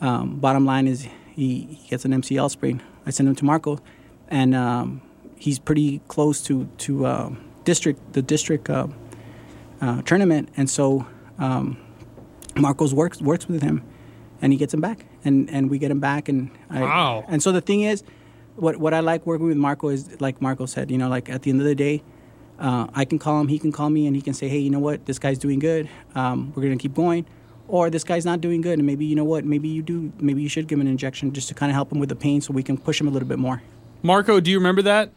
[0.00, 2.82] Um, bottom line is he, he gets an MCL sprain.
[3.04, 3.78] I send him to Marco,
[4.28, 5.02] and um,
[5.36, 8.86] he's pretty close to to um, district the district uh,
[9.82, 11.06] uh, tournament, and so
[11.38, 11.76] um,
[12.56, 13.82] Marcos works works with him,
[14.40, 17.24] and he gets him back, and and we get him back, and I, Wow.
[17.28, 18.02] And so the thing is,
[18.56, 21.42] what what I like working with Marco is like Marco said, you know, like at
[21.42, 22.02] the end of the day.
[22.58, 24.68] Uh, I can call him, he can call me, and he can say, "Hey, you
[24.68, 25.06] know what?
[25.06, 25.88] This guy's doing good.
[26.16, 27.24] Um, we're gonna keep going."
[27.68, 29.44] Or this guy's not doing good, and maybe you know what?
[29.44, 30.12] Maybe you do.
[30.18, 32.16] Maybe you should give him an injection just to kind of help him with the
[32.16, 33.62] pain, so we can push him a little bit more.
[34.02, 35.12] Marco, do you remember that?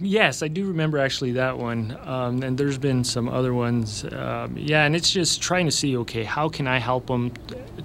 [0.00, 1.96] Yes, I do remember actually that one.
[2.04, 4.04] Um, and there's been some other ones.
[4.04, 7.32] Um, yeah, and it's just trying to see okay, how can I help him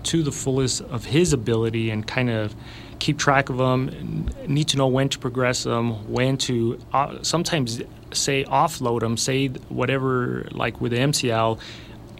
[0.03, 2.55] to the fullest of his ability and kind of
[2.99, 7.81] keep track of him, need to know when to progress them, when to uh, sometimes
[8.11, 11.59] say offload them, say whatever, like with the MCL,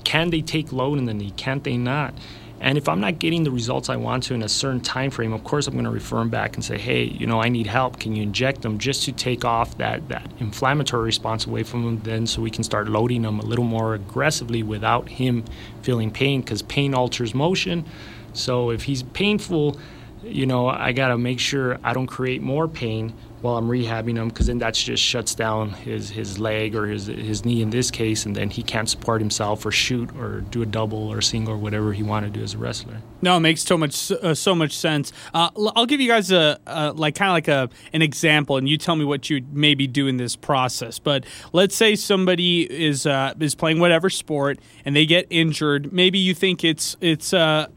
[0.04, 1.32] can they take load in the knee?
[1.32, 2.14] Can't they not?
[2.62, 5.32] And if I'm not getting the results I want to in a certain time frame,
[5.32, 7.68] of course I'm going to refer them back and say, hey, you know, I need
[7.68, 8.00] help.
[8.00, 12.02] Can you inject them just to take off that, that inflammatory response away from them
[12.04, 15.46] then so we can start loading them a little more aggressively without him
[15.84, 17.86] feeling pain because pain alters motion.
[18.34, 19.80] So if he's painful,
[20.24, 24.16] you know, I got to make sure I don't create more pain while I'm rehabbing
[24.16, 27.70] him because then that just shuts down his, his leg or his, his knee in
[27.70, 31.22] this case, and then he can't support himself or shoot or do a double or
[31.22, 32.98] single or whatever he wanted to do as a wrestler.
[33.22, 35.12] No, it makes so much uh, so much sense.
[35.34, 38.68] Uh, I'll give you guys a, a like kind of like a an example, and
[38.68, 41.00] you tell me what you maybe do in this process.
[41.00, 45.92] But let's say somebody is uh, is playing whatever sport and they get injured.
[45.92, 47.34] Maybe you think it's it's.
[47.34, 47.68] Uh,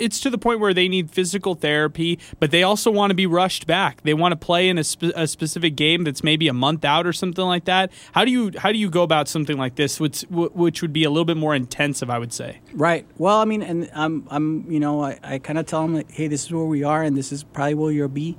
[0.00, 3.26] it's to the point where they need physical therapy, but they also want to be
[3.26, 4.02] rushed back.
[4.02, 7.06] They want to play in a, spe- a specific game that's maybe a month out
[7.06, 7.92] or something like that.
[8.12, 11.04] How do you how do you go about something like this, which which would be
[11.04, 12.60] a little bit more intensive, I would say.
[12.72, 13.06] Right.
[13.18, 16.10] Well, I mean, and I'm, I'm, you know, I, I kind of tell them like,
[16.10, 18.36] hey, this is where we are, and this is probably where you'll be.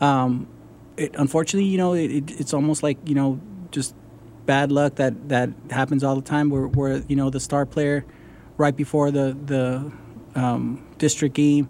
[0.00, 0.48] Um,
[0.96, 3.94] it, unfortunately, you know, it, it, it's almost like you know, just
[4.46, 6.50] bad luck that that happens all the time.
[6.50, 8.04] Where where you know the star player,
[8.56, 9.92] right before the the
[10.36, 11.68] um, district game,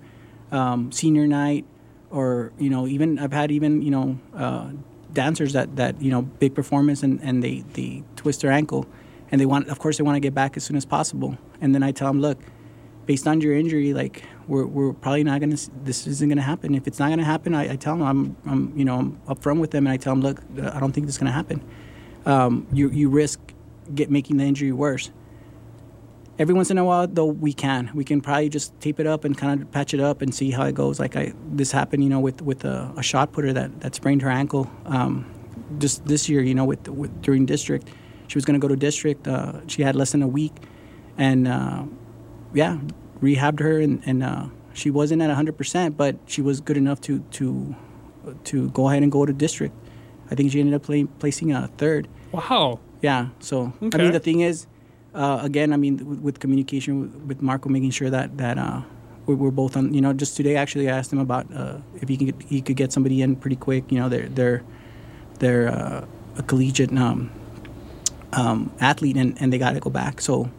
[0.53, 1.65] um, senior night,
[2.11, 4.71] or you know, even I've had even you know uh,
[5.13, 8.87] dancers that that you know big performance and and they they twist their ankle,
[9.31, 11.39] and they want, of course, they want to get back as soon as possible.
[11.61, 12.39] And then I tell them, look,
[13.07, 15.57] based on your injury, like we're, we're probably not gonna.
[15.85, 16.75] This isn't gonna happen.
[16.75, 19.61] If it's not gonna happen, I, I tell them I'm, I'm, you know, I'm upfront
[19.61, 21.63] with them, and I tell them, look, I don't think this is gonna happen.
[22.25, 23.41] Um, you you risk
[23.95, 25.11] get making the injury worse.
[26.39, 27.91] Every once in a while, though, we can.
[27.95, 30.51] We can probably just tape it up and kind of patch it up and see
[30.51, 31.01] how it goes.
[31.01, 34.23] Like I, this happened, you know, with with a, a shot putter that, that sprained
[34.23, 34.71] her ankle.
[34.85, 35.25] Um,
[35.79, 37.89] just this year, you know, with, with during district,
[38.29, 39.27] she was going to go to district.
[39.27, 40.53] Uh, she had less than a week,
[41.17, 41.85] and uh,
[42.53, 42.79] yeah,
[43.23, 47.01] rehabbed her, and, and uh, she wasn't at 100, percent but she was good enough
[47.03, 47.75] to to
[48.45, 49.75] to go ahead and go to district.
[50.31, 52.09] I think she ended up play, placing a third.
[52.33, 52.81] Wow.
[53.01, 53.29] Yeah.
[53.39, 54.67] So I mean, the thing is,
[55.17, 58.83] uh, again, I mean, with, with communication with, with Marco, making sure that that uh,
[59.25, 59.95] we're, we're both on.
[59.95, 62.77] You know, just today, actually, I asked him about uh, if he could he could
[62.77, 63.91] get somebody in pretty quick.
[63.91, 64.63] You know, they're they're
[65.39, 66.07] they're uh,
[66.37, 67.31] a collegiate um,
[68.33, 70.21] um, athlete, and, and they got to go back.
[70.21, 70.51] So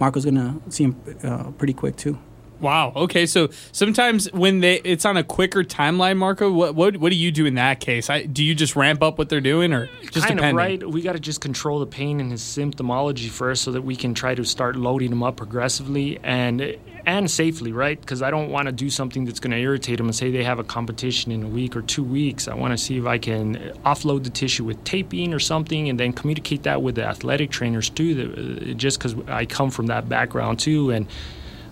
[0.00, 2.18] Marco's gonna see him uh, pretty quick too.
[2.60, 2.92] Wow.
[2.96, 3.26] Okay.
[3.26, 7.30] So sometimes when they it's on a quicker timeline, Marco, what what, what do you
[7.30, 8.10] do in that case?
[8.10, 10.50] I, do you just ramp up what they're doing, or just kind depending?
[10.50, 10.90] of right.
[10.90, 14.14] We got to just control the pain and his symptomology first, so that we can
[14.14, 16.76] try to start loading him up progressively and
[17.06, 17.98] and safely, right?
[17.98, 20.44] Because I don't want to do something that's going to irritate him and say they
[20.44, 22.48] have a competition in a week or two weeks.
[22.48, 23.54] I want to see if I can
[23.86, 27.88] offload the tissue with taping or something, and then communicate that with the athletic trainers
[27.88, 28.14] too.
[28.14, 31.06] That, uh, just because I come from that background too, and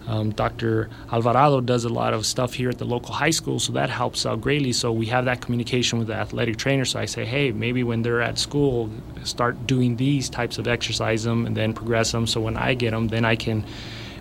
[0.07, 0.89] um, Dr.
[1.11, 4.25] Alvarado does a lot of stuff here at the local high school, so that helps
[4.25, 4.73] out greatly.
[4.73, 6.85] So we have that communication with the athletic trainer.
[6.85, 8.91] So I say, hey, maybe when they're at school,
[9.25, 12.27] start doing these types of exercise them and then progress them.
[12.27, 13.65] So when I get them, then I can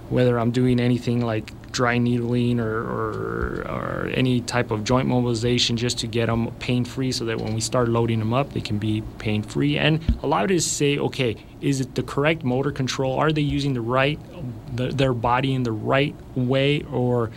[0.10, 5.76] whether I'm doing anything like dry needling or, or, or any type of joint mobilization
[5.78, 8.62] just to get them pain free so that when we start loading them up, they
[8.62, 9.78] can be pain free.
[9.78, 13.17] And a lot of it is say, okay, is it the correct motor control?
[13.17, 14.19] Are they using the right,
[14.75, 17.31] the, their body in the right way, or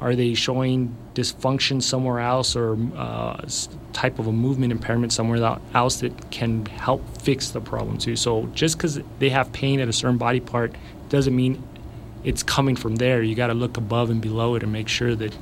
[0.00, 3.44] are they showing dysfunction somewhere else or uh,
[3.92, 8.14] type of a movement impairment somewhere else that can help fix the problem too?
[8.14, 10.76] So just because they have pain at a certain body part
[11.08, 11.60] doesn't mean
[12.22, 13.20] it's coming from there.
[13.20, 15.36] You got to look above and below it and make sure that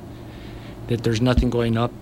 [0.86, 1.92] that there's nothing going up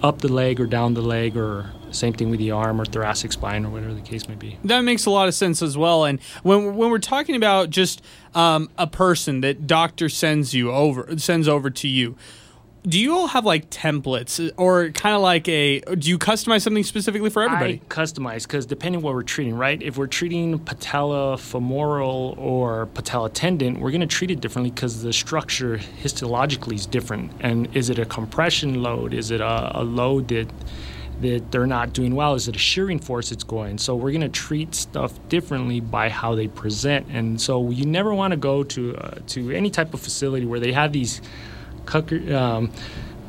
[0.00, 3.32] up the leg or down the leg or same thing with the arm or thoracic
[3.32, 4.58] spine or whatever the case may be.
[4.64, 6.04] That makes a lot of sense as well.
[6.04, 8.02] And when when we're talking about just
[8.34, 12.16] um, a person that doctor sends you over sends over to you,
[12.86, 15.80] do you all have like templates or kind of like a?
[15.80, 17.80] Do you customize something specifically for everybody?
[17.82, 19.82] I customize because depending what we're treating, right?
[19.82, 25.02] If we're treating patella femoral or patella tendon, we're going to treat it differently because
[25.02, 27.32] the structure histologically is different.
[27.40, 29.14] And is it a compression load?
[29.14, 30.48] Is it a, a load that
[31.20, 32.34] that they're not doing well?
[32.34, 33.78] Is it a shearing force that's going?
[33.78, 37.06] So we're going to treat stuff differently by how they present.
[37.10, 40.60] And so you never want to go to uh, to any type of facility where
[40.60, 41.20] they have these
[41.86, 42.72] cooker, um,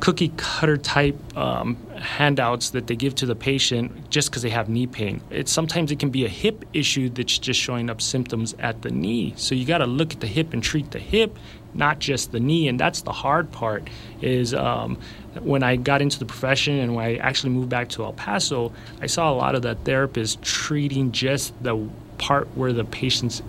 [0.00, 4.68] cookie cutter type um, handouts that they give to the patient just because they have
[4.68, 5.20] knee pain.
[5.30, 8.90] It sometimes it can be a hip issue that's just showing up symptoms at the
[8.90, 9.34] knee.
[9.36, 11.38] So you got to look at the hip and treat the hip,
[11.76, 12.68] not just the knee.
[12.68, 13.88] And that's the hard part.
[14.20, 14.98] Is um,
[15.40, 18.72] when I got into the profession and when I actually moved back to El Paso,
[19.00, 21.88] I saw a lot of that therapists treating just the
[22.18, 23.42] part where the patient's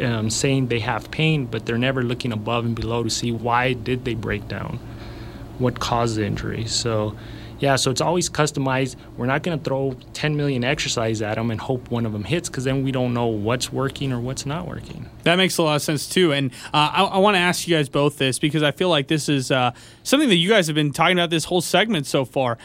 [0.00, 3.72] um, saying they have pain, but they're never looking above and below to see why
[3.72, 4.78] did they break down,
[5.58, 6.66] what caused the injury.
[6.66, 7.16] So,
[7.60, 8.96] yeah, so it's always customized.
[9.16, 12.24] We're not going to throw 10 million exercises at them and hope one of them
[12.24, 15.08] hits because then we don't know what's working or what's not working.
[15.24, 16.32] That makes a lot of sense too.
[16.32, 19.08] And uh, I, I want to ask you guys both this because I feel like
[19.08, 19.72] this is uh,
[20.02, 22.58] something that you guys have been talking about this whole segment so far.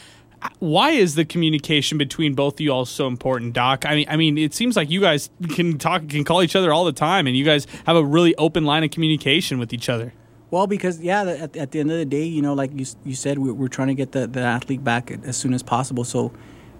[0.60, 3.86] Why is the communication between both of you all so important, Doc?
[3.86, 6.74] I mean, I mean, it seems like you guys can talk, can call each other
[6.74, 9.88] all the time, and you guys have a really open line of communication with each
[9.88, 10.14] other.
[10.54, 13.16] Well, because yeah, at, at the end of the day, you know, like you you
[13.16, 16.04] said, we're, we're trying to get the, the athlete back as soon as possible.
[16.04, 16.32] So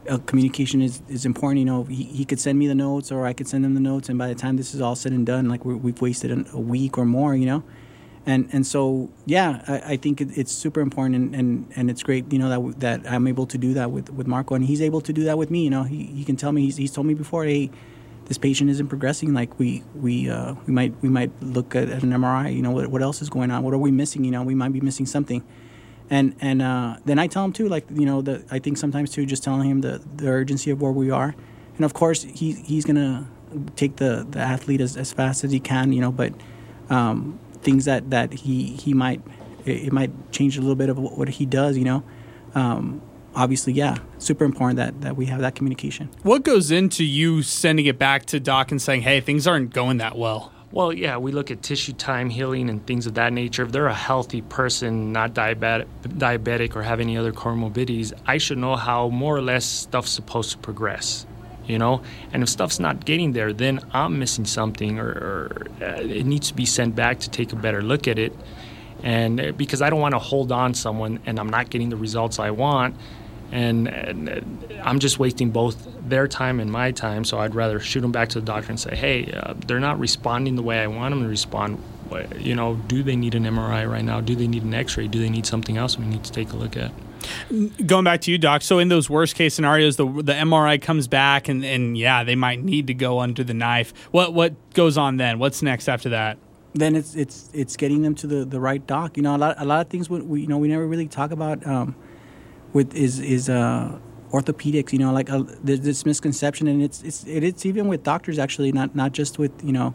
[0.08, 1.58] uh, communication is, is important.
[1.58, 3.80] You know, he, he could send me the notes, or I could send him the
[3.80, 6.30] notes, and by the time this is all said and done, like we're, we've wasted
[6.30, 7.34] an, a week or more.
[7.34, 7.64] You know,
[8.28, 12.04] and and so yeah, I, I think it, it's super important, and, and, and it's
[12.04, 12.32] great.
[12.32, 15.02] You know that that I'm able to do that with, with Marco, and he's able
[15.02, 15.64] to do that with me.
[15.64, 17.72] You know, he, he can tell me he's, he's told me before, hey
[18.26, 22.04] this patient isn't progressing like we we uh, we might we might look at, at
[22.04, 22.56] an MRI.
[22.56, 23.64] You know what what else is going on?
[23.64, 24.24] What are we missing?
[24.24, 25.44] You know we might be missing something,
[26.10, 27.68] and and uh, then I tell him too.
[27.68, 30.82] Like you know the I think sometimes too just telling him the the urgency of
[30.82, 31.36] where we are,
[31.76, 33.28] and of course he he's gonna
[33.76, 35.92] take the the athlete as, as fast as he can.
[35.92, 36.34] You know, but
[36.90, 39.22] um, things that that he he might
[39.66, 41.78] it, it might change a little bit of what, he does.
[41.78, 42.04] You know.
[42.56, 43.02] Um,
[43.36, 46.10] obviously, yeah, super important that, that we have that communication.
[46.24, 49.98] What goes into you sending it back to Doc and saying, "Hey, things aren't going
[49.98, 50.52] that well"?
[50.74, 53.62] Well, yeah, we look at tissue time healing and things of that nature.
[53.62, 58.58] If they're a healthy person, not diabetic, diabetic or have any other comorbidities, I should
[58.58, 61.28] know how more or less stuff's supposed to progress.
[61.68, 62.02] You know,
[62.34, 66.50] and if stuff's not getting there, then I'm missing something, or, or uh, it needs
[66.50, 68.36] to be sent back to take a better look at it.
[69.04, 71.98] And uh, because I don't want to hold on someone and I'm not getting the
[71.98, 72.96] results I want,
[73.54, 77.24] and, and uh, I'm just wasting both their time and my time.
[77.24, 80.00] So I'd rather shoot them back to the doctor and say, hey, uh, they're not
[80.00, 81.82] responding the way I want them to respond.
[82.38, 84.22] You know, do they need an MRI right now?
[84.22, 85.08] Do they need an X-ray?
[85.08, 86.92] Do they need something else we need to take a look at?
[87.86, 88.64] Going back to you, Doc.
[88.64, 92.36] So in those worst case scenarios, the the MRI comes back, and, and yeah, they
[92.36, 93.94] might need to go under the knife.
[94.12, 95.40] What what goes on then?
[95.40, 96.38] What's next after that?
[96.76, 99.16] then it's it's it's getting them to the, the right doc.
[99.16, 101.08] You know, a lot a lot of things we, we you know we never really
[101.08, 101.96] talk about um,
[102.74, 103.98] with is is uh,
[104.32, 104.92] orthopedics.
[104.92, 108.40] You know, like uh, there's this misconception, and it's it's it, it's even with doctors
[108.40, 109.94] actually, not not just with you know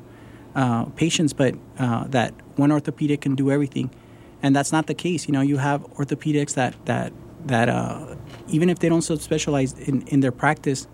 [0.55, 3.91] uh, patients, but uh, that one orthopedic can do everything,
[4.43, 5.27] and that's not the case.
[5.29, 7.13] You know, you have orthopedics that that
[7.47, 8.15] that uh,
[8.49, 10.87] even if they don't subspecialize in in their practice,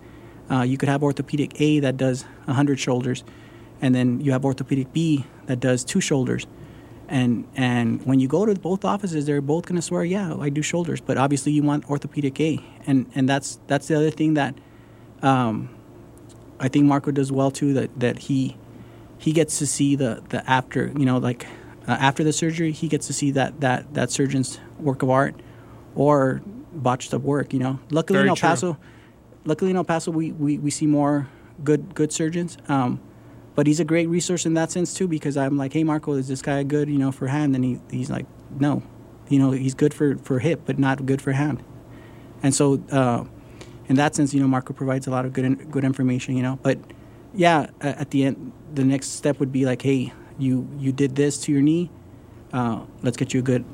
[0.51, 3.24] uh, you could have orthopedic A that does 100 shoulders,
[3.81, 6.47] and then you have orthopedic B that does two shoulders.
[7.14, 10.48] And and when you go to both offices, they're both going to swear, yeah, I
[10.48, 11.00] do shoulders.
[11.00, 12.58] But obviously, you want orthopedic A,
[12.88, 14.56] and and that's that's the other thing that
[15.22, 15.68] um,
[16.58, 17.72] I think Marco does well too.
[17.72, 18.56] That that he
[19.16, 21.46] he gets to see the the after, you know, like
[21.86, 25.36] uh, after the surgery, he gets to see that that that surgeon's work of art
[25.94, 26.42] or
[26.72, 27.52] botched up work.
[27.52, 28.48] You know, luckily Very in El true.
[28.48, 28.76] Paso,
[29.44, 31.28] luckily in El Paso, we, we, we see more
[31.62, 32.58] good good surgeons.
[32.66, 33.00] Um,
[33.55, 36.28] but he's a great resource in that sense too because I'm like, hey Marco, is
[36.28, 36.89] this guy good?
[36.89, 37.55] You know, for hand?
[37.55, 38.26] And he, he's like,
[38.59, 38.82] no,
[39.28, 41.62] you know, he's good for for hip, but not good for hand.
[42.43, 43.24] And so, uh,
[43.86, 46.36] in that sense, you know, Marco provides a lot of good good information.
[46.36, 46.78] You know, but
[47.35, 51.39] yeah, at the end, the next step would be like, hey, you you did this
[51.43, 51.90] to your knee.
[52.52, 53.64] Uh, let's get you a good,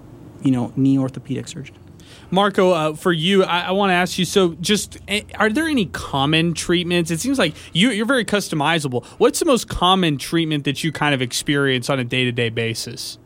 [0.43, 1.77] you know, knee orthopedic surgeon.
[2.31, 4.24] Marco, uh, for you, I, I want to ask you.
[4.24, 7.11] So, just eh, are there any common treatments?
[7.11, 9.05] It seems like you, you're very customizable.
[9.19, 12.51] What's the most common treatment that you kind of experience on a day to day
[12.51, 13.19] basis?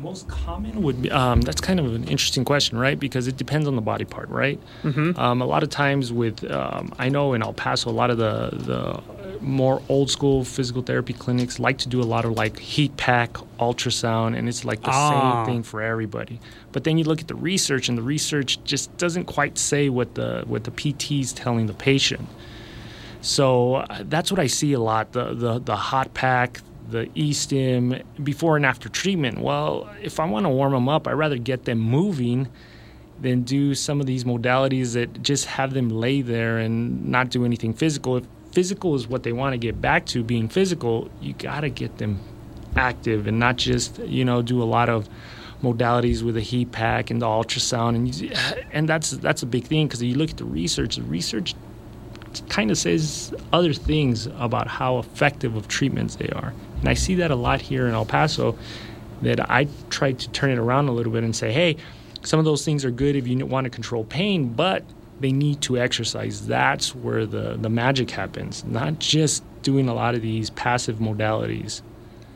[0.00, 3.68] Most common would be um, that's kind of an interesting question right because it depends
[3.68, 5.18] on the body part right Mm-hmm.
[5.20, 8.18] um, a lot of times with um, i know in el paso a lot of
[8.18, 8.82] the the
[9.40, 13.34] more old school physical therapy clinics like to do a lot of like heat pack
[13.58, 15.44] ultrasound and it's like the Ah.
[15.44, 16.40] same thing for everybody
[16.72, 20.14] but then you look at the research and the research just doesn't quite say what
[20.14, 22.26] the what the pt is telling the patient
[23.22, 26.60] so uh, that's what I see a lot the, the, the hot pack,
[26.90, 29.40] the e-stim before and after treatment.
[29.40, 32.48] Well, if I want to warm them up, I'd rather get them moving
[33.20, 37.44] than do some of these modalities that just have them lay there and not do
[37.44, 38.16] anything physical.
[38.16, 41.68] If physical is what they want to get back to, being physical, you got to
[41.68, 42.20] get them
[42.76, 45.08] active and not just, you know, do a lot of
[45.62, 49.86] modalities with the heat pack and the ultrasound and and that's that's a big thing
[49.86, 51.54] because you look at the research the research
[52.48, 56.52] kind of says other things about how effective of treatments they are.
[56.80, 58.56] And I see that a lot here in El Paso
[59.22, 61.76] that I try to turn it around a little bit and say, hey,
[62.22, 64.84] some of those things are good if you want to control pain, but
[65.20, 66.46] they need to exercise.
[66.46, 71.82] That's where the, the magic happens, not just doing a lot of these passive modalities.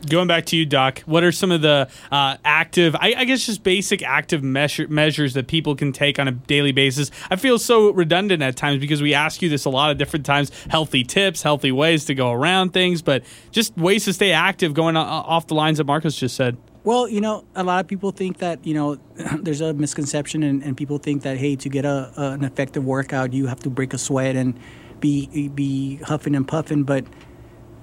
[0.09, 3.47] Going back to you, Doc, what are some of the uh, active, I, I guess
[3.47, 7.11] just basic active measure, measures that people can take on a daily basis?
[7.31, 10.27] I feel so redundant at times because we ask you this a lot of different
[10.27, 14.75] times healthy tips, healthy ways to go around things, but just ways to stay active
[14.75, 16.57] going off the lines that Marcus just said.
[16.85, 18.99] Well, you know, a lot of people think that you know
[19.41, 22.85] there's a misconception, and, and people think that hey, to get a, a an effective
[22.85, 24.59] workout, you have to break a sweat and
[25.01, 26.85] be be huffing and puffing.
[26.85, 27.07] But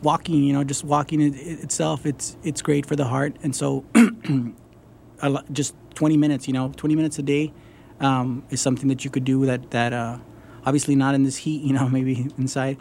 [0.03, 3.55] walking, you know, just walking it, it itself, it's it's great for the heart, and
[3.55, 3.83] so
[5.51, 7.53] just 20 minutes, you know, 20 minutes a day
[7.99, 10.17] um, is something that you could do that that uh,
[10.65, 12.77] obviously not in this heat, you know, maybe inside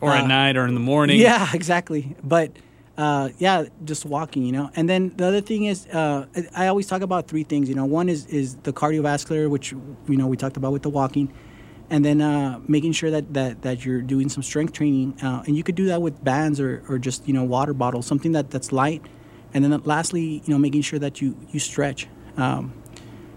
[0.00, 1.18] Or at Uh, night or in the morning.
[1.18, 2.16] yeah, exactly.
[2.22, 2.52] But
[2.96, 4.70] uh, yeah, just walking, you know.
[4.74, 7.68] And then the other thing is, uh, I I always talk about three things.
[7.68, 10.90] You know, one is is the cardiovascular, which you know we talked about with the
[10.90, 11.32] walking,
[11.90, 15.56] and then uh, making sure that, that that you're doing some strength training, uh, and
[15.56, 18.50] you could do that with bands or, or just you know water bottles, something that
[18.50, 19.02] that's light.
[19.54, 22.08] And then lastly, you know, making sure that you you stretch.
[22.36, 22.74] Um,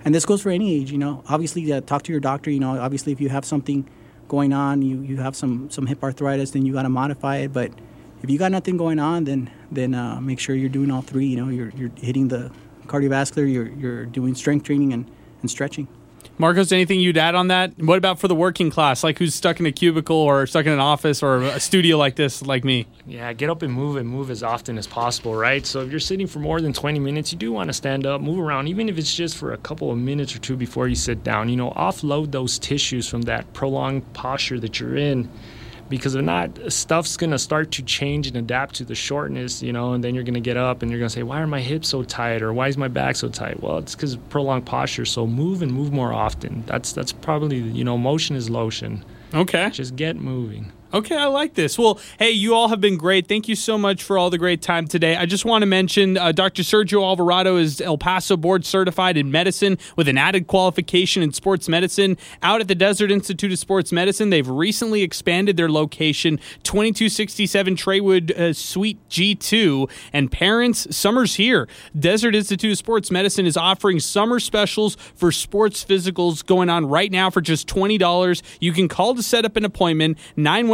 [0.03, 1.23] and this goes for any age, you know.
[1.29, 2.51] Obviously, uh, talk to your doctor.
[2.51, 3.89] You know, obviously, if you have something
[4.27, 7.53] going on, you, you have some some hip arthritis, then you got to modify it.
[7.53, 7.71] But
[8.21, 11.27] if you got nothing going on, then then uh, make sure you're doing all three.
[11.27, 12.51] You know, you're you're hitting the
[12.87, 15.09] cardiovascular, you're you're doing strength training and,
[15.41, 15.87] and stretching.
[16.37, 17.77] Marcos, anything you'd add on that?
[17.77, 20.71] What about for the working class, like who's stuck in a cubicle or stuck in
[20.71, 22.87] an office or a studio like this, like me?
[23.05, 25.65] Yeah, get up and move and move as often as possible, right?
[25.65, 28.21] So if you're sitting for more than 20 minutes, you do want to stand up,
[28.21, 30.95] move around, even if it's just for a couple of minutes or two before you
[30.95, 31.47] sit down.
[31.47, 35.29] You know, offload those tissues from that prolonged posture that you're in.
[35.91, 39.93] Because if not, stuff's gonna start to change and adapt to the shortness, you know,
[39.93, 42.01] and then you're gonna get up and you're gonna say, Why are my hips so
[42.01, 42.41] tight?
[42.41, 43.61] Or why is my back so tight?
[43.61, 45.05] Well, it's because prolonged posture.
[45.05, 46.63] So move and move more often.
[46.65, 49.05] That's that's probably you know, motion is lotion.
[49.33, 49.69] Okay.
[49.69, 50.71] Just get moving.
[50.93, 51.79] Okay, I like this.
[51.79, 53.25] Well, hey, you all have been great.
[53.25, 55.15] Thank you so much for all the great time today.
[55.15, 56.63] I just want to mention uh, Dr.
[56.63, 61.69] Sergio Alvarado is El Paso board certified in medicine with an added qualification in sports
[61.69, 62.17] medicine.
[62.43, 68.31] Out at the Desert Institute of Sports Medicine, they've recently expanded their location 2267 Trawood
[68.31, 69.89] uh, Suite G2.
[70.11, 71.69] And parents, summer's here.
[71.97, 77.11] Desert Institute of Sports Medicine is offering summer specials for sports physicals going on right
[77.11, 78.41] now for just $20.
[78.59, 80.17] You can call to set up an appointment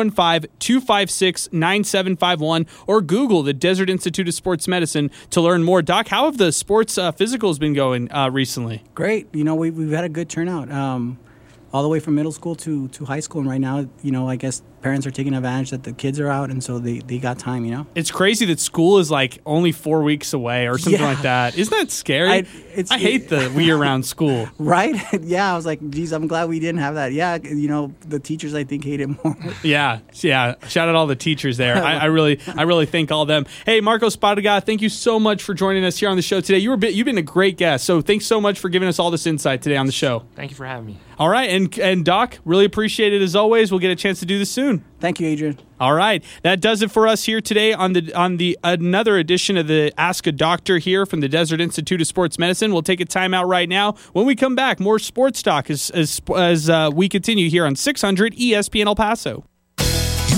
[0.08, 5.82] 915 256 9751 or Google the Desert Institute of Sports Medicine to learn more.
[5.82, 8.84] Doc, how have the sports uh, physicals been going uh, recently?
[8.96, 9.28] Great.
[9.34, 10.72] You know, we, we've had a good turnout.
[10.72, 11.20] Um,
[11.74, 13.42] all the way from middle school to, to high school.
[13.42, 16.30] And right now, you know, I guess parents are taking advantage that the kids are
[16.30, 17.88] out, and so they, they got time, you know?
[17.95, 21.08] It's crazy that school is like only four weeks away or something Yeah.
[21.08, 21.58] like that.
[21.58, 22.30] Isn't that scary?
[22.30, 22.45] I- I,
[22.76, 24.48] it's- hate the year round school.
[24.60, 24.95] Right?
[25.24, 27.12] yeah, I was like, geez, I'm glad we didn't have that.
[27.12, 29.36] Yeah, you know, the teachers, I think, hate it more.
[29.64, 30.56] Yeah, yeah.
[30.68, 31.76] Shout out all the teachers there.
[31.84, 33.45] I, I really, I really thank all them.
[33.66, 36.60] Hey, Marco Spadaga, thank you so much for joining us here on the show today.
[36.60, 37.86] You were, bi- you've been a great guest.
[37.86, 40.24] So thanks so much for giving us all this insight today on the show.
[40.36, 40.98] Thank you for having me.
[41.20, 43.72] All right, and and Doc, really appreciate it as always.
[43.72, 44.66] We'll get a chance to do this soon.
[44.68, 44.85] Afternoon.
[44.99, 45.60] Thank you, Adrian.
[45.80, 49.57] All right, that does it for us here today on the on the another edition
[49.57, 52.73] of the Ask a Doctor here from the Desert Institute of Sports Medicine.
[52.73, 53.94] We'll take a timeout right now.
[54.14, 57.76] When we come back, more sports talk as as, as uh, we continue here on
[57.76, 59.45] 600 ESPN El Paso.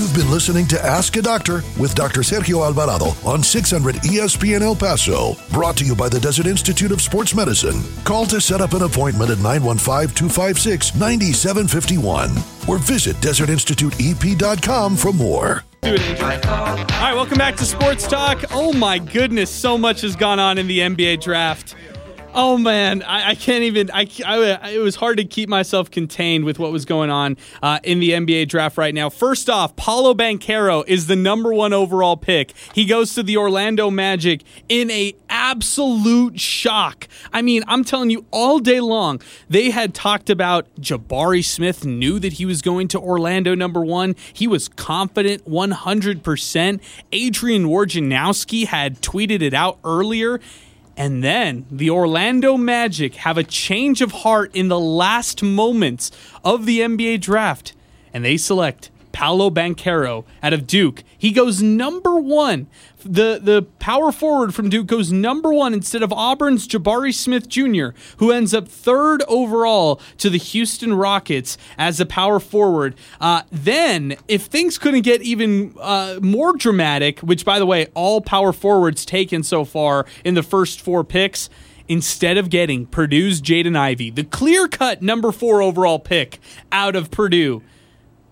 [0.00, 2.22] You've been listening to Ask a Doctor with Dr.
[2.22, 5.36] Sergio Alvarado on 600 ESPN El Paso.
[5.52, 7.82] Brought to you by the Desert Institute of Sports Medicine.
[8.04, 12.30] Call to set up an appointment at 915 256 9751
[12.66, 15.64] or visit desertinstituteep.com for more.
[15.82, 18.42] All right, welcome back to Sports Talk.
[18.52, 21.74] Oh my goodness, so much has gone on in the NBA draft.
[22.32, 23.90] Oh man, I, I can't even.
[23.90, 27.80] I, I, it was hard to keep myself contained with what was going on uh,
[27.82, 29.10] in the NBA draft right now.
[29.10, 32.52] First off, Paolo Banchero is the number one overall pick.
[32.72, 37.08] He goes to the Orlando Magic in a absolute shock.
[37.32, 42.20] I mean, I'm telling you, all day long they had talked about Jabari Smith knew
[42.20, 44.14] that he was going to Orlando number one.
[44.32, 46.22] He was confident 100.
[46.22, 46.80] percent
[47.10, 50.40] Adrian Wojnarowski had tweeted it out earlier.
[51.00, 56.10] And then the Orlando Magic have a change of heart in the last moments
[56.44, 57.72] of the NBA draft,
[58.12, 61.02] and they select Paolo Banchero out of Duke.
[61.16, 62.66] He goes number one.
[63.02, 67.88] The the power forward from Duke goes number one instead of Auburn's Jabari Smith Jr.,
[68.18, 72.94] who ends up third overall to the Houston Rockets as a power forward.
[73.20, 78.20] Uh, then, if things couldn't get even uh, more dramatic, which by the way, all
[78.20, 81.48] power forwards taken so far in the first four picks
[81.88, 86.38] instead of getting Purdue's Jaden Ivey, the clear cut number four overall pick
[86.70, 87.62] out of Purdue,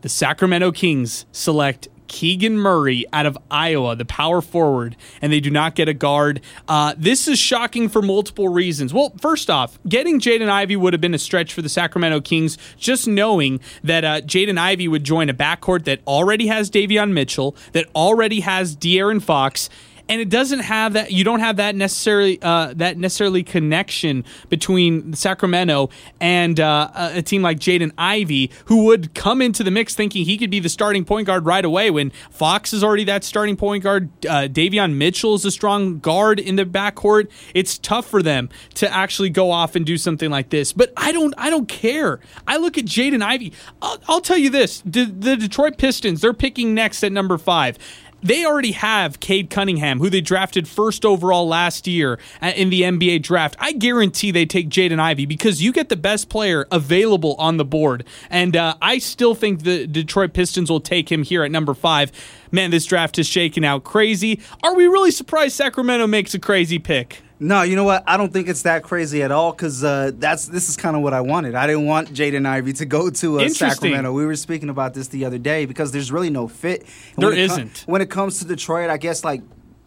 [0.03, 5.51] the Sacramento Kings select Keegan Murray out of Iowa, the power forward, and they do
[5.51, 6.41] not get a guard.
[6.67, 8.93] Uh, this is shocking for multiple reasons.
[8.93, 12.59] Well, first off, getting Jaden Ivey would have been a stretch for the Sacramento Kings,
[12.79, 17.55] just knowing that uh, Jaden Ivey would join a backcourt that already has Davion Mitchell,
[17.73, 19.69] that already has De'Aaron Fox
[20.09, 21.13] and it doesn't have that.
[21.13, 25.91] You don't have that necessarily uh, that necessarily connection between Sacramento
[26.21, 30.39] and uh, a team like Jaden Ivey, who would come into the mix thinking he
[30.39, 31.91] could be the starting point guard right away.
[31.91, 36.41] When Fox is already that starting point guard, uh, Davion Mitchell is a strong guard
[36.41, 37.29] in the backcourt.
[37.55, 40.73] It's tough for them to actually go off and do something like this.
[40.73, 41.35] But I don't.
[41.37, 42.21] I don't care.
[42.47, 43.53] I look at Jaden Ivey.
[43.83, 46.21] I'll, I'll tell you this: the, the Detroit Pistons.
[46.21, 47.79] They're picking next at number five
[48.23, 53.23] they already have Cade Cunningham, who they drafted first overall last year in the NBA
[53.23, 53.57] draft.
[53.59, 57.65] I guarantee they take Jaden Ivey because you get the best player available on the
[57.65, 58.05] board.
[58.31, 62.13] And uh, I still think the Detroit Pistons will take him here at number five.
[62.51, 64.41] Man, this draft is shaking out crazy.
[64.63, 67.23] Are we really surprised Sacramento makes a crazy pick?
[67.41, 68.03] No, you know what?
[68.07, 71.03] I don't think it's that crazy at all because uh, that's this is kind of
[71.03, 71.55] what I wanted.
[71.55, 74.13] I didn't want Jaden Ivey to go to uh, Sacramento.
[74.13, 76.81] We were speaking about this the other day because there's really no fit.
[77.15, 77.75] And there when isn't.
[77.85, 79.43] Com- when it comes to Detroit, I guess like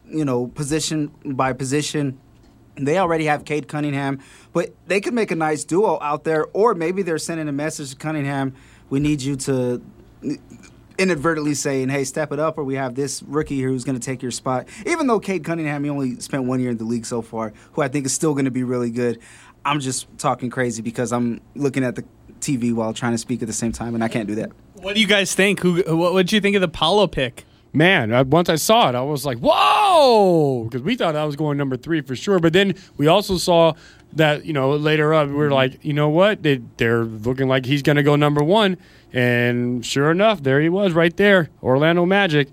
[0.08, 2.20] you know position by position.
[2.76, 4.20] They already have Cade Cunningham,
[4.54, 7.90] but they could make a nice duo out there, or maybe they're sending a message
[7.90, 8.56] to Cunningham:
[8.90, 9.82] "We need you to
[10.98, 14.06] inadvertently saying, "Hey, step it up," or we have this rookie here who's going to
[14.06, 14.68] take your spot.
[14.86, 17.82] Even though Cade Cunningham, he only spent one year in the league so far, who
[17.82, 19.20] I think is still going to be really good.
[19.64, 22.04] I'm just talking crazy because I'm looking at the
[22.40, 24.52] TV while trying to speak at the same time, and I can't do that.
[24.76, 25.60] What do you guys think?
[25.60, 25.82] Who?
[25.96, 27.46] What did you think of the Paolo pick?
[27.74, 31.36] Man, I, once I saw it, I was like, "Whoa!" Because we thought I was
[31.36, 32.40] going number three for sure.
[32.40, 33.74] But then we also saw
[34.14, 36.44] that you know later up, we were like, you know what?
[36.44, 38.78] They, they're looking like he's going to go number one.
[39.14, 42.48] And sure enough, there he was right there, Orlando Magic.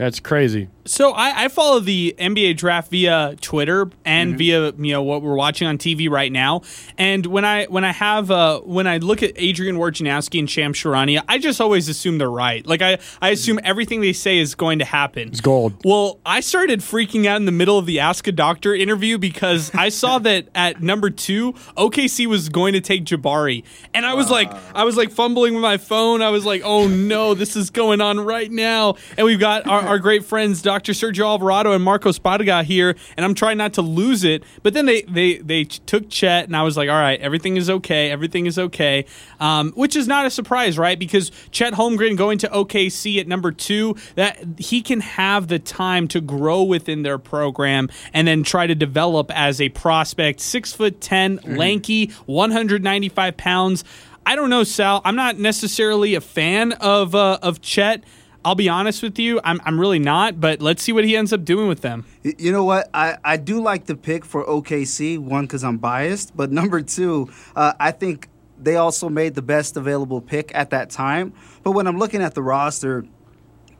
[0.00, 0.68] That's crazy.
[0.86, 4.38] So I, I, follow the NBA draft via Twitter and mm-hmm.
[4.38, 6.62] via you know what we're watching on TV right now.
[6.96, 10.78] And when I when I have uh, when I look at Adrian Wojnarowski and Shams
[10.78, 12.66] Charania, I just always assume they're right.
[12.66, 15.28] Like I, I assume everything they say is going to happen.
[15.28, 15.74] It's gold.
[15.84, 19.70] Well, I started freaking out in the middle of the Ask a Doctor interview because
[19.74, 24.30] I saw that at number two, OKC was going to take Jabari, and I was
[24.30, 26.22] like, I was like fumbling with my phone.
[26.22, 28.94] I was like, oh no, this is going on right now.
[29.18, 30.62] And we've got our, our great friends.
[30.62, 30.92] Dr.
[30.92, 34.44] Sergio Alvarado and Marco Sparga here, and I'm trying not to lose it.
[34.62, 37.68] But then they they they took Chet, and I was like, all right, everything is
[37.68, 39.04] okay, everything is okay,
[39.40, 40.96] um, which is not a surprise, right?
[40.96, 46.06] Because Chet Holmgren going to OKC at number two, that he can have the time
[46.08, 50.38] to grow within their program and then try to develop as a prospect.
[50.38, 51.56] Six foot 10 mm-hmm.
[51.56, 53.84] lanky, 195 pounds.
[54.24, 55.02] I don't know, Sal.
[55.04, 58.04] I'm not necessarily a fan of uh, of Chet.
[58.44, 61.32] I'll be honest with you, I'm, I'm really not, but let's see what he ends
[61.32, 62.06] up doing with them.
[62.22, 62.88] You know what?
[62.94, 67.30] I, I do like the pick for OKC, one, because I'm biased, but number two,
[67.54, 71.34] uh, I think they also made the best available pick at that time.
[71.62, 73.04] But when I'm looking at the roster,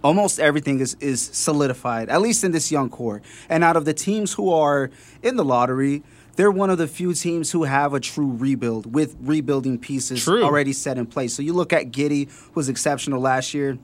[0.03, 3.23] almost everything is, is solidified, at least in this young core.
[3.49, 4.91] And out of the teams who are
[5.23, 6.03] in the lottery,
[6.37, 10.43] they're one of the few teams who have a true rebuild with rebuilding pieces True.
[10.43, 11.35] already set in place.
[11.35, 13.78] So you look at Giddey, who was exceptional last year.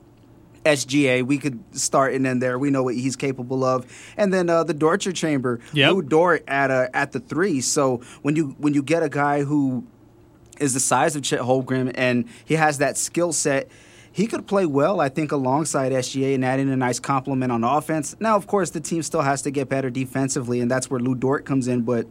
[0.67, 2.59] SGA, we could start and end there.
[2.59, 3.85] We know what he's capable of,
[4.17, 5.91] and then uh, the Dorture Chamber, Yep.
[5.93, 7.61] Lu Dort at uh, at the three.
[7.61, 9.85] So when you when you get a guy who
[10.59, 13.69] is the size of Chet Holmgren and he has that skill set.
[14.11, 17.63] He could play well, I think, alongside SGA and add in a nice complement on
[17.63, 18.15] offense.
[18.19, 21.13] Now, of course, the team still has to get better defensively, and that's where Lu
[21.13, 21.83] Dort comes in.
[21.83, 22.07] But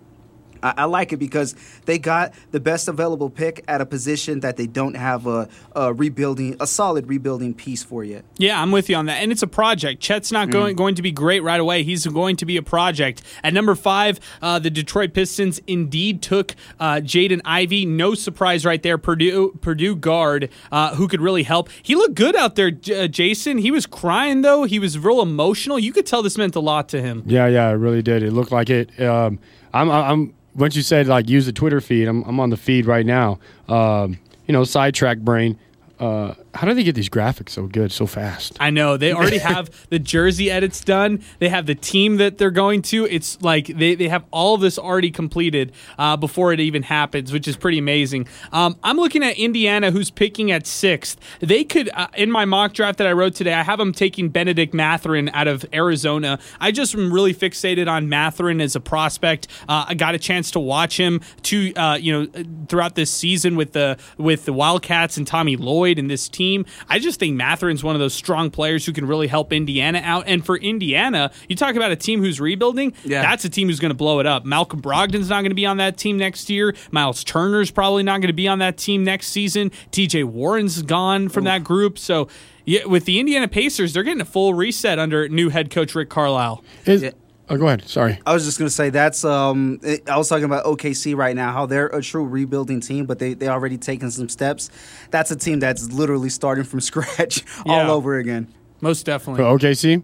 [0.62, 1.54] I, I like it because
[1.84, 5.92] they got the best available pick at a position that they don't have a, a
[5.92, 8.24] rebuilding, a solid rebuilding piece for yet.
[8.38, 9.22] Yeah, I'm with you on that.
[9.22, 10.00] And it's a project.
[10.02, 11.82] Chet's not going, going to be great right away.
[11.82, 13.22] He's going to be a project.
[13.42, 17.86] At number five, uh, the Detroit Pistons indeed took uh, Jaden Ivey.
[17.86, 18.98] No surprise right there.
[18.98, 21.68] Purdue Purdue guard uh, who could really help.
[21.82, 23.58] He looked good out there, J- uh, Jason.
[23.58, 24.64] He was crying, though.
[24.64, 25.78] He was real emotional.
[25.78, 27.22] You could tell this meant a lot to him.
[27.26, 28.22] Yeah, yeah, it really did.
[28.22, 28.98] It looked like it.
[29.00, 29.38] Um,
[29.72, 30.34] I'm, I'm.
[30.56, 33.38] Once you said like use the Twitter feed, I'm, I'm on the feed right now.
[33.68, 35.58] Um, you know, sidetrack brain.
[35.98, 38.56] Uh, how do they get these graphics so good, so fast?
[38.58, 41.22] I know they already have the jersey edits done.
[41.38, 43.06] They have the team that they're going to.
[43.06, 47.46] It's like they, they have all this already completed uh, before it even happens, which
[47.46, 48.26] is pretty amazing.
[48.52, 51.18] Um, I'm looking at Indiana, who's picking at sixth.
[51.40, 53.52] They could uh, in my mock draft that I wrote today.
[53.52, 56.38] I have them taking Benedict Mathurin out of Arizona.
[56.58, 59.48] I just am really fixated on Mathurin as a prospect.
[59.68, 63.56] Uh, I got a chance to watch him to uh, you know throughout this season
[63.56, 66.45] with the with the Wildcats and Tommy Lloyd and this team.
[66.89, 70.24] I just think Mathurin's one of those strong players who can really help Indiana out.
[70.27, 72.93] And for Indiana, you talk about a team who's rebuilding.
[73.05, 73.23] Yeah.
[73.23, 74.44] That's a team who's going to blow it up.
[74.44, 76.74] Malcolm Brogdon's not going to be on that team next year.
[76.90, 79.70] Myles Turner's probably not going to be on that team next season.
[79.93, 81.98] TJ Warren's gone from that group.
[81.98, 82.28] So.
[82.68, 86.10] Yeah, with the Indiana Pacers, they're getting a full reset under new head coach Rick
[86.10, 86.64] Carlisle.
[86.85, 87.10] Is, Yeah.
[87.48, 87.89] Oh, go ahead.
[87.89, 88.18] Sorry.
[88.27, 91.52] I was just gonna say that's um it- I was talking about OKC right now,
[91.52, 94.68] how they're a true rebuilding team, but they they already taken some steps.
[95.10, 97.85] That's a team that's literally starting from scratch Yeah.
[97.86, 98.48] all over again.
[98.81, 99.43] Most definitely.
[99.44, 100.02] For OKC.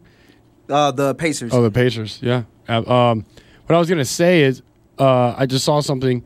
[0.68, 1.52] Uh, the Pacers.
[1.52, 2.18] Oh, the Pacers.
[2.22, 2.44] Yeah.
[2.68, 3.26] Um,
[3.66, 4.62] what I was gonna say is,
[4.98, 6.24] uh, I just saw something.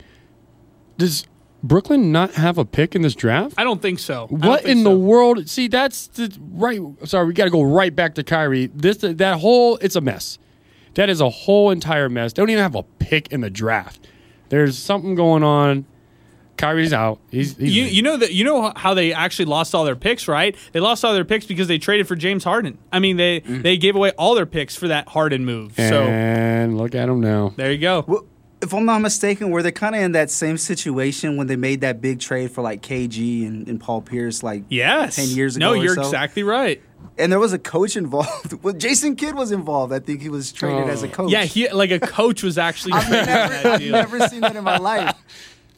[0.97, 1.25] Does
[1.63, 3.55] Brooklyn not have a pick in this draft?
[3.57, 4.27] I don't think so.
[4.29, 4.91] What think in so.
[4.91, 5.49] the world?
[5.49, 6.79] See, that's the right.
[7.05, 8.67] Sorry, we got to go right back to Kyrie.
[8.67, 10.37] This that whole it's a mess.
[10.97, 12.33] That is a whole entire mess.
[12.33, 14.05] They don't even have a pick in the draft.
[14.49, 15.85] There's something going on.
[16.57, 17.19] Kyrie's out.
[17.29, 20.27] He's, he's You, you know that you know how they actually lost all their picks,
[20.27, 20.55] right?
[20.71, 22.79] They lost all their picks because they traded for James Harden.
[22.91, 23.61] I mean, they Mm.
[23.61, 25.73] they gave away all their picks for that Harden move.
[25.77, 27.53] So and look at him now.
[27.55, 28.03] there you go.
[28.07, 28.25] Well,
[28.59, 31.81] if I'm not mistaken, were they kind of in that same situation when they made
[31.81, 35.15] that big trade for like KG and, and Paul Pierce, like Yes.
[35.17, 36.01] 10 years ago No, you're so?
[36.01, 36.81] exactly right.
[37.17, 38.53] And there was a coach involved.
[38.63, 39.93] well, Jason Kidd was involved.
[39.93, 41.11] I think he was traded as a oh.
[41.11, 41.31] coach.
[41.31, 42.93] Yeah, he like a coach was actually.
[42.95, 45.15] I've never, I've never seen that in my life.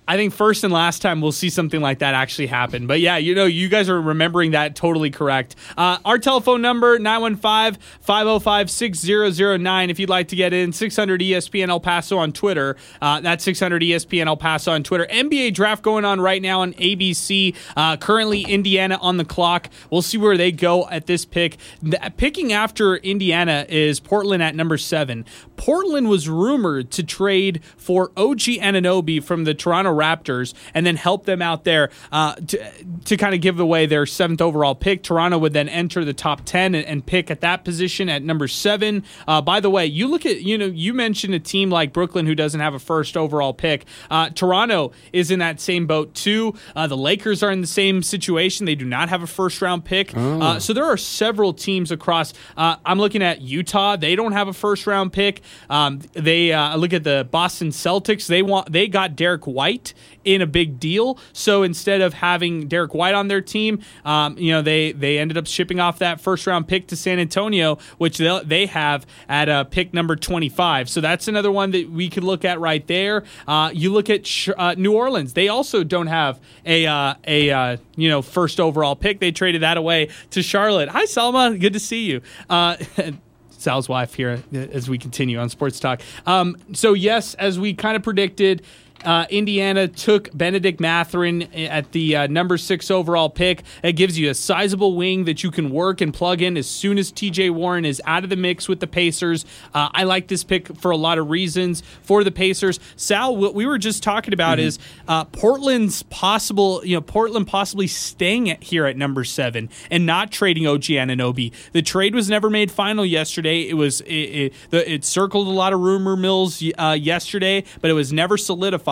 [0.10, 2.88] I think first and last time we'll see something like that actually happen.
[2.88, 5.56] But yeah, you know, you guys are remembering that totally correct.
[5.78, 10.74] Uh, our telephone number, 915-505-6009 if you'd like to get in.
[10.74, 12.76] 600 ESPN El Paso on Twitter.
[13.00, 15.06] Uh, that's 600 ESPN El Paso on Twitter.
[15.12, 17.56] NBA draft going on right now on ABC.
[17.78, 19.70] Uh, currently Indiana on the clock.
[19.92, 21.58] We'll see where they go at this pick.
[21.84, 25.24] The- picking after Indiana is Portland at number seven.
[25.56, 31.26] Portland was rumored to trade for OG Anunoby from the Toronto Raptors and then help
[31.26, 32.72] them out there uh, to,
[33.06, 35.04] to kind of give away their seventh overall pick.
[35.04, 38.48] Toronto would then enter the top 10 and, and pick at that position at number
[38.48, 39.04] seven.
[39.28, 42.26] Uh, by the way, you look at, you know, you mentioned a team like Brooklyn
[42.26, 43.86] who doesn't have a first overall pick.
[44.10, 46.54] Uh, Toronto is in that same boat too.
[46.76, 48.66] Uh, the Lakers are in the same situation.
[48.66, 50.16] They do not have a first round pick.
[50.16, 52.34] Uh, so there are several teams across.
[52.56, 53.96] Uh, I'm looking at Utah.
[53.96, 55.42] They don't have a first round pick.
[55.70, 58.28] Um, they uh, look at the Boston Celtics.
[58.28, 59.89] They want they got Derrick White
[60.24, 61.18] in a big deal.
[61.34, 65.38] So instead of having Derrick White on their team, um, you know they they ended
[65.38, 69.50] up shipping off that first round pick to San Antonio, which they they have at
[69.50, 70.90] uh, pick number 25.
[70.90, 73.24] So that's another one that we could look at right there.
[73.48, 77.78] Uh, you look at uh, New Orleans; they also don't have a uh, a uh,
[77.96, 79.20] you know first overall pick.
[79.20, 80.90] They traded that away to Charlotte.
[80.90, 82.22] Hi, Selma, Good to see you.
[82.50, 82.78] Uh,
[83.50, 86.02] Sal's wife here as we continue on Sports Talk.
[86.26, 88.64] Um, so, yes, as we kind of predicted,
[89.06, 93.64] uh, Indiana took Benedict Mathurin at the uh, number six overall pick.
[93.84, 96.98] It gives you a sizable wing that you can work and plug in as soon
[96.98, 99.46] as TJ Warren is out of the mix with the Pacers.
[99.74, 102.80] Uh, I like this pick for a lot of reasons for the Pacers.
[102.96, 104.68] Sal, what we were just talking about Mm-hmm.
[104.68, 110.06] is uh, Portland's possible, you know, Portland possibly staying at, here at number seven and
[110.06, 111.54] not trading OG Anunoby.
[111.72, 113.62] The trade was never made final yesterday.
[113.62, 117.92] It was it, it, the, it circled a lot of rumor mills uh, yesterday, but
[117.92, 118.89] it was never solidified.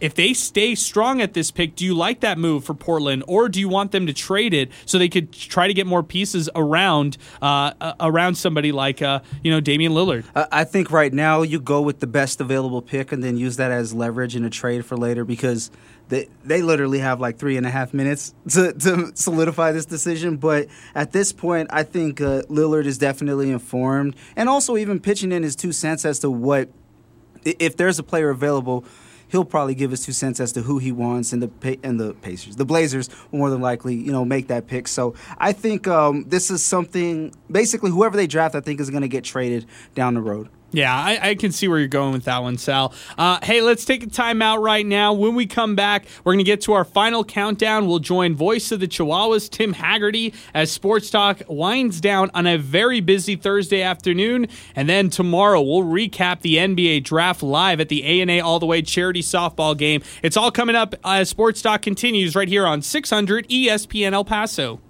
[0.00, 3.48] If they stay strong at this pick, do you like that move for Portland, or
[3.48, 6.48] do you want them to trade it so they could try to get more pieces
[6.54, 10.24] around uh, uh, around somebody like uh, you know Damian Lillard?
[10.34, 13.72] I think right now you go with the best available pick and then use that
[13.72, 15.70] as leverage in a trade for later because
[16.08, 20.36] they they literally have like three and a half minutes to, to solidify this decision.
[20.36, 25.32] But at this point, I think uh, Lillard is definitely informed and also even pitching
[25.32, 26.68] in his two cents as to what
[27.44, 28.84] if there's a player available.
[29.28, 32.14] He'll probably give his two cents as to who he wants, and the and the
[32.14, 34.88] Pacers, the Blazers, more than likely, you know, make that pick.
[34.88, 37.32] So I think um, this is something.
[37.50, 40.48] Basically, whoever they draft, I think, is going to get traded down the road.
[40.70, 42.92] Yeah, I, I can see where you're going with that one, Sal.
[43.16, 45.14] Uh, hey, let's take a time out right now.
[45.14, 47.86] When we come back, we're going to get to our final countdown.
[47.86, 52.58] We'll join voice of the Chihuahuas, Tim Hagerty, as Sports Talk winds down on a
[52.58, 54.48] very busy Thursday afternoon.
[54.76, 58.82] And then tomorrow, we'll recap the NBA draft live at the A&A All the Way
[58.82, 60.02] charity softball game.
[60.22, 64.80] It's all coming up as Sports Talk continues right here on 600 ESPN El Paso.